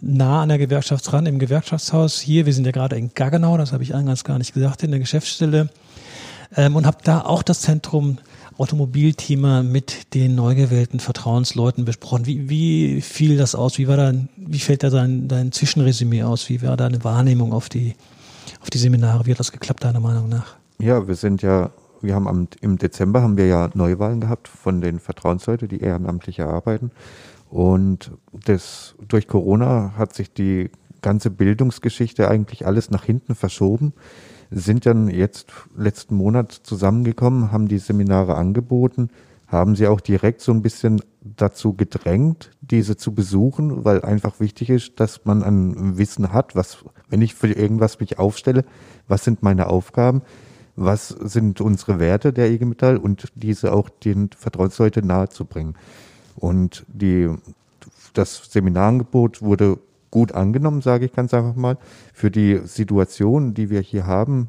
nah 0.00 0.42
an 0.42 0.48
der 0.48 0.58
Gewerkschaft 0.58 1.12
ran, 1.12 1.26
im 1.26 1.38
Gewerkschaftshaus 1.38 2.20
hier. 2.20 2.46
Wir 2.46 2.54
sind 2.54 2.64
ja 2.64 2.72
gerade 2.72 2.96
in 2.96 3.12
Gaggenau, 3.14 3.56
das 3.56 3.72
habe 3.72 3.82
ich 3.82 3.94
eingangs 3.94 4.24
gar 4.24 4.38
nicht 4.38 4.54
gesagt, 4.54 4.82
in 4.82 4.90
der 4.90 5.00
Geschäftsstelle. 5.00 5.68
Ähm, 6.56 6.74
und 6.74 6.86
habe 6.86 6.98
da 7.04 7.20
auch 7.20 7.42
das 7.42 7.60
Zentrum 7.60 8.18
Automobilthema 8.60 9.62
mit 9.62 10.12
den 10.14 10.34
neu 10.34 10.54
gewählten 10.54 11.00
Vertrauensleuten 11.00 11.86
besprochen. 11.86 12.26
Wie, 12.26 12.50
wie 12.50 13.00
fiel 13.00 13.38
das 13.38 13.54
aus? 13.54 13.78
Wie 13.78 13.88
war 13.88 13.96
dein, 13.96 14.28
wie 14.36 14.58
fällt 14.58 14.82
da 14.82 14.90
dein, 14.90 15.28
dein 15.28 15.50
Zwischenresümee 15.50 16.24
aus? 16.24 16.50
Wie 16.50 16.60
war 16.60 16.76
deine 16.76 17.02
Wahrnehmung 17.02 17.54
auf 17.54 17.70
die, 17.70 17.94
auf 18.60 18.68
die 18.68 18.76
Seminare? 18.76 19.24
Wie 19.24 19.30
hat 19.30 19.40
das 19.40 19.52
geklappt, 19.52 19.84
deiner 19.84 20.00
Meinung 20.00 20.28
nach? 20.28 20.56
Ja, 20.78 21.08
wir 21.08 21.14
sind 21.14 21.40
ja, 21.40 21.70
wir 22.02 22.14
haben 22.14 22.28
am, 22.28 22.48
im 22.60 22.76
Dezember 22.76 23.22
haben 23.22 23.38
wir 23.38 23.46
ja 23.46 23.70
Neuwahlen 23.72 24.20
gehabt 24.20 24.48
von 24.48 24.82
den 24.82 24.98
Vertrauensleuten, 24.98 25.68
die 25.68 25.80
ehrenamtlich 25.80 26.42
arbeiten. 26.42 26.90
Und 27.50 28.12
das, 28.32 28.94
durch 29.08 29.26
Corona 29.26 29.94
hat 29.96 30.14
sich 30.14 30.32
die 30.32 30.70
ganze 31.02 31.30
Bildungsgeschichte 31.30 32.28
eigentlich 32.28 32.64
alles 32.64 32.90
nach 32.90 33.04
hinten 33.04 33.34
verschoben, 33.34 33.92
sind 34.52 34.86
dann 34.86 35.08
jetzt 35.08 35.52
letzten 35.76 36.14
Monat 36.14 36.52
zusammengekommen, 36.52 37.50
haben 37.50 37.66
die 37.66 37.78
Seminare 37.78 38.36
angeboten, 38.36 39.10
haben 39.48 39.74
sie 39.74 39.88
auch 39.88 40.00
direkt 40.00 40.40
so 40.42 40.52
ein 40.52 40.62
bisschen 40.62 41.02
dazu 41.22 41.74
gedrängt, 41.74 42.52
diese 42.60 42.96
zu 42.96 43.14
besuchen, 43.14 43.84
weil 43.84 44.02
einfach 44.02 44.38
wichtig 44.38 44.70
ist, 44.70 45.00
dass 45.00 45.24
man 45.24 45.42
ein 45.42 45.98
Wissen 45.98 46.32
hat, 46.32 46.54
was, 46.54 46.84
wenn 47.08 47.20
ich 47.20 47.34
für 47.34 47.48
irgendwas 47.48 47.98
mich 47.98 48.20
aufstelle, 48.20 48.64
was 49.08 49.24
sind 49.24 49.42
meine 49.42 49.66
Aufgaben, 49.66 50.22
was 50.76 51.08
sind 51.08 51.60
unsere 51.60 51.98
Werte 51.98 52.32
der 52.32 52.48
IG 52.48 52.64
Metall 52.64 52.96
und 52.96 53.26
diese 53.34 53.72
auch 53.72 53.88
den 53.88 54.30
Vertrauensleuten 54.36 55.04
nahezubringen. 55.04 55.74
Und 56.40 56.84
die, 56.88 57.30
das 58.14 58.50
Seminarangebot 58.50 59.42
wurde 59.42 59.78
gut 60.10 60.32
angenommen, 60.32 60.82
sage 60.82 61.04
ich 61.04 61.12
ganz 61.12 61.32
einfach 61.32 61.54
mal. 61.54 61.76
Für 62.12 62.30
die 62.30 62.60
Situation, 62.64 63.54
die 63.54 63.70
wir 63.70 63.80
hier 63.80 64.06
haben, 64.06 64.48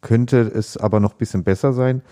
könnte 0.00 0.40
es 0.40 0.76
aber 0.76 1.00
noch 1.00 1.12
ein 1.12 1.18
bisschen 1.18 1.44
besser 1.44 1.72
sein. 1.72 2.02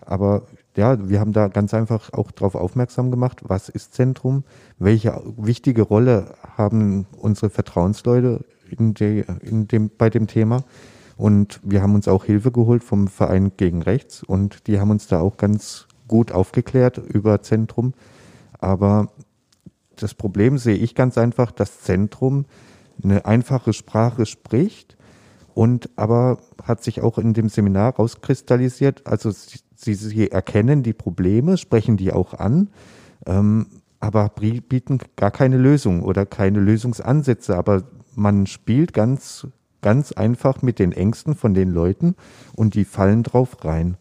Aber 0.00 0.42
ja, 0.76 1.08
wir 1.08 1.20
haben 1.20 1.32
da 1.32 1.48
ganz 1.48 1.74
einfach 1.74 2.12
auch 2.12 2.30
darauf 2.30 2.54
aufmerksam 2.54 3.10
gemacht, 3.10 3.40
was 3.44 3.68
ist 3.68 3.94
Zentrum, 3.94 4.44
welche 4.78 5.20
wichtige 5.36 5.82
Rolle 5.82 6.34
haben 6.56 7.06
unsere 7.18 7.50
Vertrauensleute 7.50 8.44
in, 8.70 8.94
de, 8.94 9.24
in 9.42 9.68
dem, 9.68 9.90
bei 9.96 10.10
dem 10.10 10.26
Thema. 10.26 10.64
Und 11.16 11.60
wir 11.62 11.82
haben 11.82 11.94
uns 11.94 12.08
auch 12.08 12.24
Hilfe 12.24 12.52
geholt 12.52 12.84
vom 12.84 13.08
Verein 13.08 13.52
gegen 13.56 13.82
Rechts 13.82 14.22
und 14.22 14.66
die 14.66 14.78
haben 14.78 14.90
uns 14.90 15.06
da 15.06 15.20
auch 15.20 15.38
ganz 15.38 15.86
gut 16.08 16.30
aufgeklärt 16.30 16.98
über 16.98 17.42
Zentrum. 17.42 17.94
Aber 18.58 19.10
das 19.96 20.14
Problem 20.14 20.58
sehe 20.58 20.76
ich 20.76 20.94
ganz 20.94 21.18
einfach, 21.18 21.50
das 21.50 21.80
Zentrum 21.80 22.46
eine 23.02 23.26
einfache 23.26 23.72
Sprache 23.72 24.26
spricht 24.26 24.96
und 25.54 25.90
aber 25.96 26.38
hat 26.62 26.82
sich 26.82 27.00
auch 27.00 27.18
in 27.18 27.32
dem 27.32 27.48
Seminar 27.48 27.96
rauskristallisiert. 27.96 29.06
Also 29.06 29.30
sie, 29.30 29.94
sie 29.94 30.30
erkennen 30.30 30.82
die 30.82 30.92
Probleme, 30.92 31.56
sprechen 31.56 31.96
die 31.96 32.12
auch 32.12 32.34
an, 32.34 32.70
ähm, 33.26 33.66
aber 34.00 34.28
bieten 34.28 34.98
gar 35.16 35.30
keine 35.30 35.56
Lösung 35.56 36.02
oder 36.02 36.26
keine 36.26 36.60
Lösungsansätze. 36.60 37.56
Aber 37.56 37.84
man 38.14 38.46
spielt 38.46 38.92
ganz, 38.92 39.46
ganz 39.80 40.12
einfach 40.12 40.62
mit 40.62 40.78
den 40.78 40.92
Ängsten 40.92 41.34
von 41.34 41.54
den 41.54 41.70
Leuten 41.70 42.16
und 42.54 42.74
die 42.74 42.84
fallen 42.84 43.22
drauf 43.22 43.64
rein. 43.64 43.96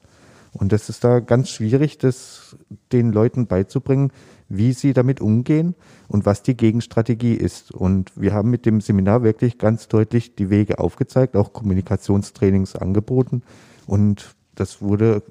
Und 0.51 0.71
das 0.71 0.89
ist 0.89 1.03
da 1.03 1.19
ganz 1.19 1.49
schwierig, 1.49 1.97
das 1.97 2.57
den 2.91 3.11
Leuten 3.11 3.47
beizubringen, 3.47 4.11
wie 4.49 4.73
sie 4.73 4.93
damit 4.93 5.21
umgehen 5.21 5.75
und 6.07 6.25
was 6.25 6.43
die 6.43 6.55
Gegenstrategie 6.55 7.33
ist. 7.33 7.71
Und 7.71 8.11
wir 8.15 8.33
haben 8.33 8.49
mit 8.49 8.65
dem 8.65 8.81
Seminar 8.81 9.23
wirklich 9.23 9.57
ganz 9.57 9.87
deutlich 9.87 10.35
die 10.35 10.49
Wege 10.49 10.79
aufgezeigt, 10.79 11.35
auch 11.35 11.53
Kommunikationstrainings 11.53 12.75
angeboten. 12.75 13.41
Und 13.87 14.35
das 14.55 14.81
wurde 14.81 15.23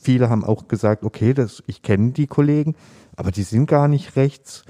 viele 0.00 0.30
haben 0.30 0.44
auch 0.44 0.68
gesagt, 0.68 1.04
okay, 1.04 1.34
das, 1.34 1.62
ich 1.66 1.82
kenne 1.82 2.12
die 2.12 2.26
Kollegen, 2.26 2.74
aber 3.16 3.30
die 3.30 3.42
sind 3.42 3.66
gar 3.66 3.88
nicht 3.88 4.16
rechts. 4.16 4.64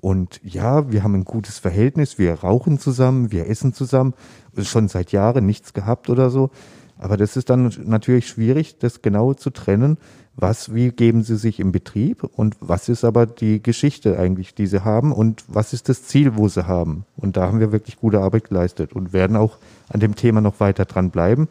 Und 0.00 0.40
ja, 0.44 0.92
wir 0.92 1.02
haben 1.02 1.14
ein 1.14 1.24
gutes 1.24 1.58
Verhältnis, 1.58 2.18
wir 2.18 2.34
rauchen 2.34 2.78
zusammen, 2.78 3.32
wir 3.32 3.48
essen 3.48 3.72
zusammen, 3.72 4.14
schon 4.62 4.88
seit 4.88 5.12
Jahren 5.12 5.46
nichts 5.46 5.72
gehabt 5.72 6.10
oder 6.10 6.30
so. 6.30 6.50
Aber 6.98 7.16
das 7.16 7.36
ist 7.36 7.50
dann 7.50 7.74
natürlich 7.84 8.28
schwierig, 8.28 8.78
das 8.78 9.02
genau 9.02 9.34
zu 9.34 9.50
trennen. 9.50 9.98
Was, 10.36 10.74
wie 10.74 10.90
geben 10.90 11.22
sie 11.22 11.36
sich 11.36 11.60
im 11.60 11.70
Betrieb 11.70 12.24
und 12.24 12.56
was 12.60 12.88
ist 12.88 13.04
aber 13.04 13.24
die 13.24 13.62
Geschichte 13.62 14.18
eigentlich, 14.18 14.54
die 14.54 14.66
sie 14.66 14.84
haben 14.84 15.12
und 15.12 15.44
was 15.46 15.72
ist 15.72 15.88
das 15.88 16.04
Ziel, 16.04 16.36
wo 16.36 16.48
sie 16.48 16.66
haben? 16.66 17.04
Und 17.16 17.36
da 17.36 17.46
haben 17.46 17.60
wir 17.60 17.70
wirklich 17.70 17.98
gute 18.00 18.20
Arbeit 18.20 18.48
geleistet 18.48 18.92
und 18.94 19.12
werden 19.12 19.36
auch 19.36 19.58
an 19.88 20.00
dem 20.00 20.16
Thema 20.16 20.40
noch 20.40 20.58
weiter 20.58 20.86
dran 20.86 21.10
bleiben. 21.10 21.48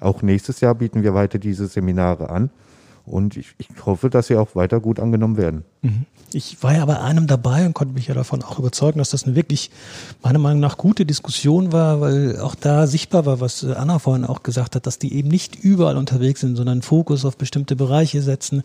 Auch 0.00 0.22
nächstes 0.22 0.60
Jahr 0.60 0.74
bieten 0.74 1.04
wir 1.04 1.14
weiter 1.14 1.38
diese 1.38 1.68
Seminare 1.68 2.28
an. 2.28 2.50
Und 3.06 3.36
ich, 3.36 3.54
ich 3.58 3.68
hoffe, 3.84 4.08
dass 4.08 4.28
sie 4.28 4.36
auch 4.36 4.54
weiter 4.54 4.80
gut 4.80 4.98
angenommen 4.98 5.36
werden. 5.36 5.64
Mhm. 5.82 6.06
Ich 6.32 6.62
war 6.62 6.74
ja 6.74 6.84
bei 6.84 6.98
einem 6.98 7.28
dabei 7.28 7.64
und 7.64 7.74
konnte 7.74 7.94
mich 7.94 8.08
ja 8.08 8.14
davon 8.14 8.42
auch 8.42 8.58
überzeugen, 8.58 8.98
dass 8.98 9.10
das 9.10 9.24
eine 9.24 9.36
wirklich 9.36 9.70
meiner 10.22 10.40
Meinung 10.40 10.58
nach 10.58 10.78
gute 10.78 11.06
Diskussion 11.06 11.70
war, 11.70 12.00
weil 12.00 12.40
auch 12.40 12.56
da 12.56 12.88
sichtbar 12.88 13.24
war, 13.24 13.40
was 13.40 13.62
Anna 13.62 14.00
vorhin 14.00 14.24
auch 14.24 14.42
gesagt 14.42 14.74
hat, 14.74 14.86
dass 14.86 14.98
die 14.98 15.14
eben 15.14 15.28
nicht 15.28 15.54
überall 15.54 15.96
unterwegs 15.96 16.40
sind, 16.40 16.56
sondern 16.56 16.82
Fokus 16.82 17.24
auf 17.24 17.36
bestimmte 17.36 17.76
Bereiche 17.76 18.20
setzen. 18.20 18.64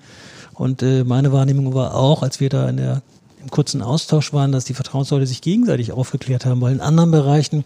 Und 0.56 0.82
äh, 0.82 1.04
meine 1.04 1.32
Wahrnehmung 1.32 1.76
war 1.76 1.94
auch, 1.94 2.24
als 2.24 2.40
wir 2.40 2.50
da 2.50 2.68
in 2.70 2.78
der 2.78 3.04
im 3.42 3.50
kurzen 3.50 3.82
Austausch 3.82 4.34
waren, 4.34 4.52
dass 4.52 4.66
die 4.66 4.74
Vertrauensleute 4.74 5.26
sich 5.26 5.42
gegenseitig 5.42 5.92
aufgeklärt 5.92 6.46
haben, 6.46 6.62
weil 6.62 6.74
in 6.74 6.82
anderen 6.82 7.12
Bereichen, 7.12 7.64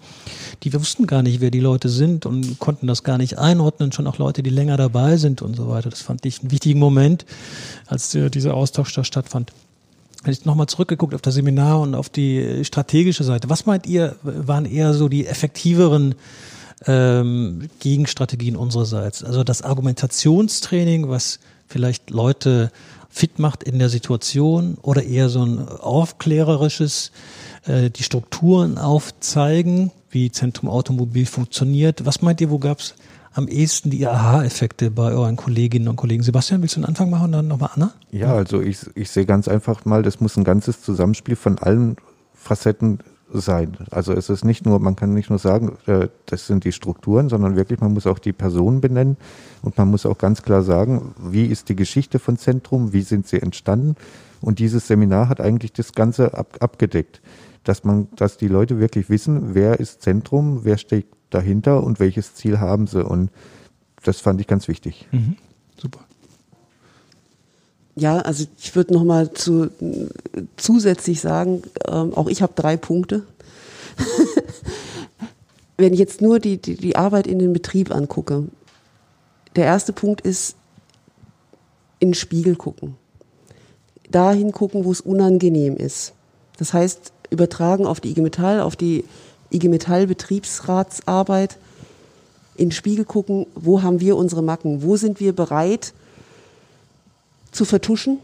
die 0.63 0.73
wussten 0.73 1.07
gar 1.07 1.23
nicht, 1.23 1.41
wer 1.41 1.51
die 1.51 1.59
Leute 1.59 1.89
sind 1.89 2.25
und 2.25 2.59
konnten 2.59 2.87
das 2.87 3.03
gar 3.03 3.17
nicht 3.17 3.37
einordnen, 3.37 3.91
schon 3.91 4.07
auch 4.07 4.17
Leute, 4.17 4.43
die 4.43 4.49
länger 4.49 4.77
dabei 4.77 5.17
sind 5.17 5.41
und 5.41 5.55
so 5.55 5.67
weiter. 5.67 5.89
Das 5.89 6.01
fand 6.01 6.25
ich 6.25 6.41
einen 6.41 6.51
wichtigen 6.51 6.79
Moment, 6.79 7.25
als 7.87 8.15
äh, 8.15 8.29
dieser 8.29 8.53
Austausch 8.53 8.93
da 8.93 9.03
stattfand. 9.03 9.51
Wenn 10.23 10.31
ich 10.31 10.45
nochmal 10.45 10.67
zurückgeguckt 10.67 11.13
auf 11.13 11.21
das 11.21 11.35
Seminar 11.35 11.81
und 11.81 11.95
auf 11.95 12.07
die 12.07 12.63
strategische 12.63 13.25
Seite, 13.25 13.49
was 13.49 13.65
meint 13.65 13.85
ihr, 13.85 14.15
waren 14.23 14.65
eher 14.65 14.93
so 14.93 15.09
die 15.09 15.27
effektiveren 15.27 16.15
ähm, 16.85 17.67
Gegenstrategien 17.79 18.55
unsererseits? 18.55 19.21
Also 19.21 19.43
das 19.43 19.63
Argumentationstraining, 19.63 21.09
was 21.09 21.39
vielleicht 21.67 22.09
Leute 22.09 22.71
fit 23.09 23.37
macht 23.37 23.63
in 23.63 23.79
der 23.79 23.89
Situation 23.89 24.77
oder 24.81 25.03
eher 25.03 25.27
so 25.27 25.45
ein 25.45 25.67
aufklärerisches, 25.67 27.11
äh, 27.65 27.89
die 27.89 28.03
Strukturen 28.03 28.77
aufzeigen, 28.77 29.91
wie 30.13 30.31
Zentrum 30.31 30.69
Automobil 30.69 31.25
funktioniert. 31.25 32.05
Was 32.05 32.21
meint 32.21 32.41
ihr, 32.41 32.49
wo 32.49 32.59
gab 32.59 32.79
es 32.79 32.95
am 33.33 33.47
ehesten 33.47 33.89
die 33.89 34.05
Aha-Effekte 34.05 34.91
bei 34.91 35.11
euren 35.11 35.35
Kolleginnen 35.35 35.87
und 35.87 35.95
Kollegen? 35.95 36.23
Sebastian, 36.23 36.61
willst 36.61 36.75
du 36.75 36.79
einen 36.79 36.85
Anfang 36.85 37.09
machen 37.09 37.25
und 37.25 37.31
dann 37.31 37.47
nochmal 37.47 37.71
Anna? 37.73 37.93
Ja, 38.11 38.33
also 38.33 38.61
ich, 38.61 38.79
ich 38.95 39.09
sehe 39.09 39.25
ganz 39.25 39.47
einfach 39.47 39.85
mal, 39.85 40.03
das 40.03 40.19
muss 40.19 40.37
ein 40.37 40.43
ganzes 40.43 40.81
Zusammenspiel 40.81 41.35
von 41.35 41.57
allen 41.57 41.97
Facetten 42.33 42.99
sein. 43.31 43.77
Also 43.89 44.13
es 44.13 44.29
ist 44.29 44.45
nicht 44.45 44.65
nur, 44.65 44.79
man 44.79 44.95
kann 44.95 45.13
nicht 45.13 45.29
nur 45.29 45.39
sagen, 45.39 45.77
äh, 45.87 46.07
das 46.27 46.47
sind 46.47 46.63
die 46.63 46.71
Strukturen, 46.71 47.29
sondern 47.29 47.55
wirklich, 47.55 47.79
man 47.79 47.93
muss 47.93 48.05
auch 48.05 48.19
die 48.19 48.33
Personen 48.33 48.81
benennen 48.81 49.17
und 49.63 49.77
man 49.77 49.89
muss 49.89 50.05
auch 50.05 50.17
ganz 50.17 50.43
klar 50.43 50.61
sagen, 50.61 51.15
wie 51.19 51.45
ist 51.45 51.69
die 51.69 51.75
Geschichte 51.75 52.19
von 52.19 52.37
Zentrum, 52.37 52.93
wie 52.93 53.01
sind 53.01 53.27
sie 53.27 53.41
entstanden. 53.41 53.95
Und 54.41 54.59
dieses 54.59 54.87
Seminar 54.87 55.29
hat 55.29 55.39
eigentlich 55.41 55.73
das 55.73 55.93
Ganze 55.93 56.33
ab, 56.37 56.57
abgedeckt, 56.59 57.21
dass 57.63 57.83
man, 57.83 58.07
dass 58.15 58.37
die 58.37 58.47
Leute 58.47 58.79
wirklich 58.79 59.09
wissen, 59.09 59.55
wer 59.55 59.79
ist 59.79 60.01
Zentrum, 60.01 60.63
wer 60.63 60.77
steht 60.77 61.07
dahinter 61.29 61.83
und 61.83 61.99
welches 61.99 62.35
Ziel 62.35 62.59
haben 62.59 62.87
sie. 62.87 63.03
Und 63.03 63.29
das 64.03 64.19
fand 64.19 64.41
ich 64.41 64.47
ganz 64.47 64.67
wichtig. 64.67 65.07
Mhm. 65.11 65.37
Super. 65.79 65.99
Ja, 67.95 68.19
also 68.19 68.45
ich 68.57 68.75
würde 68.75 68.93
noch 68.93 69.03
mal 69.03 69.31
zu, 69.33 69.69
zusätzlich 70.57 71.21
sagen, 71.21 71.61
ähm, 71.87 72.13
auch 72.13 72.27
ich 72.27 72.41
habe 72.41 72.53
drei 72.55 72.75
Punkte. 72.75 73.23
Wenn 75.77 75.93
ich 75.93 75.99
jetzt 75.99 76.21
nur 76.21 76.39
die, 76.39 76.57
die, 76.57 76.75
die 76.75 76.95
Arbeit 76.95 77.27
in 77.27 77.39
den 77.39 77.53
Betrieb 77.53 77.93
angucke, 77.93 78.47
der 79.55 79.65
erste 79.65 79.93
Punkt 79.93 80.21
ist 80.21 80.55
in 81.99 82.09
den 82.09 82.13
Spiegel 82.15 82.55
gucken. 82.55 82.95
Dahin 84.09 84.51
gucken, 84.51 84.85
wo 84.85 84.91
es 84.91 85.01
unangenehm 85.01 85.77
ist. 85.77 86.13
Das 86.57 86.73
heißt, 86.73 87.12
übertragen 87.33 87.85
auf 87.85 87.99
die 87.99 88.11
IG 88.11 88.21
Metall, 88.21 88.61
auf 88.61 88.75
die 88.75 89.03
IG 89.51 89.67
Metall 89.67 90.07
Betriebsratsarbeit, 90.07 91.57
in 92.55 92.69
den 92.69 92.71
Spiegel 92.71 93.03
gucken, 93.03 93.47
wo 93.55 93.81
haben 93.81 93.99
wir 93.99 94.15
unsere 94.15 94.43
Macken, 94.43 94.83
wo 94.83 94.95
sind 94.95 95.19
wir 95.19 95.33
bereit, 95.33 95.93
zu 97.51 97.65
vertuschen, 97.65 98.19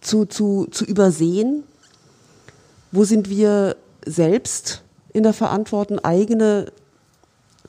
zu, 0.00 0.26
zu, 0.26 0.66
zu 0.70 0.84
übersehen? 0.84 1.64
Wo 2.90 3.04
sind 3.04 3.30
wir 3.30 3.76
selbst 4.04 4.82
in 5.12 5.22
der 5.22 5.32
Verantwortung, 5.32 5.98
eigene 6.00 6.72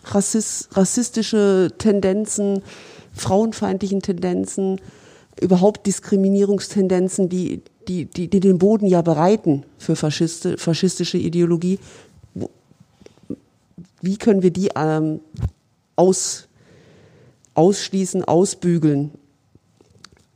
Rassist, 0.04 0.76
rassistische 0.76 1.72
Tendenzen, 1.78 2.62
frauenfeindlichen 3.14 4.02
Tendenzen, 4.02 4.82
überhaupt 5.40 5.86
Diskriminierungstendenzen, 5.88 7.30
die, 7.30 7.62
die, 7.88 8.06
die, 8.06 8.28
die 8.30 8.40
den 8.40 8.58
Boden 8.58 8.86
ja 8.86 9.02
bereiten 9.02 9.66
für 9.78 9.96
Faschiste, 9.96 10.58
faschistische 10.58 11.18
Ideologie. 11.18 11.80
Wie 14.02 14.18
können 14.18 14.44
wir 14.44 14.52
die 14.52 14.70
ähm, 14.76 15.20
aus, 15.96 16.48
ausschließen, 17.54 18.24
ausbügeln? 18.24 19.12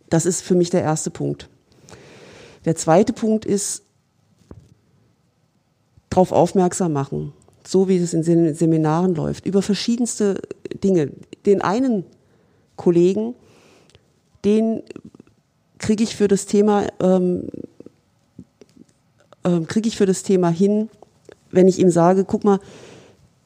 Das 0.10 0.26
ist 0.26 0.42
für 0.42 0.56
mich 0.56 0.70
der 0.70 0.82
erste 0.82 1.10
Punkt. 1.10 1.50
Der 2.66 2.76
zweite 2.76 3.14
Punkt 3.14 3.46
ist, 3.46 3.84
darauf 6.10 6.32
aufmerksam 6.32 6.94
machen, 6.94 7.34
so 7.64 7.88
wie 7.88 7.98
es 7.98 8.14
in 8.14 8.56
Seminaren 8.56 9.14
läuft, 9.14 9.46
über 9.46 9.62
verschiedenste 9.62 10.42
Dinge. 10.84 11.12
Den 11.46 11.62
einen 11.62 12.06
Kollegen, 12.76 13.36
den 14.44 14.82
kriege 15.78 16.04
ich 16.04 16.16
für 16.16 16.28
das 16.28 16.46
Thema 16.46 16.88
ähm, 17.00 17.48
ähm, 19.48 19.68
kriege 19.68 19.88
ich 19.88 19.98
für 19.98 20.06
das 20.06 20.24
Thema 20.24 20.50
hin, 20.50 20.90
wenn 21.52 21.68
ich 21.68 21.80
ihm 21.80 21.90
sage, 21.90 22.26
guck 22.26 22.44
mal, 22.44 22.60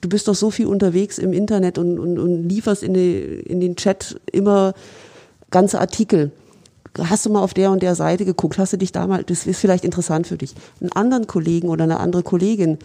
du 0.02 0.10
bist 0.10 0.28
doch 0.28 0.36
so 0.36 0.50
viel 0.50 0.66
unterwegs 0.66 1.20
im 1.20 1.32
Internet 1.32 1.78
und, 1.78 2.00
und, 2.00 2.18
und 2.18 2.50
lieferst 2.50 2.82
in, 2.82 2.94
die, 2.94 3.20
in 3.20 3.60
den 3.60 3.76
Chat 3.76 4.20
immer 4.32 4.74
ganze 5.52 5.80
Artikel. 5.80 6.32
Hast 6.98 7.26
du 7.26 7.30
mal 7.30 7.44
auf 7.44 7.54
der 7.54 7.72
und 7.72 7.84
der 7.84 7.96
Seite 7.96 8.26
geguckt, 8.26 8.58
hast 8.58 8.74
du 8.74 8.78
dich 8.78 8.92
da 8.92 9.06
mal, 9.08 9.24
das 9.24 9.46
ist 9.46 9.60
vielleicht 9.60 9.86
interessant 9.86 10.28
für 10.28 10.38
dich. 10.38 10.56
Einen 10.82 10.92
anderen 10.92 11.28
Kollegen 11.28 11.70
oder 11.70 11.84
eine 11.84 12.00
andere 12.00 12.24
Kollegin 12.24 12.80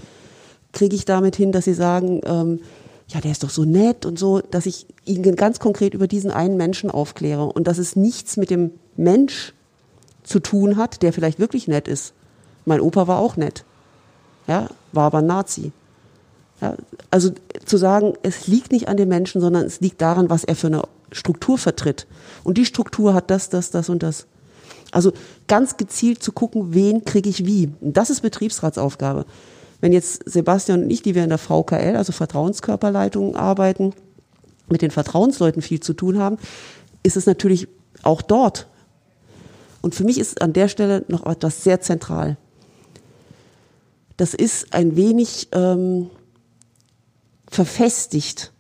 kriege 0.73 0.95
ich 0.95 1.07
damit 1.07 1.37
hin, 1.37 1.53
dass 1.53 1.65
sie 1.65 1.75
sagen, 1.75 2.21
ähm, 2.25 2.61
ja, 3.09 3.21
der 3.21 3.31
ist 3.31 3.43
doch 3.43 3.51
so 3.51 3.65
nett 3.65 4.05
und 4.05 4.19
so, 4.19 4.41
dass 4.41 4.67
ich 4.67 4.87
ihnen 5.05 5.37
ganz 5.37 5.59
konkret 5.59 5.95
über 5.95 6.07
diesen 6.07 6.31
einen 6.31 6.57
Menschen 6.57 6.91
aufkläre. 6.91 7.47
Und 7.47 7.67
dass 7.67 7.79
es 7.79 7.97
nichts 7.97 8.37
mit 8.37 8.51
dem 8.51 8.73
Mensch 8.99 9.53
zu 10.23 10.41
tun 10.41 10.77
hat, 10.77 11.03
der 11.03 11.13
vielleicht 11.13 11.39
wirklich 11.39 11.69
nett 11.69 11.89
ist. 11.89 12.13
Mein 12.65 12.81
Opa 12.81 13.07
war 13.07 13.19
auch 13.19 13.37
nett. 13.37 13.65
Ja, 14.47 14.69
war 14.93 15.05
aber 15.05 15.23
Nazi. 15.23 15.73
Ja, 16.61 16.75
also 17.11 17.31
zu 17.65 17.77
sagen, 17.77 18.15
es 18.23 18.47
liegt 18.47 18.73
nicht 18.73 18.89
an 18.89 18.97
dem 18.97 19.09
Menschen, 19.09 19.41
sondern 19.41 19.65
es 19.65 19.81
liegt 19.81 20.01
daran, 20.01 20.31
was 20.31 20.45
er 20.45 20.57
für 20.57 20.69
eine 20.69 20.83
Struktur 21.13 21.59
vertritt. 21.59 22.07
Und 22.45 22.59
die 22.59 22.65
Struktur 22.65 23.15
hat 23.15 23.31
das, 23.31 23.51
das, 23.51 23.71
das 23.71 23.89
und 23.89 24.03
das. 24.03 24.27
Also 24.93 25.13
ganz 25.49 25.77
gezielt 25.77 26.23
zu 26.23 26.33
gucken, 26.33 26.75
wen 26.75 27.05
kriege 27.05 27.29
ich 27.29 27.45
wie. 27.45 27.71
Und 27.81 27.97
das 27.97 28.11
ist 28.11 28.23
Betriebsratsaufgabe. 28.23 29.27
Wenn 29.81 29.93
jetzt 29.93 30.29
Sebastian 30.29 30.85
und 30.85 30.91
ich, 30.91 31.03
die 31.03 31.15
wir 31.15 31.25
in 31.25 31.29
der 31.29 31.39
VKL, 31.39 31.97
also 31.97 32.13
Vertrauenskörperleitung 32.13 33.37
arbeiten, 33.37 33.93
mit 34.69 34.83
den 34.83 34.91
Vertrauensleuten 34.91 35.63
viel 35.63 35.81
zu 35.81 35.93
tun 35.93 36.19
haben, 36.19 36.39
ist 37.03 37.17
es 37.17 37.27
natürlich 37.27 37.69
auch 38.03 38.23
dort. 38.23 38.67
Und 39.87 39.95
für 39.95 40.03
mich 40.03 40.19
ist 40.19 40.43
an 40.43 40.53
der 40.53 40.67
Stelle 40.67 41.05
noch 41.07 41.25
etwas 41.27 41.63
sehr 41.63 41.81
zentral. 41.81 42.39
Das 44.17 44.35
ist 44.35 44.75
ein 44.75 44.97
wenig 44.97 45.47
ähm, 45.53 46.11
verfestigt, 47.47 48.53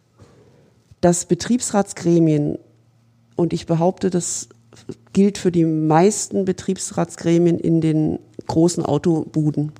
dass 1.00 1.24
Betriebsratsgremien, 1.24 2.58
und 3.34 3.52
ich 3.52 3.66
behaupte, 3.66 4.08
das 4.08 4.48
gilt 5.12 5.36
für 5.36 5.50
die 5.50 5.64
meisten 5.64 6.44
Betriebsratsgremien 6.44 7.58
in 7.58 7.80
den 7.80 8.20
großen 8.46 8.86
Autobuden, 8.86 9.72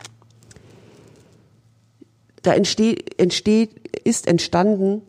da 2.43 2.55
entsteht, 2.55 3.21
entsteht, 3.21 4.01
ist 4.03 4.27
entstanden, 4.27 5.03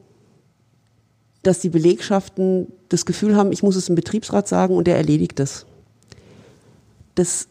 dass 1.42 1.62
die 1.62 1.70
Belegschaften 1.70 2.72
das 2.90 3.08
Gefühl 3.08 3.36
haben, 3.36 3.52
ich 3.52 3.64
muss 3.64 3.76
es 3.76 3.90
im 3.90 3.96
Betriebsrat 3.96 4.48
sagen 4.48 4.76
und 4.76 4.86
der 4.86 4.98
erledigt 4.98 5.40
es. 5.40 5.66
Das 7.18 7.48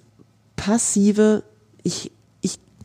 passive, 0.56 1.42
ich 1.82 2.10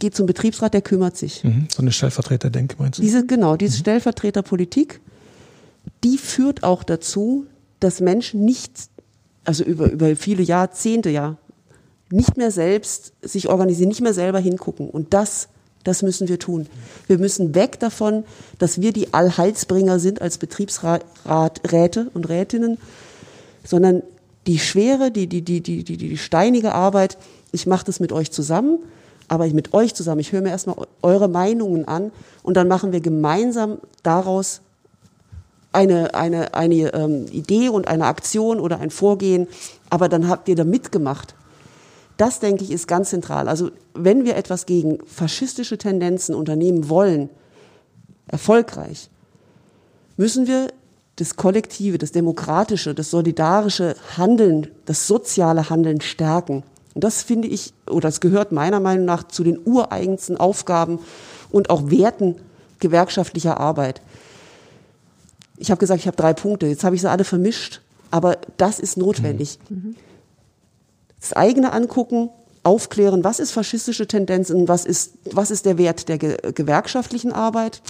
geht 0.02 0.16
zum 0.16 0.26
Betriebsrat, 0.26 0.74
der 0.74 0.82
kümmert 0.82 1.16
sich. 1.16 1.44
Mhm, 1.44 1.68
so 1.74 1.82
eine 1.82 1.92
Stellvertreterdenke 1.94 2.76
meinst 2.80 2.98
du? 2.98 3.04
Diese, 3.04 3.26
genau, 3.26 3.56
diese 3.56 3.78
mhm. 3.78 3.82
Stellvertreterpolitik, 3.82 5.00
die 6.04 6.18
führt 6.18 6.64
auch 6.64 6.84
dazu, 6.84 7.46
dass 7.80 8.02
Menschen 8.02 8.44
nicht 8.44 8.72
also 9.46 9.64
über, 9.64 9.92
über 9.92 10.16
viele 10.16 10.44
Jahrzehnte 10.44 11.10
ja, 11.10 11.38
nicht 12.12 12.36
mehr 12.36 12.52
selbst 12.52 13.14
sich 13.22 13.48
organisieren, 13.48 13.90
nicht 13.90 14.02
mehr 14.02 14.14
selber 14.14 14.40
hingucken. 14.40 14.90
Und 14.90 15.14
das, 15.14 15.48
das 15.84 16.02
müssen 16.02 16.28
wir 16.28 16.40
tun. 16.40 16.68
Wir 17.08 17.18
müssen 17.18 17.56
weg 17.56 17.80
davon, 17.80 18.24
dass 18.60 18.82
wir 18.82 18.94
die 18.94 19.14
Allheilsbringer 19.14 20.00
sind 20.00 20.22
als 20.22 20.38
Betriebsräte 20.38 22.12
und 22.14 22.28
Rätinnen, 22.28 22.78
sondern 23.64 24.04
die 24.48 24.60
schwere, 24.60 25.12
die, 25.12 25.28
die, 25.28 25.42
die, 25.42 25.62
die, 25.62 25.84
die, 25.84 25.98
die 25.98 26.18
steinige 26.18 26.74
Arbeit, 26.74 27.18
ich 27.52 27.68
mache 27.68 27.86
das 27.86 28.00
mit 28.00 28.12
euch 28.12 28.32
zusammen, 28.32 28.80
aber 29.28 29.48
mit 29.48 29.74
euch 29.74 29.94
zusammen, 29.94 30.20
ich 30.20 30.32
höre 30.32 30.42
mir 30.42 30.50
erstmal 30.50 30.88
eure 31.02 31.28
Meinungen 31.28 31.88
an 31.88 32.12
und 32.44 32.58
dann 32.58 32.68
machen 32.68 32.92
wir 32.92 33.02
gemeinsam 33.02 33.78
daraus 34.04 34.62
eine, 35.72 36.16
eine, 36.16 36.54
eine 36.54 36.94
ähm, 36.94 37.28
Idee 37.32 37.70
und 37.70 37.88
eine 37.88 38.06
Aktion 38.06 38.60
oder 38.60 38.80
ein 38.80 38.90
Vorgehen, 38.90 39.48
aber 39.90 40.10
dann 40.10 40.28
habt 40.28 40.50
ihr 40.50 40.56
da 40.56 40.64
mitgemacht. 40.64 41.36
Das, 42.18 42.40
denke 42.40 42.64
ich, 42.64 42.72
ist 42.72 42.88
ganz 42.88 43.10
zentral. 43.10 43.48
Also 43.48 43.72
wenn 43.94 44.26
wir 44.26 44.36
etwas 44.36 44.66
gegen 44.66 45.00
faschistische 45.06 45.78
Tendenzen 45.78 46.36
unternehmen 46.36 46.90
wollen, 46.90 47.30
erfolgreich, 48.28 49.10
müssen 50.18 50.46
wir 50.46 50.68
das 51.22 51.36
kollektive, 51.36 52.00
das 52.00 52.12
demokratische, 52.12 52.96
das 52.96 53.12
solidarische 53.12 53.96
Handeln, 54.18 54.68
das 54.86 55.06
soziale 55.06 55.70
Handeln 55.70 56.02
stärken. 56.02 56.64
Und 56.96 57.04
das 57.04 57.22
finde 57.22 57.48
ich, 57.48 57.74
oder 57.88 58.10
das 58.10 58.22
gehört 58.22 58.52
meiner 58.52 58.80
Meinung 58.80 59.06
nach 59.06 59.28
zu 59.28 59.44
den 59.44 59.60
ureigensten 59.64 60.38
Aufgaben 60.38 61.00
und 61.52 61.70
auch 61.70 61.92
Werten 61.92 62.38
gewerkschaftlicher 62.80 63.60
Arbeit. 63.60 64.02
Ich 65.58 65.70
habe 65.70 65.78
gesagt, 65.78 66.00
ich 66.00 66.08
habe 66.08 66.18
drei 66.18 66.34
Punkte. 66.34 66.66
Jetzt 66.66 66.84
habe 66.84 66.96
ich 66.96 67.02
sie 67.02 67.10
alle 67.10 67.24
vermischt, 67.24 67.82
aber 68.10 68.40
das 68.58 68.80
ist 68.80 68.98
notwendig. 68.98 69.60
Mhm. 69.70 69.96
Das 71.20 71.34
eigene 71.34 71.72
angucken, 71.72 72.32
aufklären, 72.64 73.24
was 73.24 73.40
ist 73.40 73.52
faschistische 73.52 74.08
Tendenzen, 74.08 74.68
was 74.68 74.86
ist, 74.86 75.14
was 75.26 75.52
ist 75.52 75.68
der 75.68 75.78
Wert 75.78 76.10
der 76.10 76.18
ge 76.18 76.38
gewerkschaftlichen 76.54 77.32
Arbeit 77.32 77.84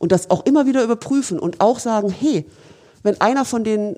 und 0.00 0.10
das 0.10 0.30
auch 0.30 0.44
immer 0.44 0.66
wieder 0.66 0.82
überprüfen 0.82 1.38
und 1.38 1.60
auch 1.60 1.78
sagen, 1.78 2.10
hey, 2.10 2.44
wenn 3.04 3.20
einer 3.20 3.44
von 3.44 3.62
den 3.62 3.96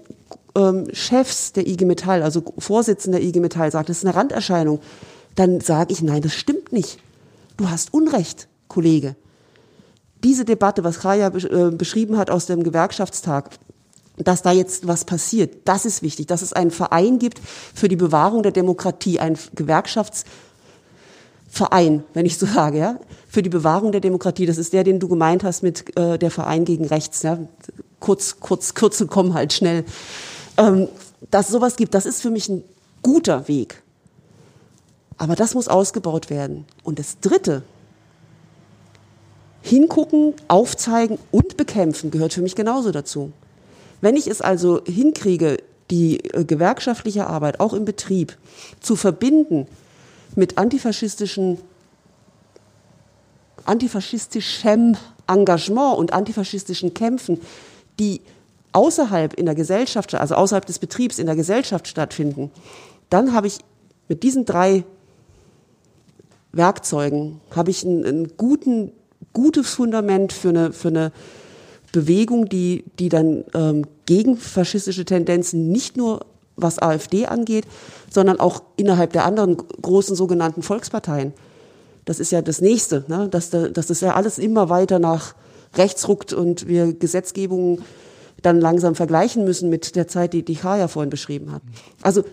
ähm, 0.55 0.89
Chefs 0.93 1.55
der 1.55 1.67
IG 1.67 1.87
Metall, 1.87 2.23
also 2.23 2.43
Vorsitzender 2.59 3.19
der 3.19 3.27
IG 3.27 3.41
Metall 3.41 3.73
sagt, 3.73 3.89
das 3.89 3.99
ist 3.99 4.05
eine 4.05 4.15
Randerscheinung, 4.15 4.81
dann 5.37 5.63
sage 5.63 5.95
ich, 5.95 6.03
nein, 6.03 6.21
das 6.21 6.35
stimmt 6.35 6.73
nicht. 6.73 6.99
Du 7.57 7.71
hast 7.71 7.95
Unrecht, 7.95 8.49
Kollege 8.69 9.17
diese 10.25 10.45
Debatte, 10.45 10.85
was 10.85 11.01
Kaya 11.01 11.29
äh, 11.29 11.71
beschrieben 11.71 12.17
hat 12.17 12.31
aus 12.31 12.47
dem 12.47 12.63
Gewerkschaftstag, 12.63 13.51
dass 14.17 14.43
da 14.43 14.53
jetzt 14.53 14.87
was 14.87 15.05
passiert, 15.05 15.67
das 15.67 15.85
ist 15.85 16.03
wichtig, 16.03 16.27
dass 16.27 16.43
es 16.43 16.53
einen 16.53 16.71
Verein 16.71 17.19
gibt 17.19 17.41
für 17.75 17.89
die 17.89 17.97
Bewahrung 17.97 18.43
der 18.43 18.53
Demokratie, 18.53 19.19
ein 19.19 19.37
Gewerkschaftsverein, 21.53 22.05
wenn 22.15 22.27
ich 22.27 22.39
so 22.39 22.47
sage, 22.47 22.79
ja, 22.79 22.99
für 23.29 23.43
die 23.43 23.51
Bewahrung 23.51 23.93
der 23.93 24.01
Demokratie. 24.01 24.47
Das 24.47 24.59
ist 24.59 24.73
der, 24.73 24.85
den 24.85 24.99
du 24.99 25.09
gemeint 25.09 25.45
hast 25.45 25.63
mit 25.63 25.97
äh, 25.99 26.19
der 26.19 26.31
Verein 26.31 26.65
gegen 26.65 26.87
Rechts. 26.87 27.23
Ja. 27.23 27.39
Kurz, 28.01 28.41
kurz, 28.41 28.75
kurz 28.75 29.05
kommen 29.09 29.35
halt 29.35 29.53
schnell. 29.53 29.85
Ähm, 30.57 30.89
dass 31.31 31.49
sowas 31.49 31.77
gibt, 31.77 31.95
das 31.95 32.07
ist 32.07 32.21
für 32.21 32.31
mich 32.31 32.49
ein 32.49 32.65
guter 33.03 33.49
Weg. 33.49 33.83
Aber 35.19 35.37
das 35.37 35.55
muss 35.55 35.69
ausgebaut 35.69 36.31
werden. 36.31 36.65
Und 36.83 36.99
das 36.99 37.21
Dritte, 37.21 37.63
Hingucken, 39.61 40.35
aufzeigen 40.49 41.19
und 41.31 41.57
bekämpfen 41.57 42.11
gehört 42.11 42.33
für 42.33 42.43
mich 42.43 42.57
genauso 42.57 42.91
dazu. 42.91 43.33
Wenn 44.01 44.17
ich 44.17 44.27
es 44.27 44.41
also 44.41 44.83
hinkriege, 44.85 45.59
die 45.91 46.19
äh, 46.25 46.45
gewerkschaftliche 46.45 47.29
Arbeit 47.29 47.61
auch 47.61 47.73
im 47.73 47.85
Betrieb 47.85 48.37
zu 48.81 48.97
verbinden 48.97 49.69
mit 50.37 50.59
antifaschistischen 50.59 51.59
antifaschistischem 53.65 54.97
Engagement 55.29 55.97
und 55.97 56.13
antifaschistischen 56.13 56.95
Kämpfen, 56.95 57.41
die 57.99 58.21
außerhalb 58.73 59.35
in 59.35 59.47
der 59.47 59.55
Gesellschaft, 59.55 60.15
also 60.15 60.35
außerhalb 60.35 60.67
des 60.67 60.79
Betriebs 60.79 61.19
in 61.19 61.27
der 61.27 61.37
Gesellschaft 61.37 61.87
stattfinden, 61.87 62.51
dann 63.09 63.33
habe 63.33 63.47
ich 63.47 63.59
mit 64.09 64.23
diesen 64.23 64.45
drei 64.45 64.85
Werkzeugen 66.53 67.41
habe 67.55 67.71
ich 67.71 67.85
einen, 67.85 68.05
einen 68.05 68.37
guten 68.37 68.93
gutes 69.33 69.71
Fundament 69.71 70.33
für 70.33 70.51
eine, 70.51 70.73
für 70.73 70.89
eine 70.89 71.13
Bewegung, 71.93 72.49
die, 72.49 72.85
die 72.99 73.09
dann 73.09 73.45
ähm, 73.55 73.87
gegen 74.07 74.37
faschistische 74.37 75.05
Tendenzen 75.05 75.71
nicht 75.73 75.97
nur 75.97 76.27
was 76.63 76.79
AfD 76.79 77.27
angeht, 77.27 77.67
sondern 78.11 78.41
auch 78.41 78.63
innerhalb 78.77 79.13
der 79.13 79.25
anderen 79.25 79.57
großen 79.57 80.17
sogenannten 80.17 80.63
Volksparteien. 80.63 81.33
Das 82.05 82.21
ist 82.21 82.33
ja 82.33 82.43
das 82.43 82.61
Nächste, 82.61 83.05
ne? 83.09 83.29
dass, 83.29 83.51
da, 83.51 83.69
dass 83.69 83.87
das 83.87 84.01
ja 84.01 84.15
alles 84.15 84.39
immer 84.39 84.69
weiter 84.69 84.99
nach 84.99 85.35
rechts 85.75 86.09
ruckt 86.09 86.33
und 86.33 86.67
wir 86.67 86.93
Gesetzgebungen 86.93 87.83
dann 88.43 88.61
langsam 88.61 88.95
vergleichen 88.95 89.45
müssen 89.45 89.69
mit 89.69 89.95
der 89.95 90.09
Zeit, 90.09 90.33
die 90.33 90.45
die 90.45 90.57
Chaya 90.57 90.89
vorhin 90.89 91.11
beschrieben 91.11 91.53
hat. 91.53 91.63
Also 92.03 92.25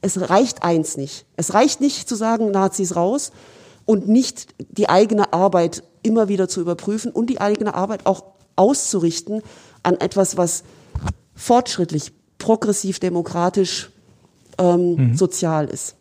es 0.00 0.30
reicht 0.30 0.62
eins 0.62 0.96
nicht. 0.96 1.26
Es 1.36 1.54
reicht 1.54 1.80
nicht 1.80 2.08
zu 2.08 2.14
sagen, 2.14 2.50
Nazis 2.50 2.94
raus 2.94 3.32
und 3.84 4.08
nicht 4.08 4.54
die 4.58 4.88
eigene 4.88 5.32
Arbeit 5.32 5.82
immer 6.02 6.28
wieder 6.28 6.48
zu 6.48 6.60
überprüfen 6.60 7.10
und 7.10 7.30
die 7.30 7.40
eigene 7.40 7.74
Arbeit 7.74 8.06
auch 8.06 8.22
auszurichten 8.56 9.42
an 9.82 9.96
etwas, 10.00 10.36
was 10.36 10.62
fortschrittlich, 11.34 12.12
progressiv, 12.44 12.98
demokratisch, 12.98 13.88
ähm, 14.58 14.96
mhm. 14.96 15.16
sozial 15.16 15.64
ist. 15.64 15.96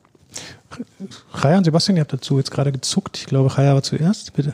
Chaya 1.39 1.58
und 1.58 1.64
Sebastian, 1.64 1.96
ihr 1.96 2.02
habt 2.02 2.12
dazu 2.12 2.38
jetzt 2.38 2.52
gerade 2.52 2.74
gezuckt. 2.74 3.18
Ich 3.18 3.28
glaube, 3.28 3.50
Chaya 3.50 3.74
war 3.76 3.82
zuerst, 3.82 4.34
bitte. 4.34 4.54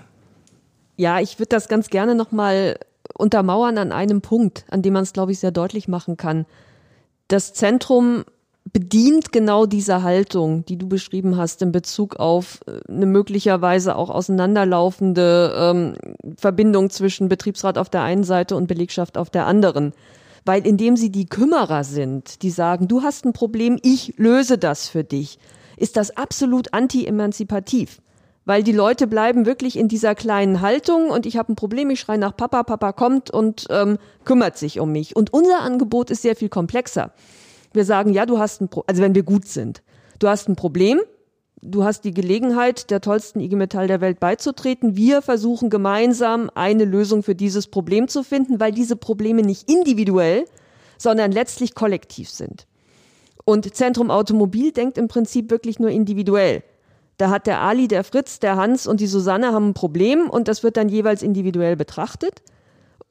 Ja, 0.98 1.20
ich 1.20 1.40
würde 1.40 1.50
das 1.50 1.68
ganz 1.68 1.90
gerne 1.90 2.14
nochmal 2.14 2.78
untermauern 3.18 3.80
an 3.80 3.92
einem 3.92 4.22
Punkt, 4.22 4.66
an 4.70 4.84
dem 4.84 4.94
man 4.94 5.02
es, 5.02 5.14
glaube 5.14 5.32
ich, 5.32 5.40
sehr 5.40 5.50
deutlich 5.50 5.88
machen 5.88 6.16
kann. 6.16 6.46
Das 7.28 7.54
Zentrum 7.54 8.24
bedient 8.72 9.32
genau 9.32 9.66
diese 9.66 10.04
Haltung, 10.04 10.66
die 10.66 10.78
du 10.78 10.88
beschrieben 10.88 11.38
hast 11.38 11.64
in 11.64 11.72
Bezug 11.72 12.18
auf 12.18 12.60
äh, 12.68 12.88
eine 12.88 13.08
möglicherweise 13.08 13.96
auch 13.96 14.12
auseinanderlaufende 14.12 15.56
ähm, 15.58 15.96
Verbindung 16.38 16.92
zwischen 16.92 17.30
Betriebsrat 17.30 17.80
auf 17.80 17.90
der 17.90 18.04
einen 18.04 18.24
Seite 18.24 18.56
und 18.56 18.68
Belegschaft 18.68 19.18
auf 19.18 19.32
der 19.32 19.48
anderen. 19.48 19.94
Weil 20.50 20.66
indem 20.66 20.98
sie 20.98 21.12
die 21.12 21.28
Kümmerer 21.28 21.84
sind, 21.84 22.42
die 22.42 22.50
sagen, 22.50 22.88
du 22.88 23.04
hast 23.04 23.24
ein 23.24 23.34
Problem, 23.34 23.78
ich 23.84 24.16
löse 24.18 24.58
das 24.58 24.90
für 24.90 25.04
dich, 25.04 25.38
ist 25.78 25.96
das 25.96 26.18
absolut 26.18 26.74
anti-emanzipativ. 26.74 28.02
Weil 28.46 28.64
die 28.64 28.72
Leute 28.72 29.06
bleiben 29.06 29.46
wirklich 29.46 29.78
in 29.78 29.88
dieser 29.88 30.16
kleinen 30.16 30.62
Haltung 30.62 31.12
und 31.12 31.28
ich 31.28 31.38
habe 31.38 31.54
ein 31.54 31.56
Problem, 31.56 31.92
ich 31.92 32.00
schreie 32.00 32.18
nach 32.18 32.36
Papa, 32.36 32.64
Papa 32.64 32.94
kommt 32.94 33.30
und 33.30 33.68
ähm, 33.70 34.00
kümmert 34.26 34.58
sich 34.58 34.80
um 34.80 34.92
mich. 34.92 35.16
Und 35.16 35.32
unser 35.34 35.62
Angebot 35.62 36.10
ist 36.10 36.24
sehr 36.24 36.36
viel 36.36 36.50
komplexer. 36.50 37.12
Wir 37.72 37.86
sagen, 37.86 38.12
ja, 38.12 38.26
du 38.26 38.40
hast 38.40 38.60
ein 38.60 38.70
Pro 38.70 38.84
also 38.88 39.04
wenn 39.04 39.14
wir 39.14 39.22
gut 39.22 39.48
sind. 39.48 39.84
Du 40.18 40.28
hast 40.30 40.50
ein 40.50 40.56
Problem, 40.56 41.00
du 41.62 41.84
hast 41.84 42.04
die 42.04 42.14
Gelegenheit, 42.14 42.90
der 42.90 43.02
tollsten 43.02 43.40
IG 43.40 43.56
Metall 43.56 43.88
der 43.88 44.02
Welt 44.02 44.20
beizutreten. 44.20 44.96
Wir 44.96 45.22
versuchen 45.22 45.70
gemeinsam 45.70 46.50
eine 46.56 46.86
Lösung 46.86 47.24
für 47.24 47.36
dieses 47.36 47.68
Problem 47.68 48.08
zu 48.08 48.24
finden, 48.24 48.60
weil 48.60 48.72
diese 48.72 48.96
Probleme 48.96 49.42
nicht 49.42 49.70
individuell, 49.70 50.46
sondern 50.98 51.32
letztlich 51.32 51.76
kollektiv 51.76 52.30
sind. 52.30 52.68
Und 53.46 53.74
Zentrum 53.76 54.12
Automobil 54.12 54.72
denkt 54.72 54.98
im 54.98 55.08
Prinzip 55.08 55.50
wirklich 55.50 55.80
nur 55.80 55.90
individuell. 55.90 56.64
Da 57.18 57.30
hat 57.30 57.48
der 57.48 57.62
Ali, 57.62 57.88
der 57.88 58.04
Fritz, 58.04 58.40
der 58.40 58.56
Hans 58.56 58.88
und 58.88 59.00
die 59.00 59.08
Susanne 59.08 59.52
haben 59.52 59.70
ein 59.70 59.74
Problem 59.74 60.30
und 60.30 60.48
das 60.48 60.64
wird 60.64 60.78
dann 60.78 60.88
jeweils 60.88 61.22
individuell 61.22 61.76
betrachtet. 61.76 62.42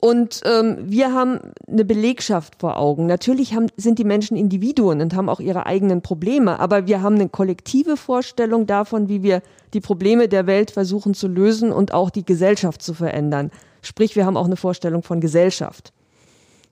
Und 0.01 0.41
ähm, 0.45 0.77
wir 0.81 1.13
haben 1.13 1.39
eine 1.67 1.83
Belegschaft 1.83 2.55
vor 2.59 2.77
Augen. 2.77 3.05
Natürlich 3.05 3.53
haben, 3.53 3.67
sind 3.75 3.99
die 3.99 4.05
Menschen 4.05 4.37
Individuen 4.37 5.01
und 5.01 5.13
haben 5.13 5.27
auch 5.27 5.41
ihre 5.41 5.65
eigenen 5.65 6.01
Probleme, 6.01 6.59
aber 6.59 6.87
wir 6.87 7.01
haben 7.01 7.15
eine 7.15 7.27
kollektive 7.27 7.97
Vorstellung 7.97 8.65
davon, 8.65 9.09
wie 9.09 9.23
wir 9.23 9.41
die 9.73 9.81
Probleme 9.81 10.29
der 10.29 10.47
Welt 10.47 10.71
versuchen 10.71 11.13
zu 11.13 11.27
lösen 11.27 11.73
und 11.73 11.93
auch 11.93 12.11
die 12.11 12.23
Gesellschaft 12.25 12.81
zu 12.81 12.93
verändern. 12.93 13.51
Sprich, 13.81 14.15
wir 14.15 14.25
haben 14.25 14.37
auch 14.37 14.45
eine 14.45 14.55
Vorstellung 14.55 15.03
von 15.03 15.19
Gesellschaft. 15.19 15.91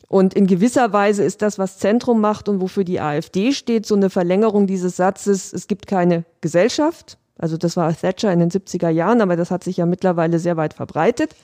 Und 0.07 0.33
in 0.33 0.47
gewisser 0.47 0.93
Weise 0.93 1.25
ist 1.25 1.41
das, 1.41 1.59
was 1.59 1.79
Zentrum 1.79 2.21
macht 2.21 2.47
und 2.47 2.61
wofür 2.61 2.85
die 2.85 3.01
AfD 3.01 3.51
steht, 3.51 3.85
so 3.85 3.95
eine 3.95 4.09
Verlängerung 4.09 4.67
dieses 4.67 4.95
Satzes, 4.95 5.51
es 5.51 5.67
gibt 5.67 5.85
keine 5.85 6.23
Gesellschaft. 6.39 7.17
Also 7.37 7.57
das 7.57 7.75
war 7.75 7.93
Thatcher 7.93 8.31
in 8.31 8.39
den 8.39 8.49
70er 8.49 8.89
Jahren, 8.89 9.19
aber 9.19 9.35
das 9.35 9.51
hat 9.51 9.65
sich 9.65 9.77
ja 9.77 9.85
mittlerweile 9.85 10.39
sehr 10.39 10.55
weit 10.55 10.73
verbreitet. 10.73 11.35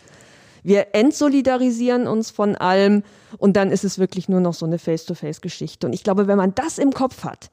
Wir 0.64 0.96
entsolidarisieren 0.96 2.08
uns 2.08 2.32
von 2.32 2.56
allem 2.56 3.04
und 3.38 3.58
dann 3.58 3.72
ist 3.72 3.84
es 3.84 4.00
wirklich 4.00 4.30
nur 4.30 4.40
noch 4.40 4.54
so 4.54 4.66
eine 4.66 4.80
Face-to-Face-Geschichte. 4.80 5.88
Und 5.88 5.94
ich 5.94 6.04
glaube, 6.04 6.28
wenn 6.28 6.38
man 6.38 6.56
das 6.56 6.78
im 6.78 6.92
Kopf 6.92 7.24
hat, 7.24 7.50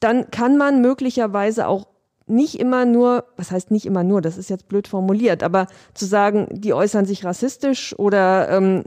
dann 0.00 0.30
kann 0.30 0.56
man 0.56 0.80
möglicherweise 0.80 1.68
auch 1.68 1.86
nicht 2.26 2.60
immer 2.60 2.84
nur, 2.84 3.24
was 3.36 3.50
heißt 3.50 3.70
nicht 3.70 3.86
immer 3.86 4.04
nur, 4.04 4.20
das 4.20 4.36
ist 4.36 4.50
jetzt 4.50 4.68
blöd 4.68 4.86
formuliert, 4.86 5.42
aber 5.42 5.66
zu 5.94 6.04
sagen, 6.04 6.46
die 6.50 6.74
äußern 6.74 7.06
sich 7.06 7.24
rassistisch 7.24 7.98
oder 7.98 8.50
ähm, 8.50 8.84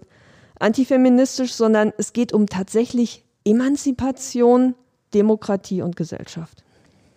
antifeministisch, 0.59 1.53
sondern 1.53 1.91
es 1.97 2.13
geht 2.13 2.34
um 2.34 2.47
tatsächlich 2.47 3.24
Emanzipation 3.43 4.76
Demokratie 5.13 5.82
und 5.82 5.95
Gesellschaft. 5.95 6.63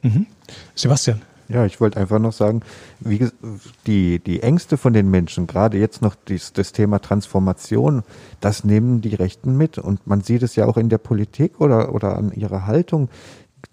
Mhm. 0.02 0.26
Sebastian. 0.74 1.22
Ja, 1.48 1.66
ich 1.66 1.80
wollte 1.80 2.00
einfach 2.00 2.18
noch 2.18 2.32
sagen, 2.32 2.60
wie 3.00 3.28
die, 3.86 4.18
die 4.18 4.42
Ängste 4.42 4.76
von 4.76 4.92
den 4.92 5.10
Menschen, 5.10 5.46
gerade 5.46 5.78
jetzt 5.78 6.00
noch 6.00 6.14
dies, 6.14 6.52
das 6.52 6.72
Thema 6.72 7.00
Transformation, 7.00 8.02
das 8.40 8.64
nehmen 8.64 9.02
die 9.02 9.14
Rechten 9.14 9.56
mit. 9.56 9.78
Und 9.78 10.06
man 10.06 10.22
sieht 10.22 10.42
es 10.42 10.56
ja 10.56 10.66
auch 10.66 10.78
in 10.78 10.88
der 10.88 10.98
Politik 10.98 11.60
oder, 11.60 11.94
oder 11.94 12.16
an 12.16 12.32
ihrer 12.32 12.66
Haltung 12.66 13.10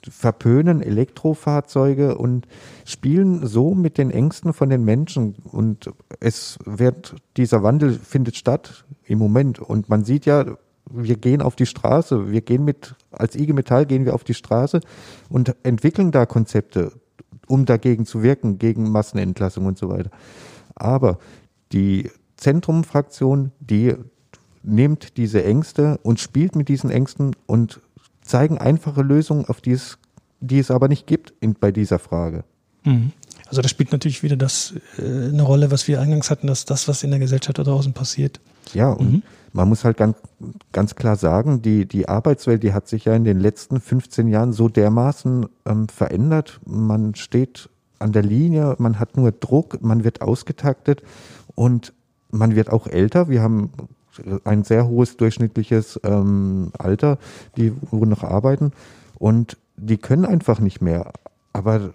verpönen 0.09 0.81
Elektrofahrzeuge 0.81 2.17
und 2.17 2.47
spielen 2.85 3.45
so 3.45 3.73
mit 3.73 3.97
den 3.97 4.11
Ängsten 4.11 4.53
von 4.53 4.69
den 4.69 4.83
Menschen. 4.83 5.35
Und 5.43 5.91
es 6.19 6.59
wird, 6.65 7.15
dieser 7.37 7.63
Wandel 7.63 7.93
findet 7.93 8.35
statt 8.35 8.85
im 9.05 9.19
Moment. 9.19 9.59
Und 9.59 9.89
man 9.89 10.03
sieht 10.03 10.25
ja, 10.25 10.57
wir 10.89 11.15
gehen 11.15 11.41
auf 11.41 11.55
die 11.55 11.65
Straße, 11.65 12.31
wir 12.31 12.41
gehen 12.41 12.65
mit, 12.65 12.95
als 13.11 13.35
IG 13.35 13.53
Metall 13.53 13.85
gehen 13.85 14.05
wir 14.05 14.13
auf 14.13 14.23
die 14.23 14.33
Straße 14.33 14.81
und 15.29 15.55
entwickeln 15.63 16.11
da 16.11 16.25
Konzepte, 16.25 16.91
um 17.51 17.65
dagegen 17.65 18.05
zu 18.05 18.23
wirken, 18.23 18.57
gegen 18.57 18.89
Massenentlassung 18.89 19.65
und 19.65 19.77
so 19.77 19.89
weiter. 19.89 20.09
Aber 20.73 21.19
die 21.73 22.09
Zentrumfraktion, 22.37 23.51
die 23.59 23.93
nimmt 24.63 25.17
diese 25.17 25.43
Ängste 25.43 25.99
und 26.03 26.19
spielt 26.19 26.55
mit 26.55 26.69
diesen 26.69 26.89
Ängsten 26.89 27.35
und 27.45 27.81
zeigen 28.21 28.57
einfache 28.57 29.01
Lösungen, 29.01 29.45
auf 29.45 29.59
die 29.59 29.71
es, 29.71 29.97
die 30.39 30.59
es 30.59 30.71
aber 30.71 30.87
nicht 30.87 31.07
gibt 31.07 31.33
in, 31.41 31.55
bei 31.55 31.71
dieser 31.71 31.99
Frage. 31.99 32.43
Mhm. 32.83 33.11
Also 33.47 33.61
da 33.61 33.67
spielt 33.67 33.91
natürlich 33.91 34.23
wieder 34.23 34.37
das 34.37 34.73
äh, 34.97 35.01
eine 35.01 35.43
Rolle, 35.43 35.71
was 35.71 35.87
wir 35.87 35.99
eingangs 35.99 36.29
hatten, 36.31 36.47
dass 36.47 36.63
das, 36.63 36.87
was 36.87 37.03
in 37.03 37.09
der 37.11 37.19
Gesellschaft 37.19 37.59
da 37.59 37.63
draußen 37.63 37.91
passiert. 37.91 38.39
Ja, 38.73 38.91
und 38.91 39.11
mhm. 39.11 39.23
man 39.53 39.69
muss 39.69 39.83
halt 39.83 39.97
ganz, 39.97 40.17
ganz 40.71 40.95
klar 40.95 41.15
sagen, 41.15 41.61
die, 41.61 41.85
die 41.85 42.07
Arbeitswelt, 42.07 42.63
die 42.63 42.73
hat 42.73 42.87
sich 42.87 43.05
ja 43.05 43.15
in 43.15 43.23
den 43.23 43.39
letzten 43.39 43.79
15 43.79 44.27
Jahren 44.27 44.53
so 44.53 44.69
dermaßen 44.69 45.47
ähm, 45.65 45.87
verändert. 45.89 46.59
Man 46.65 47.15
steht 47.15 47.69
an 47.99 48.11
der 48.11 48.23
Linie, 48.23 48.75
man 48.79 48.99
hat 48.99 49.17
nur 49.17 49.31
Druck, 49.31 49.81
man 49.81 50.03
wird 50.03 50.21
ausgetaktet 50.21 51.03
und 51.55 51.93
man 52.31 52.55
wird 52.55 52.69
auch 52.71 52.87
älter. 52.87 53.29
Wir 53.29 53.41
haben 53.41 53.71
ein 54.43 54.63
sehr 54.63 54.87
hohes 54.87 55.17
durchschnittliches 55.17 55.99
ähm, 56.03 56.71
Alter, 56.77 57.17
die 57.57 57.73
wo 57.91 58.05
noch 58.05 58.23
arbeiten 58.23 58.71
und 59.15 59.57
die 59.77 59.97
können 59.97 60.25
einfach 60.25 60.59
nicht 60.59 60.81
mehr. 60.81 61.13
Aber 61.53 61.91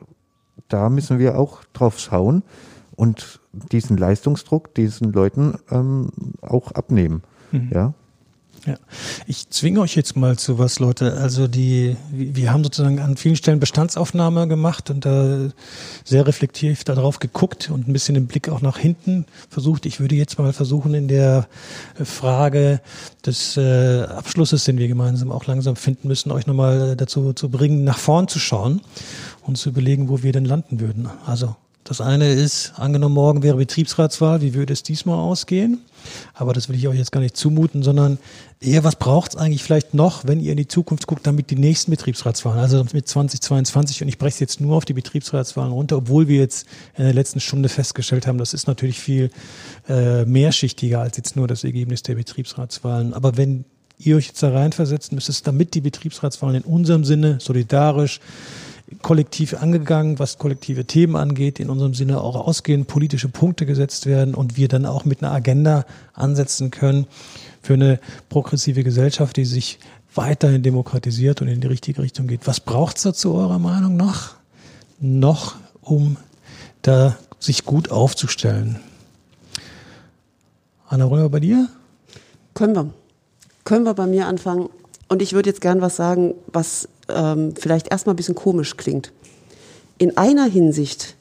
da 0.69 0.89
müssen 0.89 1.19
wir 1.19 1.39
auch 1.39 1.63
drauf 1.73 1.99
schauen 1.99 2.43
und 2.97 3.41
diesen 3.73 3.97
Leistungsdruck 3.97 4.75
diesen 4.75 5.13
Leuten 5.13 5.55
ähm, 5.71 6.09
auch 6.43 6.73
abnehmen. 6.73 7.23
Mhm. 7.53 7.71
Ja. 7.73 7.95
Ja, 8.67 8.79
ich 9.29 9.49
zwinge 9.51 9.81
euch 9.81 9.95
jetzt 9.95 10.17
mal 10.17 10.37
zu 10.37 10.59
was, 10.59 10.81
Leute. 10.81 11.13
Also 11.15 11.47
die, 11.47 11.97
wir 12.11 12.53
haben 12.53 12.65
sozusagen 12.65 12.99
an 12.99 13.17
vielen 13.17 13.37
Stellen 13.37 13.61
Bestandsaufnahme 13.61 14.49
gemacht 14.49 14.91
und 14.91 15.05
da 15.05 15.51
sehr 16.05 16.27
reflektiv 16.27 16.83
darauf 16.83 17.21
geguckt 17.21 17.71
und 17.71 17.87
ein 17.87 17.93
bisschen 17.93 18.17
den 18.17 18.27
Blick 18.27 18.49
auch 18.49 18.63
nach 18.63 18.77
hinten 18.77 19.27
versucht. 19.49 19.87
Ich 19.87 20.01
würde 20.01 20.17
jetzt 20.17 20.37
mal 20.41 20.53
versuchen, 20.53 20.95
in 20.95 21.07
der 21.07 21.47
Frage 22.03 22.81
des 23.25 23.57
äh, 23.57 24.03
Abschlusses, 24.03 24.65
den 24.65 24.79
wir 24.79 24.89
gemeinsam 24.89 25.31
auch 25.31 25.47
langsam 25.47 25.77
finden 25.77 26.09
müssen, 26.09 26.33
euch 26.33 26.49
nochmal 26.49 26.97
dazu 26.97 27.35
zu 27.35 27.49
bringen, 27.49 27.85
nach 27.85 27.99
vorn 27.99 28.27
zu 28.27 28.41
schauen 28.41 28.81
und 29.43 29.59
zu 29.59 29.69
überlegen, 29.69 30.09
wo 30.09 30.25
wir 30.25 30.33
denn 30.33 30.45
landen 30.45 30.81
würden. 30.81 31.09
Also 31.25 31.55
das 31.89 32.01
eine 32.01 32.33
ist, 32.33 32.73
angenommen 32.77 33.15
morgen 33.15 33.43
wäre 33.45 33.57
Betriebsratswahl, 33.57 34.41
wie 34.41 34.55
würde 34.55 34.73
es 34.73 34.83
diesmal 34.83 35.19
ausgehen? 35.19 35.81
Aber 36.35 36.53
das 36.53 36.69
will 36.69 36.77
ich 36.77 36.89
euch 36.89 36.99
jetzt 36.99 37.13
gar 37.13 37.21
nicht 37.21 37.37
zumuten, 37.37 37.85
sondern 37.85 38.19
eher, 38.61 38.83
was 38.83 38.97
braucht 38.97 39.33
es 39.33 39.37
eigentlich 39.37 39.63
vielleicht 39.63 39.95
noch, 39.95 40.27
wenn 40.27 40.41
ihr 40.41 40.51
in 40.51 40.57
die 40.57 40.67
Zukunft 40.67 41.07
guckt, 41.07 41.27
damit 41.27 41.51
die 41.51 41.57
nächsten 41.57 41.93
Betriebsratswahlen, 41.93 42.59
also 42.59 42.85
mit 42.93 43.07
2022, 43.07 44.03
und 44.03 44.09
ich 44.09 44.19
breche 44.19 44.41
jetzt 44.41 44.61
nur 44.61 44.77
auf 44.77 44.85
die 44.85 44.95
Betriebsratswahlen 44.95 45.73
runter, 45.73 45.99
obwohl 45.99 46.27
wir 46.27 46.39
jetzt 46.39 46.67
in 46.97 47.05
der 47.05 47.15
letzten 47.15 47.39
Stunde 47.39 47.69
festgestellt 47.69 48.27
haben, 48.27 48.39
das 48.39 48.53
ist 48.53 48.67
natürlich 48.67 48.99
viel 48.99 49.31
äh, 49.89 50.25
mehrschichtiger 50.25 51.01
als 51.01 51.17
jetzt 51.17 51.37
nur 51.37 51.47
das 51.47 51.63
Ergebnis 51.63 52.03
der 52.03 52.17
Betriebsratswahlen. 52.17 53.15
Aber 53.15 53.37
wenn 53.37 53.65
ihr 53.99 54.17
euch 54.17 54.27
jetzt 54.27 54.43
da 54.43 54.51
reinversetzt, 54.51 55.13
müsst 55.13 55.47
damit 55.47 55.75
die 55.75 55.81
Betriebsratswahlen 55.81 56.57
in 56.57 56.63
unserem 56.63 57.05
Sinne 57.05 57.39
solidarisch 57.41 58.21
kollektiv 59.03 59.55
angegangen, 59.55 60.19
was 60.19 60.39
kollektive 60.39 60.85
Themen 60.85 61.17
angeht, 61.17 61.59
in 61.59 61.71
unserem 61.71 61.95
Sinne 61.95 62.21
auch 62.21 62.37
ausgehend 62.37 62.87
politische 62.87 63.29
Punkte 63.29 63.67
gesetzt 63.67 64.07
werden 64.07 64.35
und 64.35 64.57
wir 64.57 64.69
dann 64.69 64.87
auch 64.87 65.05
mit 65.05 65.23
einer 65.23 65.33
Agenda 65.33 65.85
ansetzen 66.15 66.71
können 66.71 67.07
für 67.63 67.75
eine 67.75 67.99
progressive 68.29 68.85
Gesellschaft, 68.85 69.37
die 69.37 69.45
sich 69.45 69.79
weiterhin 70.15 70.63
demokratisiert 70.63 71.43
und 71.43 71.49
in 71.49 71.61
die 71.61 71.67
richtige 71.67 72.01
Richtung 72.01 72.27
geht. 72.27 72.47
Was 72.47 72.61
braucht 72.61 72.97
es 72.97 73.03
dazu 73.03 73.35
eurer 73.35 73.59
Meinung 73.59 73.97
noch? 73.97 74.35
Noch, 75.01 75.57
um 75.83 76.17
da 76.83 77.17
sich 77.39 77.65
gut 77.65 77.91
aufzustellen. 77.91 78.81
Anna, 80.89 81.11
wir 81.11 81.29
bei 81.29 81.41
dir? 81.41 81.69
Können 82.55 82.75
wir. 82.75 82.91
Können 83.65 83.85
wir 83.85 83.95
bei 83.95 84.07
mir 84.07 84.27
anfangen. 84.27 84.69
Und 85.09 85.23
ich 85.23 85.33
würde 85.33 85.51
jetzt 85.51 85.61
gern 85.61 85.81
was 85.81 85.97
sagen, 85.97 86.35
was 86.47 86.89
ähm, 87.09 87.55
vielleicht 87.57 87.89
erstmal 87.89 88.15
ein 88.15 88.17
bisschen 88.17 88.35
komisch 88.35 88.77
klingt. 88.77 89.13
In 89.99 90.17
einer 90.17 90.45
Hinsicht 90.45 91.17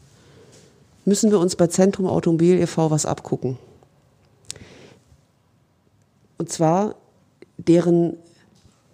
müssen 1.06 1.32
wir 1.32 1.40
uns 1.40 1.56
bei 1.56 1.68
Zentrum 1.68 2.08
Automobil 2.08 2.60
e.V. 2.60 2.90
was 2.90 3.06
abgucken. 3.06 3.58
Und 6.38 6.52
zwar 6.52 6.96
deren 7.58 8.18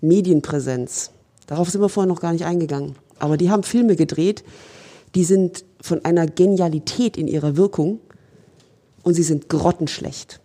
Medienpräsenz. 0.01 1.11
Darauf 1.47 1.69
sind 1.69 1.81
wir 1.81 1.89
vorher 1.89 2.11
noch 2.11 2.21
gar 2.21 2.33
nicht 2.33 2.45
eingegangen. 2.45 2.95
Aber 3.19 3.37
die 3.37 3.49
haben 3.49 3.63
Filme 3.63 3.95
gedreht, 3.95 4.43
die 5.15 5.23
sind 5.23 5.63
von 5.81 6.05
einer 6.05 6.25
Genialität 6.27 7.17
in 7.17 7.27
ihrer 7.27 7.57
Wirkung 7.57 7.99
und 9.03 9.13
sie 9.13 9.23
sind 9.23 9.49
grottenschlecht. 9.49 10.39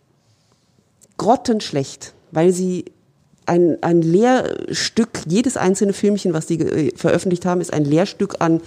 Grottenschlecht, 1.19 2.15
weil 2.33 2.53
sie 2.53 2.87
ein, 3.47 3.83
ein 3.83 4.03
Lehrstück, 4.03 5.23
jedes 5.27 5.57
einzelne 5.57 5.93
Filmchen, 5.93 6.33
was 6.33 6.47
die 6.47 6.61
äh, 6.61 6.97
veröffentlicht 6.97 7.47
haben, 7.47 7.61
ist 7.61 7.73
ein 7.73 7.85
Lehrstück 7.85 8.37
an 8.41 8.61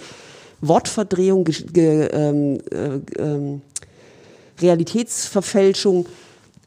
Wortverdrehung, 0.62 1.44
ge, 1.46 1.56
ge, 1.72 2.08
ähm, 2.12 2.60
äh, 2.72 3.22
ähm, 3.22 3.62
Realitätsverfälschung. 4.62 6.06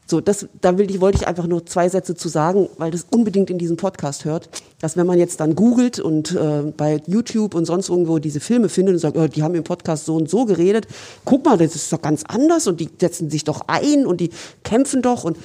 So, 0.05 0.19
das, 0.19 0.47
da 0.59 0.77
will 0.77 0.91
ich, 0.91 0.99
wollte 0.99 1.19
ich 1.19 1.27
einfach 1.27 1.47
nur 1.47 1.65
zwei 1.65 1.87
Sätze 1.87 2.13
zu 2.13 2.27
sagen, 2.27 2.67
weil 2.77 2.91
das 2.91 3.07
unbedingt 3.09 3.49
in 3.49 3.57
diesem 3.57 3.77
Podcast 3.77 4.25
hört, 4.25 4.49
dass 4.79 4.97
wenn 4.97 5.07
man 5.07 5.17
jetzt 5.17 5.39
dann 5.39 5.55
googelt 5.55 5.99
und 5.99 6.35
äh, 6.35 6.73
bei 6.75 7.01
YouTube 7.07 7.55
und 7.55 7.65
sonst 7.65 7.89
irgendwo 7.89 8.19
diese 8.19 8.41
Filme 8.41 8.67
findet 8.67 8.95
und 8.95 8.99
sagt, 8.99 9.15
oh, 9.15 9.27
die 9.27 9.43
haben 9.43 9.55
im 9.55 9.63
Podcast 9.63 10.05
so 10.05 10.15
und 10.15 10.29
so 10.29 10.45
geredet, 10.45 10.87
guck 11.23 11.45
mal, 11.45 11.57
das 11.57 11.75
ist 11.75 11.91
doch 11.93 12.01
ganz 12.01 12.23
anders 12.27 12.67
und 12.67 12.81
die 12.81 12.89
setzen 12.99 13.29
sich 13.29 13.45
doch 13.45 13.61
ein 13.67 14.05
und 14.05 14.19
die 14.19 14.31
kämpfen 14.63 15.01
doch 15.01 15.23
und 15.23 15.37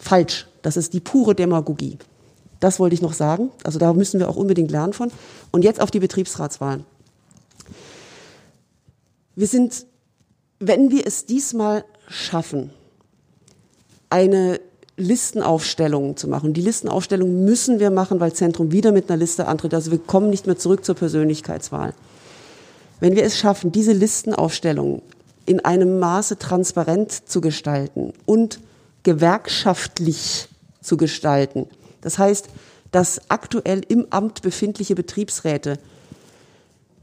falsch. 0.00 0.46
Das 0.62 0.76
ist 0.76 0.92
die 0.92 1.00
pure 1.00 1.34
Demagogie. 1.34 1.98
Das 2.58 2.80
wollte 2.80 2.94
ich 2.94 3.02
noch 3.02 3.12
sagen. 3.12 3.50
Also 3.62 3.78
da 3.78 3.92
müssen 3.92 4.18
wir 4.18 4.28
auch 4.28 4.36
unbedingt 4.36 4.70
lernen 4.70 4.92
von. 4.92 5.10
Und 5.50 5.62
jetzt 5.62 5.80
auf 5.80 5.90
die 5.90 6.00
Betriebsratswahlen. 6.00 6.84
Wir 9.36 9.46
sind, 9.46 9.86
wenn 10.58 10.90
wir 10.90 11.06
es 11.06 11.24
diesmal 11.26 11.84
schaffen, 12.08 12.70
eine 14.10 14.60
Listenaufstellung 14.96 16.16
zu 16.16 16.28
machen. 16.28 16.52
Die 16.52 16.60
Listenaufstellung 16.60 17.44
müssen 17.44 17.80
wir 17.80 17.90
machen, 17.90 18.20
weil 18.20 18.32
Zentrum 18.34 18.72
wieder 18.72 18.92
mit 18.92 19.08
einer 19.08 19.16
Liste 19.16 19.46
antritt. 19.46 19.72
Also 19.72 19.90
wir 19.90 19.98
kommen 19.98 20.28
nicht 20.28 20.46
mehr 20.46 20.58
zurück 20.58 20.84
zur 20.84 20.94
Persönlichkeitswahl. 20.94 21.94
Wenn 22.98 23.16
wir 23.16 23.24
es 23.24 23.38
schaffen, 23.38 23.72
diese 23.72 23.92
Listenaufstellung 23.92 25.00
in 25.46 25.64
einem 25.64 25.98
Maße 25.98 26.38
transparent 26.38 27.12
zu 27.28 27.40
gestalten 27.40 28.12
und 28.26 28.60
gewerkschaftlich 29.02 30.48
zu 30.80 30.96
gestalten. 30.96 31.66
Das 32.00 32.18
heißt, 32.18 32.48
dass 32.90 33.30
aktuell 33.30 33.82
im 33.88 34.06
Amt 34.10 34.42
befindliche 34.42 34.94
Betriebsräte 34.94 35.78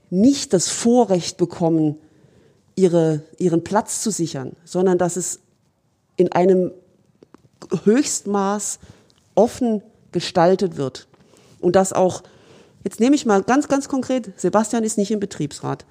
nicht 0.10 0.54
das 0.54 0.70
Vorrecht 0.70 1.38
bekommen, 1.38 1.98
ihre, 2.76 3.22
ihren 3.38 3.64
Platz 3.64 4.02
zu 4.02 4.12
sichern, 4.12 4.56
sondern 4.64 4.98
dass 4.98 5.16
es 5.16 5.40
in 6.16 6.32
einem 6.32 6.72
Höchstmaß 7.84 8.80
offen 9.36 9.82
gestaltet 10.12 10.78
wird. 10.78 11.08
Und 11.60 11.76
dass 11.76 11.94
auch, 11.94 12.24
jetzt 12.84 13.00
nehme 13.00 13.16
ich 13.16 13.26
mal 13.26 13.42
ganz, 13.44 13.68
ganz 13.68 13.90
konkret, 13.90 14.40
Sebastian 14.40 14.84
ist 14.84 14.98
nicht 14.98 15.12
im 15.12 15.20
Betriebsrat. 15.20 15.86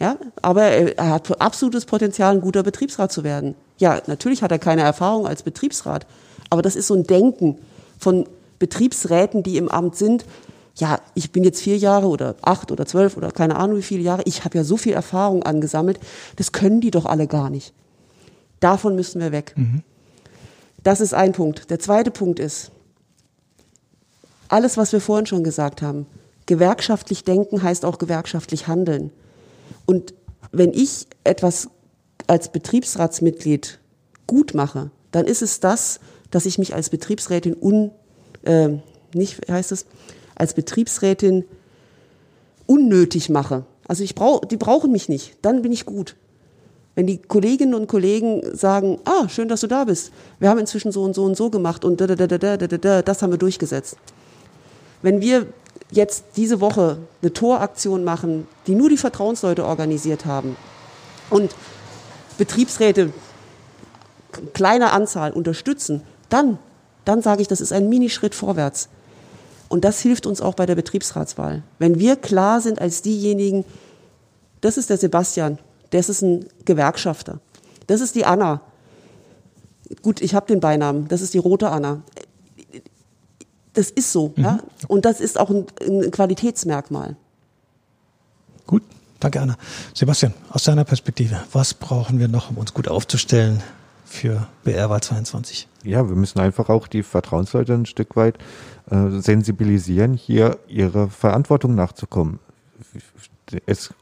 Ja, 0.00 0.16
aber 0.40 0.62
er, 0.62 1.10
hat 1.10 1.40
absolutes 1.40 1.84
Potenzial, 1.84 2.34
ein 2.34 2.40
guter 2.40 2.62
Betriebsrat 2.62 3.12
zu 3.12 3.22
werden. 3.22 3.54
Ja, 3.76 4.00
natürlich 4.06 4.42
hat 4.42 4.50
er 4.50 4.58
keine 4.58 4.80
Erfahrung 4.80 5.26
als 5.26 5.42
Betriebsrat, 5.42 6.06
aber 6.48 6.62
das 6.62 6.74
ist 6.74 6.86
so 6.86 6.94
ein 6.94 7.04
Denken 7.04 7.58
von 7.98 8.26
Betriebsräten, 8.58 9.42
die 9.42 9.58
im 9.58 9.68
Amt 9.68 9.96
sind. 9.96 10.24
Ja, 10.76 11.00
ich 11.14 11.32
bin 11.32 11.44
jetzt 11.44 11.60
vier 11.60 11.76
Jahre 11.76 12.06
oder 12.06 12.34
acht 12.40 12.72
oder 12.72 12.86
zwölf 12.86 13.18
oder 13.18 13.30
keine 13.30 13.56
Ahnung 13.56 13.76
wie 13.76 13.82
viele 13.82 14.02
Jahre. 14.02 14.22
Ich 14.24 14.44
habe 14.44 14.56
ja 14.56 14.64
so 14.64 14.78
viel 14.78 14.94
Erfahrung 14.94 15.42
angesammelt. 15.42 16.00
Das 16.36 16.52
können 16.52 16.80
die 16.80 16.90
doch 16.90 17.04
alle 17.04 17.26
gar 17.26 17.50
nicht. 17.50 17.74
Davon 18.60 18.96
müssen 18.96 19.20
wir 19.20 19.32
weg. 19.32 19.52
Mhm. 19.56 19.82
Das 20.82 21.02
ist 21.02 21.12
ein 21.12 21.32
Punkt. 21.32 21.68
Der 21.70 21.78
zweite 21.78 22.10
Punkt 22.10 22.38
ist, 22.38 22.70
alles, 24.48 24.78
was 24.78 24.92
wir 24.92 25.00
vorhin 25.02 25.26
schon 25.26 25.44
gesagt 25.44 25.82
haben. 25.82 26.06
Gewerkschaftlich 26.46 27.22
denken 27.24 27.62
heißt 27.62 27.84
auch 27.84 27.98
gewerkschaftlich 27.98 28.66
handeln. 28.66 29.12
Und 29.90 30.14
wenn 30.52 30.72
ich 30.72 31.08
etwas 31.24 31.68
als 32.28 32.52
Betriebsratsmitglied 32.52 33.80
gut 34.28 34.54
mache, 34.54 34.92
dann 35.10 35.26
ist 35.26 35.42
es 35.42 35.58
das, 35.58 35.98
dass 36.30 36.46
ich 36.46 36.58
mich 36.58 36.76
als 36.76 36.90
Betriebsrätin 36.90 37.56
un, 37.60 37.90
äh, 38.44 38.68
nicht 39.12 39.50
heißt 39.50 39.72
es, 39.72 39.86
als 40.36 40.54
Betriebsrätin 40.54 41.44
unnötig 42.66 43.30
mache. 43.30 43.64
Also 43.88 44.04
ich 44.04 44.14
brauche, 44.14 44.46
die 44.46 44.56
brauchen 44.56 44.92
mich 44.92 45.08
nicht, 45.08 45.36
dann 45.42 45.60
bin 45.62 45.72
ich 45.72 45.86
gut. 45.86 46.14
Wenn 46.94 47.08
die 47.08 47.18
Kolleginnen 47.18 47.74
und 47.74 47.88
Kollegen 47.88 48.42
sagen, 48.56 49.00
ah, 49.06 49.28
schön, 49.28 49.48
dass 49.48 49.62
du 49.62 49.66
da 49.66 49.86
bist. 49.86 50.12
Wir 50.38 50.50
haben 50.50 50.60
inzwischen 50.60 50.92
so 50.92 51.02
und 51.02 51.16
so 51.16 51.24
und 51.24 51.36
so 51.36 51.50
gemacht 51.50 51.84
und 51.84 52.00
da, 52.00 52.06
da, 52.06 52.14
da, 52.14 52.38
da, 52.38 52.56
da, 52.56 52.78
da, 52.78 53.02
das 53.02 53.22
haben 53.22 53.32
wir 53.32 53.38
durchgesetzt. 53.38 53.96
Wenn 55.02 55.20
wir 55.20 55.48
jetzt 55.90 56.24
diese 56.36 56.60
Woche 56.60 56.98
eine 57.22 57.32
Toraktion 57.32 58.04
machen, 58.04 58.46
die 58.66 58.74
nur 58.74 58.88
die 58.88 58.96
Vertrauensleute 58.96 59.64
organisiert 59.64 60.24
haben 60.24 60.56
und 61.30 61.54
Betriebsräte 62.38 63.12
kleiner 64.54 64.92
Anzahl 64.92 65.32
unterstützen, 65.32 66.02
dann, 66.28 66.58
dann 67.04 67.22
sage 67.22 67.42
ich, 67.42 67.48
das 67.48 67.60
ist 67.60 67.72
ein 67.72 67.88
Minischritt 67.88 68.34
vorwärts. 68.34 68.88
Und 69.68 69.84
das 69.84 70.00
hilft 70.00 70.26
uns 70.26 70.40
auch 70.40 70.54
bei 70.54 70.66
der 70.66 70.74
Betriebsratswahl. 70.74 71.62
Wenn 71.78 71.98
wir 71.98 72.16
klar 72.16 72.60
sind 72.60 72.80
als 72.80 73.02
diejenigen, 73.02 73.64
das 74.60 74.76
ist 74.76 74.90
der 74.90 74.98
Sebastian, 74.98 75.58
das 75.90 76.08
ist 76.08 76.22
ein 76.22 76.46
Gewerkschafter, 76.64 77.40
das 77.86 78.00
ist 78.00 78.14
die 78.14 78.24
Anna. 78.24 78.60
Gut, 80.02 80.20
ich 80.20 80.34
habe 80.34 80.46
den 80.46 80.60
Beinamen, 80.60 81.08
das 81.08 81.20
ist 81.20 81.34
die 81.34 81.38
rote 81.38 81.70
Anna. 81.70 82.02
Das 83.80 83.88
ist 83.88 84.12
so, 84.12 84.34
mhm. 84.36 84.44
ja. 84.44 84.58
Und 84.88 85.06
das 85.06 85.22
ist 85.22 85.40
auch 85.40 85.48
ein, 85.48 85.64
ein 85.80 86.10
Qualitätsmerkmal. 86.10 87.16
Gut, 88.66 88.82
danke 89.20 89.40
Anna. 89.40 89.56
Sebastian, 89.94 90.34
aus 90.50 90.64
deiner 90.64 90.84
Perspektive, 90.84 91.40
was 91.54 91.72
brauchen 91.72 92.18
wir 92.18 92.28
noch, 92.28 92.50
um 92.50 92.58
uns 92.58 92.74
gut 92.74 92.88
aufzustellen 92.88 93.62
für 94.04 94.48
BR-Wahl 94.64 95.00
22? 95.00 95.66
Ja, 95.82 96.06
wir 96.06 96.14
müssen 96.14 96.40
einfach 96.40 96.68
auch 96.68 96.88
die 96.88 97.02
Vertrauensleute 97.02 97.72
ein 97.72 97.86
Stück 97.86 98.16
weit 98.16 98.36
äh, 98.90 99.08
sensibilisieren, 99.18 100.12
hier 100.12 100.58
ihrer 100.68 101.08
Verantwortung 101.08 101.74
nachzukommen. 101.74 102.38
Es, 103.64 103.94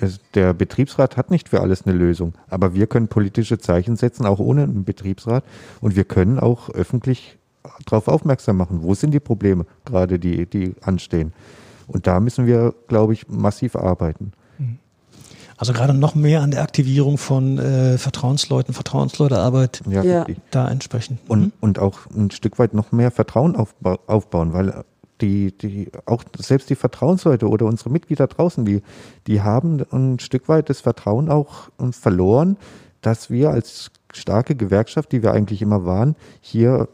es, 0.00 0.18
der 0.34 0.52
Betriebsrat 0.52 1.16
hat 1.16 1.30
nicht 1.30 1.48
für 1.48 1.60
alles 1.60 1.86
eine 1.86 1.96
Lösung, 1.96 2.34
aber 2.48 2.74
wir 2.74 2.88
können 2.88 3.06
politische 3.06 3.60
Zeichen 3.60 3.94
setzen, 3.94 4.26
auch 4.26 4.40
ohne 4.40 4.64
einen 4.64 4.82
Betriebsrat. 4.84 5.44
Und 5.80 5.94
wir 5.94 6.02
können 6.02 6.40
auch 6.40 6.70
öffentlich 6.70 7.38
darauf 7.86 8.08
aufmerksam 8.08 8.56
machen, 8.56 8.82
wo 8.82 8.94
sind 8.94 9.12
die 9.12 9.20
Probleme, 9.20 9.66
gerade 9.84 10.18
die, 10.18 10.46
die 10.46 10.74
anstehen. 10.82 11.32
Und 11.86 12.06
da 12.06 12.20
müssen 12.20 12.46
wir, 12.46 12.74
glaube 12.88 13.12
ich, 13.12 13.28
massiv 13.28 13.76
arbeiten. 13.76 14.32
Also 15.62 15.72
gerade 15.72 15.94
noch 15.94 16.16
mehr 16.16 16.42
an 16.42 16.50
der 16.50 16.62
Aktivierung 16.62 17.18
von 17.18 17.56
äh, 17.56 17.96
Vertrauensleuten, 17.96 18.74
Vertrauensleutearbeit 18.74 19.82
ja, 19.88 20.02
ja. 20.02 20.26
da 20.50 20.68
entsprechend. 20.68 21.20
Und, 21.28 21.40
mhm. 21.40 21.52
und 21.60 21.78
auch 21.78 22.00
ein 22.16 22.32
Stück 22.32 22.58
weit 22.58 22.74
noch 22.74 22.90
mehr 22.90 23.12
Vertrauen 23.12 23.54
aufba 23.54 24.00
aufbauen, 24.08 24.54
weil 24.54 24.82
die, 25.20 25.56
die, 25.56 25.92
auch 26.04 26.24
selbst 26.36 26.68
die 26.68 26.74
Vertrauensleute 26.74 27.48
oder 27.48 27.66
unsere 27.66 27.90
Mitglieder 27.90 28.26
draußen, 28.26 28.64
die, 28.64 28.82
die 29.28 29.42
haben 29.42 29.84
ein 29.92 30.18
Stück 30.18 30.48
weit 30.48 30.68
das 30.68 30.80
Vertrauen 30.80 31.28
auch 31.28 31.68
verloren, 31.92 32.56
dass 33.00 33.30
wir 33.30 33.50
als 33.50 33.92
starke 34.12 34.56
Gewerkschaft, 34.56 35.12
die 35.12 35.22
wir 35.22 35.32
eigentlich 35.32 35.62
immer 35.62 35.84
waren, 35.84 36.16
hier 36.40 36.88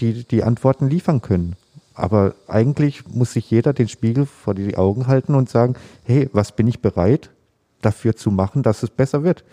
die, 0.00 0.24
die 0.24 0.42
Antworten 0.42 0.88
liefern 0.88 1.22
können. 1.22 1.56
Aber 1.94 2.34
eigentlich 2.48 3.06
muss 3.08 3.32
sich 3.32 3.50
jeder 3.50 3.72
den 3.72 3.88
Spiegel 3.88 4.26
vor 4.26 4.54
die 4.54 4.76
Augen 4.76 5.06
halten 5.06 5.34
und 5.34 5.48
sagen, 5.48 5.74
hey, 6.04 6.28
was 6.32 6.52
bin 6.52 6.66
ich 6.66 6.80
bereit? 6.80 7.30
dafür 7.84 8.16
zu 8.16 8.30
machen, 8.30 8.62
dass 8.62 8.82
es 8.82 8.90
besser 8.90 9.22
wird. 9.22 9.44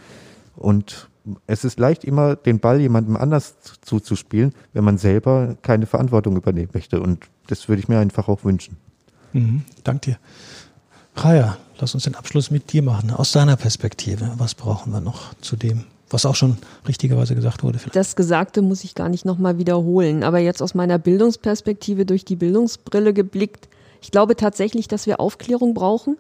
Und 0.55 1.09
es 1.47 1.63
ist 1.63 1.79
leicht, 1.79 2.03
immer 2.03 2.35
den 2.35 2.59
Ball 2.59 2.79
jemandem 2.79 3.15
anders 3.15 3.55
zuzuspielen, 3.81 4.53
wenn 4.73 4.83
man 4.83 4.97
selber 4.97 5.55
keine 5.61 5.85
Verantwortung 5.85 6.35
übernehmen 6.35 6.71
möchte. 6.73 6.99
Und 6.99 7.25
das 7.47 7.67
würde 7.67 7.81
ich 7.81 7.87
mir 7.87 7.99
einfach 7.99 8.27
auch 8.27 8.43
wünschen. 8.43 8.77
Mhm, 9.33 9.63
dank 9.83 10.01
dir. 10.03 10.17
Raya, 11.15 11.57
lass 11.77 11.93
uns 11.93 12.03
den 12.03 12.15
Abschluss 12.15 12.51
mit 12.51 12.73
dir 12.73 12.81
machen. 12.81 13.11
Aus 13.11 13.33
deiner 13.33 13.57
Perspektive, 13.57 14.31
was 14.37 14.55
brauchen 14.55 14.91
wir 14.91 15.01
noch 15.01 15.33
zu 15.35 15.55
dem, 15.55 15.83
was 16.13 16.25
auch 16.25 16.35
schon 16.35 16.57
richtigerweise 16.87 17.35
gesagt 17.35 17.63
wurde? 17.63 17.79
Vielleicht? 17.79 17.95
Das 17.95 18.15
Gesagte 18.15 18.61
muss 18.61 18.83
ich 18.83 18.95
gar 18.95 19.09
nicht 19.09 19.25
nochmal 19.25 19.57
wiederholen. 19.57 20.23
Aber 20.23 20.39
jetzt 20.39 20.61
aus 20.61 20.73
meiner 20.73 20.99
Bildungsperspektive 20.99 22.05
durch 22.05 22.25
die 22.25 22.35
Bildungsbrille 22.35 23.13
geblickt, 23.13 23.69
ich 24.01 24.11
glaube 24.11 24.35
tatsächlich, 24.35 24.87
dass 24.87 25.05
wir 25.05 25.19
Aufklärung 25.19 25.73
brauchen 25.73 26.17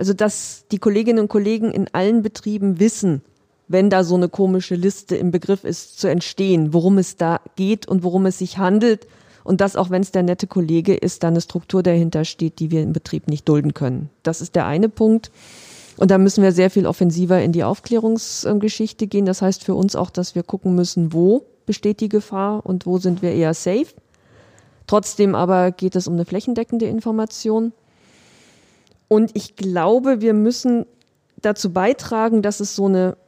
also, 0.00 0.14
dass 0.14 0.64
die 0.72 0.78
Kolleginnen 0.78 1.18
und 1.18 1.28
Kollegen 1.28 1.70
in 1.70 1.86
allen 1.92 2.22
Betrieben 2.22 2.80
wissen, 2.80 3.20
wenn 3.68 3.90
da 3.90 4.02
so 4.02 4.14
eine 4.14 4.30
komische 4.30 4.74
Liste 4.74 5.14
im 5.14 5.30
Begriff 5.30 5.62
ist 5.62 6.00
zu 6.00 6.08
entstehen, 6.08 6.72
worum 6.72 6.96
es 6.96 7.16
da 7.16 7.42
geht 7.54 7.86
und 7.86 8.02
worum 8.02 8.24
es 8.24 8.38
sich 8.38 8.56
handelt 8.56 9.06
und 9.44 9.60
dass 9.60 9.76
auch 9.76 9.90
wenn 9.90 10.00
es 10.00 10.10
der 10.10 10.22
nette 10.22 10.46
Kollege 10.46 10.94
ist, 10.94 11.22
da 11.22 11.28
eine 11.28 11.42
Struktur 11.42 11.82
dahinter 11.82 12.24
steht, 12.24 12.60
die 12.60 12.70
wir 12.70 12.82
im 12.82 12.94
Betrieb 12.94 13.28
nicht 13.28 13.46
dulden 13.46 13.74
können. 13.74 14.08
Das 14.22 14.40
ist 14.40 14.54
der 14.54 14.64
eine 14.64 14.88
Punkt. 14.88 15.30
Und 16.00 16.10
da 16.10 16.16
müssen 16.16 16.42
wir 16.42 16.52
sehr 16.52 16.70
viel 16.70 16.86
offensiver 16.86 17.42
in 17.42 17.52
die 17.52 17.62
Aufklärungsgeschichte 17.62 19.06
gehen. 19.06 19.26
Das 19.26 19.42
heißt 19.42 19.62
für 19.62 19.74
uns 19.74 19.94
auch, 19.94 20.08
dass 20.08 20.34
wir 20.34 20.42
gucken 20.42 20.74
müssen, 20.74 21.12
wo 21.12 21.44
besteht 21.66 22.00
die 22.00 22.08
Gefahr 22.08 22.64
und 22.64 22.86
wo 22.86 22.96
sind 22.96 23.20
wir 23.20 23.32
eher 23.32 23.52
safe. 23.52 23.88
Trotzdem 24.86 25.34
aber 25.34 25.72
geht 25.72 25.94
es 25.96 26.08
um 26.08 26.14
eine 26.14 26.24
flächendeckende 26.24 26.86
Information. 26.86 27.74
Und 29.08 29.32
ich 29.34 29.56
glaube, 29.56 30.22
wir 30.22 30.32
müssen 30.32 30.86
dazu 31.42 31.70
beitragen, 31.70 32.40
dass 32.40 32.60
es 32.60 32.74
so 32.74 32.86
eine 32.86 33.18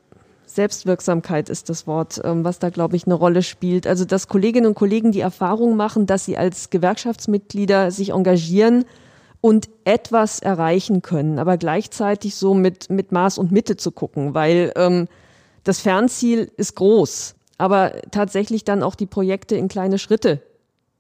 Selbstwirksamkeit 0.47 1.51
ist 1.51 1.69
das 1.69 1.87
Wort, 1.87 2.23
ähm, 2.25 2.43
was 2.43 2.59
da, 2.59 2.71
glaube 2.71 2.97
ich, 2.97 3.05
eine 3.05 3.15
Rolle 3.15 3.43
spielt. 3.43 3.87
Also, 3.87 4.07
dass 4.07 4.29
Kolleginnen 4.29 4.67
und 4.67 4.77
Kollegen 4.77 5.13
die 5.13 5.21
Erfahrung 5.21 5.77
machen, 5.77 6.07
dass 6.07 6.25
sie 6.25 6.39
als 6.39 6.71
Gewerkschaftsmitglieder 6.71 7.91
sich 7.91 8.13
engagieren 8.13 8.87
und 9.43 9.69
etwas 9.85 10.39
erreichen 10.39 11.03
können, 11.03 11.39
aber 11.41 11.59
gleichzeitig 11.59 12.37
so 12.37 12.55
mit, 12.55 12.89
mit 12.89 13.11
Maß 13.11 13.39
und 13.39 13.51
Mitte 13.51 13.77
zu 13.77 13.91
gucken, 13.91 14.35
weil 14.35 14.73
ähm, 14.77 15.09
das 15.65 15.81
Fernziel 15.81 16.51
ist 16.57 16.77
groß, 16.77 17.35
aber 17.59 17.93
tatsächlich 18.13 18.65
dann 18.65 18.85
auch 18.85 18.95
die 18.95 19.07
Projekte 19.07 19.57
in 19.57 19.67
kleine 19.67 19.99
Schritte 19.99 20.41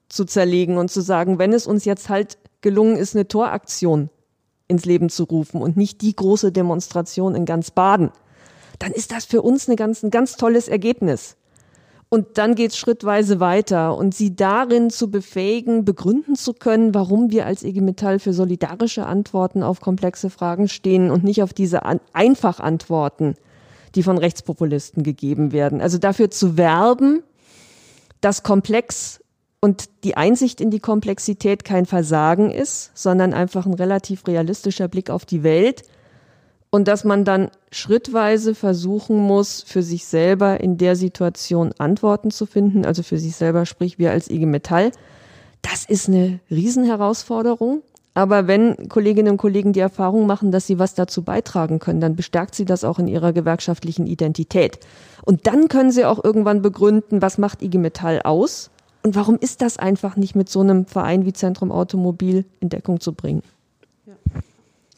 zu 0.08 0.24
zerlegen 0.24 0.76
und 0.76 0.90
zu 0.90 1.00
sagen, 1.00 1.38
wenn 1.38 1.52
es 1.52 1.68
uns 1.68 1.84
jetzt 1.84 2.08
halt 2.08 2.36
gelungen 2.62 2.96
ist, 2.96 3.14
eine 3.14 3.28
Toraktion 3.28 4.10
ins 4.66 4.84
Leben 4.84 5.08
zu 5.08 5.22
rufen 5.22 5.62
und 5.62 5.76
nicht 5.76 6.02
die 6.02 6.14
große 6.14 6.50
Demonstration 6.50 7.36
in 7.36 7.44
ganz 7.44 7.70
Baden, 7.70 8.10
dann 8.80 8.90
ist 8.90 9.12
das 9.12 9.24
für 9.24 9.42
uns 9.42 9.68
eine 9.68 9.76
ganz, 9.76 10.02
ein 10.02 10.10
ganz 10.10 10.36
tolles 10.36 10.66
Ergebnis. 10.66 11.36
Und 12.12 12.36
dann 12.36 12.56
geht 12.56 12.72
es 12.72 12.76
schrittweise 12.76 13.40
weiter 13.40 13.96
und 13.96 14.14
sie 14.14 14.36
darin 14.36 14.90
zu 14.90 15.10
befähigen, 15.10 15.86
begründen 15.86 16.36
zu 16.36 16.52
können, 16.52 16.94
warum 16.94 17.30
wir 17.30 17.46
als 17.46 17.62
IG 17.62 17.80
Metall 17.80 18.18
für 18.18 18.34
solidarische 18.34 19.06
Antworten 19.06 19.62
auf 19.62 19.80
komplexe 19.80 20.28
Fragen 20.28 20.68
stehen 20.68 21.10
und 21.10 21.24
nicht 21.24 21.42
auf 21.42 21.54
diese 21.54 21.86
An 21.86 22.00
Einfachantworten, 22.12 23.36
die 23.94 24.02
von 24.02 24.18
Rechtspopulisten 24.18 25.04
gegeben 25.04 25.52
werden. 25.52 25.80
Also 25.80 25.96
dafür 25.96 26.30
zu 26.30 26.58
werben, 26.58 27.22
dass 28.20 28.42
komplex 28.42 29.20
und 29.62 29.88
die 30.04 30.14
Einsicht 30.14 30.60
in 30.60 30.70
die 30.70 30.80
Komplexität 30.80 31.64
kein 31.64 31.86
Versagen 31.86 32.50
ist, 32.50 32.90
sondern 32.92 33.32
einfach 33.32 33.64
ein 33.64 33.72
relativ 33.72 34.26
realistischer 34.26 34.88
Blick 34.88 35.08
auf 35.08 35.24
die 35.24 35.44
Welt 35.44 35.84
und 36.72 36.88
dass 36.88 37.04
man 37.04 37.24
dann 37.24 37.50
schrittweise 37.70 38.54
versuchen 38.54 39.18
muss, 39.18 39.62
für 39.62 39.82
sich 39.82 40.06
selber 40.06 40.60
in 40.60 40.78
der 40.78 40.96
Situation 40.96 41.72
Antworten 41.78 42.30
zu 42.30 42.46
finden, 42.46 42.84
also 42.84 43.02
für 43.02 43.18
sich 43.18 43.36
selber, 43.36 43.66
sprich 43.66 43.98
wir 43.98 44.10
als 44.10 44.28
IG 44.28 44.46
Metall. 44.46 44.90
Das 45.60 45.84
ist 45.84 46.08
eine 46.08 46.40
Riesenherausforderung. 46.50 47.82
Aber 48.14 48.46
wenn 48.46 48.88
Kolleginnen 48.88 49.32
und 49.32 49.36
Kollegen 49.38 49.72
die 49.72 49.80
Erfahrung 49.80 50.26
machen, 50.26 50.50
dass 50.50 50.66
sie 50.66 50.78
was 50.78 50.94
dazu 50.94 51.22
beitragen 51.22 51.78
können, 51.78 52.00
dann 52.00 52.16
bestärkt 52.16 52.54
sie 52.54 52.64
das 52.64 52.84
auch 52.84 52.98
in 52.98 53.06
ihrer 53.06 53.32
gewerkschaftlichen 53.32 54.06
Identität. 54.06 54.80
Und 55.24 55.46
dann 55.46 55.68
können 55.68 55.92
sie 55.92 56.04
auch 56.04 56.22
irgendwann 56.22 56.62
begründen, 56.62 57.22
was 57.22 57.38
macht 57.38 57.62
IG 57.62 57.78
Metall 57.78 58.20
aus 58.22 58.70
und 59.02 59.14
warum 59.14 59.36
ist 59.38 59.62
das 59.62 59.78
einfach 59.78 60.16
nicht 60.16 60.34
mit 60.34 60.48
so 60.48 60.60
einem 60.60 60.86
Verein 60.86 61.26
wie 61.26 61.32
Zentrum 61.32 61.72
Automobil 61.72 62.44
in 62.60 62.68
Deckung 62.68 63.00
zu 63.00 63.12
bringen? 63.12 63.42
Ja, 64.06 64.14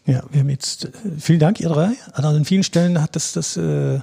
ja 0.07 0.23
wir 0.31 0.41
haben 0.41 0.51
jetzt, 0.51 0.87
äh, 0.87 0.91
vielen 1.19 1.41
Dank, 1.41 1.61
ihr 1.61 1.69
drei. 1.69 1.93
An 2.13 2.25
vielen 2.45 2.63
Stellen 2.63 3.01
hat 3.01 3.17
das, 3.17 3.33
das 3.33 3.57
äh, 3.57 4.01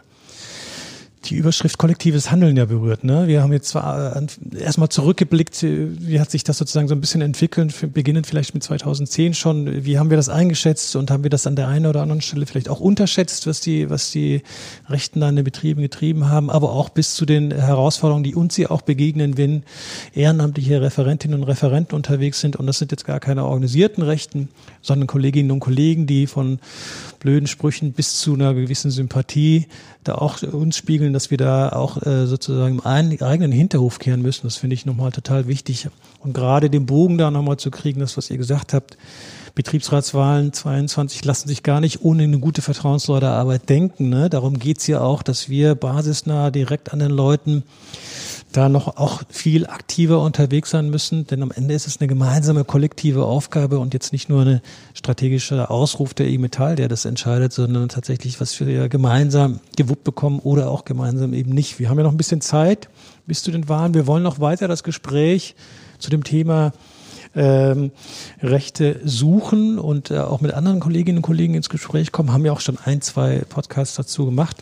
die 1.26 1.36
Überschrift 1.36 1.78
kollektives 1.78 2.32
Handeln 2.32 2.58
ja 2.58 2.66
berührt. 2.66 3.04
Ne? 3.04 3.28
Wir 3.28 3.44
haben 3.44 3.54
jetzt 3.54 3.70
zwar 3.70 4.16
äh, 4.16 4.26
erstmal 4.58 4.90
zurückgeblickt, 4.90 5.62
äh, 5.62 5.88
wie 6.00 6.20
hat 6.20 6.32
sich 6.32 6.44
das 6.44 6.58
sozusagen 6.58 6.88
so 6.88 6.96
ein 6.96 7.02
bisschen 7.02 7.22
entwickelt, 7.22 7.94
beginnend 7.94 8.26
vielleicht 8.26 8.56
mit 8.56 8.64
2010 8.64 9.36
schon. 9.36 9.86
Wie 9.86 10.00
haben 10.00 10.10
wir 10.10 10.18
das 10.18 10.30
eingeschätzt 10.30 10.96
und 10.96 11.12
haben 11.12 11.22
wir 11.24 11.30
das 11.30 11.46
an 11.46 11.56
der 11.56 11.68
einen 11.68 11.86
oder 11.86 12.02
anderen 12.02 12.22
Stelle 12.22 12.46
vielleicht 12.48 12.70
auch 12.70 12.80
unterschätzt, 12.80 13.46
was 13.46 13.62
die, 13.62 13.90
was 13.90 14.10
die 14.10 14.42
Rechten 14.90 15.20
da 15.20 15.30
in 15.30 15.36
den 15.36 15.46
Betrieben 15.46 15.82
getrieben 15.82 16.28
haben, 16.28 16.50
aber 16.50 16.72
auch 16.72 16.90
bis 16.90 17.14
zu 17.16 17.26
den 17.26 17.52
Herausforderungen, 17.52 18.24
die 18.24 18.34
uns 18.34 18.56
hier 18.56 18.72
auch 18.72 18.82
begegnen, 18.82 19.38
wenn 19.38 19.64
ehrenamtliche 20.16 20.82
Referentinnen 20.82 21.40
und 21.40 21.48
Referenten 21.48 21.96
unterwegs 21.96 22.40
sind. 22.40 22.56
Und 22.56 22.66
das 22.66 22.80
sind 22.80 22.92
jetzt 22.92 23.06
gar 23.06 23.20
keine 23.20 23.46
organisierten 23.46 24.04
Rechten, 24.04 24.50
sondern 24.82 25.06
Kolleginnen 25.06 25.52
und 25.52 25.60
Kollegen, 25.60 26.08
die 26.08 26.26
von 26.26 26.60
blöden 27.20 27.48
Sprüchen 27.48 27.94
bis 27.94 28.20
zu 28.20 28.34
einer 28.34 28.56
gewissen 28.56 28.90
Sympathie 28.90 29.68
da 30.04 30.16
auch 30.16 30.42
uns 30.42 30.78
spiegeln, 30.78 31.11
dass 31.14 31.32
wir 31.32 31.38
da 31.38 31.70
auch 31.70 32.02
äh, 32.06 32.26
sozusagen 32.26 32.80
im 32.80 32.86
eigenen 32.86 33.52
Hinterhof 33.52 34.00
kehren 34.00 34.22
müssen. 34.22 34.44
Das 34.44 34.58
finde 34.58 34.74
ich 34.74 34.86
nochmal 34.86 35.12
total 35.12 35.48
wichtig. 35.48 35.88
Und 36.20 36.34
gerade 36.34 36.70
den 36.70 36.86
Bogen 36.86 37.18
da 37.18 37.32
nochmal 37.32 37.58
zu 37.58 37.72
kriegen, 37.72 38.00
das, 38.00 38.18
was 38.18 38.30
ihr 38.30 38.38
gesagt 38.38 38.74
habt, 38.74 38.98
Betriebsratswahlen 39.56 40.54
22 40.54 41.26
lassen 41.26 41.48
sich 41.48 41.64
gar 41.64 41.82
nicht 41.82 42.04
ohne 42.04 42.24
eine 42.24 42.40
gute 42.40 42.62
Vertrauensleutearbeit 42.62 43.68
denken. 43.70 44.10
Ne? 44.10 44.30
Darum 44.30 44.60
geht's 44.60 44.88
ja 44.88 45.02
auch, 45.02 45.24
dass 45.24 45.50
wir 45.50 45.76
basisnah 45.76 46.52
direkt 46.52 46.94
an 46.94 47.00
den 47.00 47.12
Leuten 47.12 47.64
da 48.52 48.70
noch 48.70 48.98
auch 48.98 49.24
viel 49.30 49.66
aktiver 49.66 50.22
unterwegs 50.22 50.72
sein 50.72 50.90
müssen, 50.90 51.26
denn 51.28 51.42
am 51.44 51.52
Ende 51.52 51.74
ist 51.74 51.88
es 51.88 52.00
eine 52.00 52.08
gemeinsame 52.08 52.64
kollektive 52.64 53.26
Aufgabe 53.26 53.80
und 53.80 53.94
jetzt 53.94 54.12
nicht 54.12 54.30
nur 54.30 54.42
ein 54.44 54.62
strategischer 54.94 55.72
Ausruf 55.72 56.14
der 56.14 56.28
E-Metall, 56.28 56.76
der 56.76 56.88
das 56.88 57.06
entscheidet, 57.06 57.54
sondern 57.54 57.90
tatsächlich, 57.90 58.40
was 58.42 58.60
wir 58.60 58.90
gemeinsam 58.90 59.60
gewuppt 59.78 60.04
bekommen 60.04 60.40
oder 60.40 60.70
auch 60.70 60.86
gemeinsam 60.86 61.34
eben 61.34 61.52
nicht. 61.52 61.80
Wir 61.80 61.90
haben 61.90 61.98
ja 61.98 62.04
noch 62.04 62.12
ein 62.12 62.18
bisschen 62.18 62.42
Zeit 62.42 62.90
bis 63.26 63.44
zu 63.44 63.52
den 63.52 63.70
Wahlen. 63.70 63.94
Wir 63.94 64.08
wollen 64.08 64.24
noch 64.24 64.40
weiter 64.40 64.68
das 64.68 64.84
Gespräch 64.84 65.56
zu 66.00 66.10
dem 66.10 66.24
Thema 66.24 66.74
ähm, 67.36 67.92
Rechte 68.42 69.00
suchen 69.06 69.80
und 69.80 70.12
äh, 70.12 70.20
auch 70.20 70.42
mit 70.42 70.54
anderen 70.54 70.80
Kolleginnen 70.80 71.20
und 71.20 71.24
Kollegen 71.24 71.54
ins 71.54 71.70
Gespräch 71.70 72.12
kommen, 72.12 72.34
haben 72.34 72.46
ja 72.46 72.52
auch 72.52 72.60
schon 72.60 72.78
ein, 72.84 73.02
zwei 73.02 73.44
Podcasts 73.48 73.96
dazu 73.96 74.26
gemacht 74.26 74.58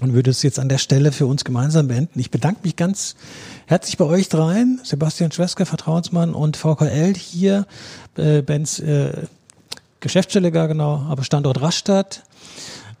und 0.00 0.14
würde 0.14 0.30
es 0.30 0.42
jetzt 0.42 0.58
an 0.58 0.68
der 0.68 0.78
Stelle 0.78 1.12
für 1.12 1.26
uns 1.26 1.44
gemeinsam 1.44 1.88
beenden. 1.88 2.18
Ich 2.18 2.30
bedanke 2.30 2.60
mich 2.64 2.76
ganz 2.76 3.16
herzlich 3.66 3.96
bei 3.96 4.04
euch 4.04 4.28
dreien, 4.28 4.80
Sebastian 4.82 5.32
Schwesker, 5.32 5.66
Vertrauensmann 5.66 6.34
und 6.34 6.56
VKL 6.56 7.14
hier, 7.14 7.66
äh, 8.16 8.42
Benz 8.42 8.78
äh, 8.78 9.12
Geschäftsstelle 10.00 10.50
gar 10.50 10.68
genau, 10.68 11.06
aber 11.08 11.24
Standort 11.24 11.60
Rastatt. 11.60 12.22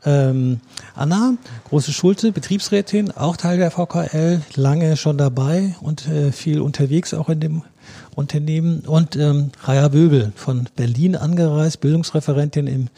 Ähm, 0.04 0.60
Anna, 0.94 1.34
große 1.68 1.92
Schulte, 1.92 2.32
Betriebsrätin, 2.32 3.10
auch 3.10 3.36
Teil 3.36 3.58
der 3.58 3.70
VKL, 3.70 4.40
lange 4.54 4.96
schon 4.96 5.18
dabei 5.18 5.74
und 5.80 6.08
äh, 6.08 6.32
viel 6.32 6.60
unterwegs 6.60 7.12
auch 7.12 7.28
in 7.28 7.40
dem 7.40 7.62
Unternehmen. 8.14 8.80
Und 8.80 9.16
ähm, 9.16 9.50
Raya 9.62 9.88
Böbel 9.88 10.32
von 10.36 10.68
Berlin 10.76 11.16
angereist, 11.16 11.80
Bildungsreferentin 11.80 12.66
im 12.66 12.88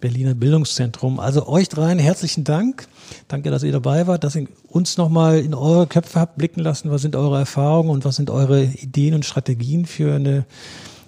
Berliner 0.00 0.34
Bildungszentrum. 0.34 1.20
Also 1.20 1.48
euch 1.48 1.68
dreien 1.68 1.98
herzlichen 1.98 2.44
Dank. 2.44 2.86
Danke, 3.28 3.50
dass 3.50 3.62
ihr 3.62 3.72
dabei 3.72 4.06
wart, 4.06 4.24
dass 4.24 4.36
ihr 4.36 4.46
uns 4.68 4.96
nochmal 4.96 5.38
in 5.38 5.54
eure 5.54 5.86
Köpfe 5.86 6.20
habt 6.20 6.36
blicken 6.36 6.60
lassen. 6.60 6.90
Was 6.90 7.02
sind 7.02 7.16
eure 7.16 7.38
Erfahrungen 7.38 7.90
und 7.90 8.04
was 8.04 8.16
sind 8.16 8.30
eure 8.30 8.64
Ideen 8.64 9.14
und 9.14 9.24
Strategien 9.24 9.86
für 9.86 10.14
eine 10.14 10.44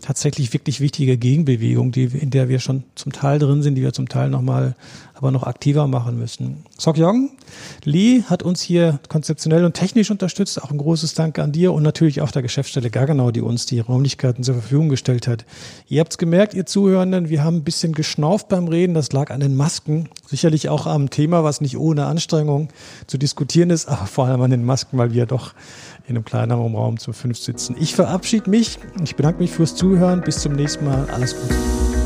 tatsächlich 0.09 0.55
wirklich 0.55 0.81
wichtige 0.81 1.19
Gegenbewegung, 1.19 1.93
die, 1.93 2.05
in 2.05 2.31
der 2.31 2.49
wir 2.49 2.61
schon 2.61 2.85
zum 2.95 3.13
Teil 3.13 3.39
drin 3.39 3.63
sind, 3.63 3.75
die 3.75 3.83
wir 3.83 3.93
zum 3.93 4.09
Teil 4.09 4.31
nochmal 4.31 4.75
aber 5.13 5.33
noch 5.33 5.43
aktiver 5.43 5.87
machen 5.87 6.19
müssen. 6.19 6.65
Sok 6.79 6.97
Yong, 6.97 7.31
Lee 7.85 8.23
hat 8.23 8.43
uns 8.43 8.63
hier 8.63 9.01
konzeptionell 9.09 9.65
und 9.65 9.75
technisch 9.75 10.11
unterstützt. 10.11 10.63
Auch 10.63 10.71
ein 10.71 10.79
großes 10.79 11.13
Dank 11.13 11.39
an 11.39 11.53
dir 11.53 11.75
und 11.75 11.83
natürlich 11.83 12.23
auch 12.23 12.31
der 12.31 12.41
Geschäftsstelle 12.41 12.89
Gaggenau, 12.89 13.33
die 13.33 13.43
uns 13.43 13.67
die 13.67 13.81
Räumlichkeiten 13.81 14.45
zur 14.45 14.55
Verfügung 14.55 14.89
gestellt 14.89 15.27
hat. 15.27 15.45
Ihr 15.89 16.01
habt's 16.01 16.17
gemerkt, 16.17 16.55
ihr 16.55 16.65
Zuhörenden, 16.65 17.29
wir 17.29 17.45
haben 17.45 17.57
ein 17.57 17.65
bisschen 17.65 17.93
geschnauft 17.93 18.49
beim 18.49 18.69
Reden. 18.69 18.95
Das 18.95 19.13
lag 19.13 19.31
an 19.31 19.41
den 19.41 19.57
Masken. 19.57 20.09
Sicherlich 20.27 20.71
auch 20.71 20.87
am 20.87 21.11
Thema, 21.11 21.45
was 21.45 21.61
nicht 21.61 21.77
ohne 21.77 22.07
Anstrengung 22.07 22.69
zu 23.07 23.19
diskutieren 23.19 23.69
ist, 23.71 23.89
aber 23.89 24.07
vor 24.07 24.27
allem 24.27 24.41
an 24.41 24.51
den 24.51 24.65
Masken, 24.65 24.97
weil 24.97 25.13
wir 25.13 25.27
doch 25.27 25.53
in 26.09 26.17
einem 26.17 26.25
kleineren 26.25 26.75
Raum 26.75 26.99
zum 26.99 27.13
fünf 27.13 27.39
sitzen. 27.39 27.77
Ich 27.79 27.95
verabschiede 27.95 28.49
mich. 28.49 28.79
Ich 29.05 29.15
bedanke 29.15 29.41
mich 29.41 29.51
fürs 29.51 29.77
Zuhören. 29.77 30.23
Bis 30.23 30.41
zum 30.41 30.55
nächsten 30.55 30.87
Mal. 30.87 31.07
Alles 31.11 31.37
Gute. 31.39 31.98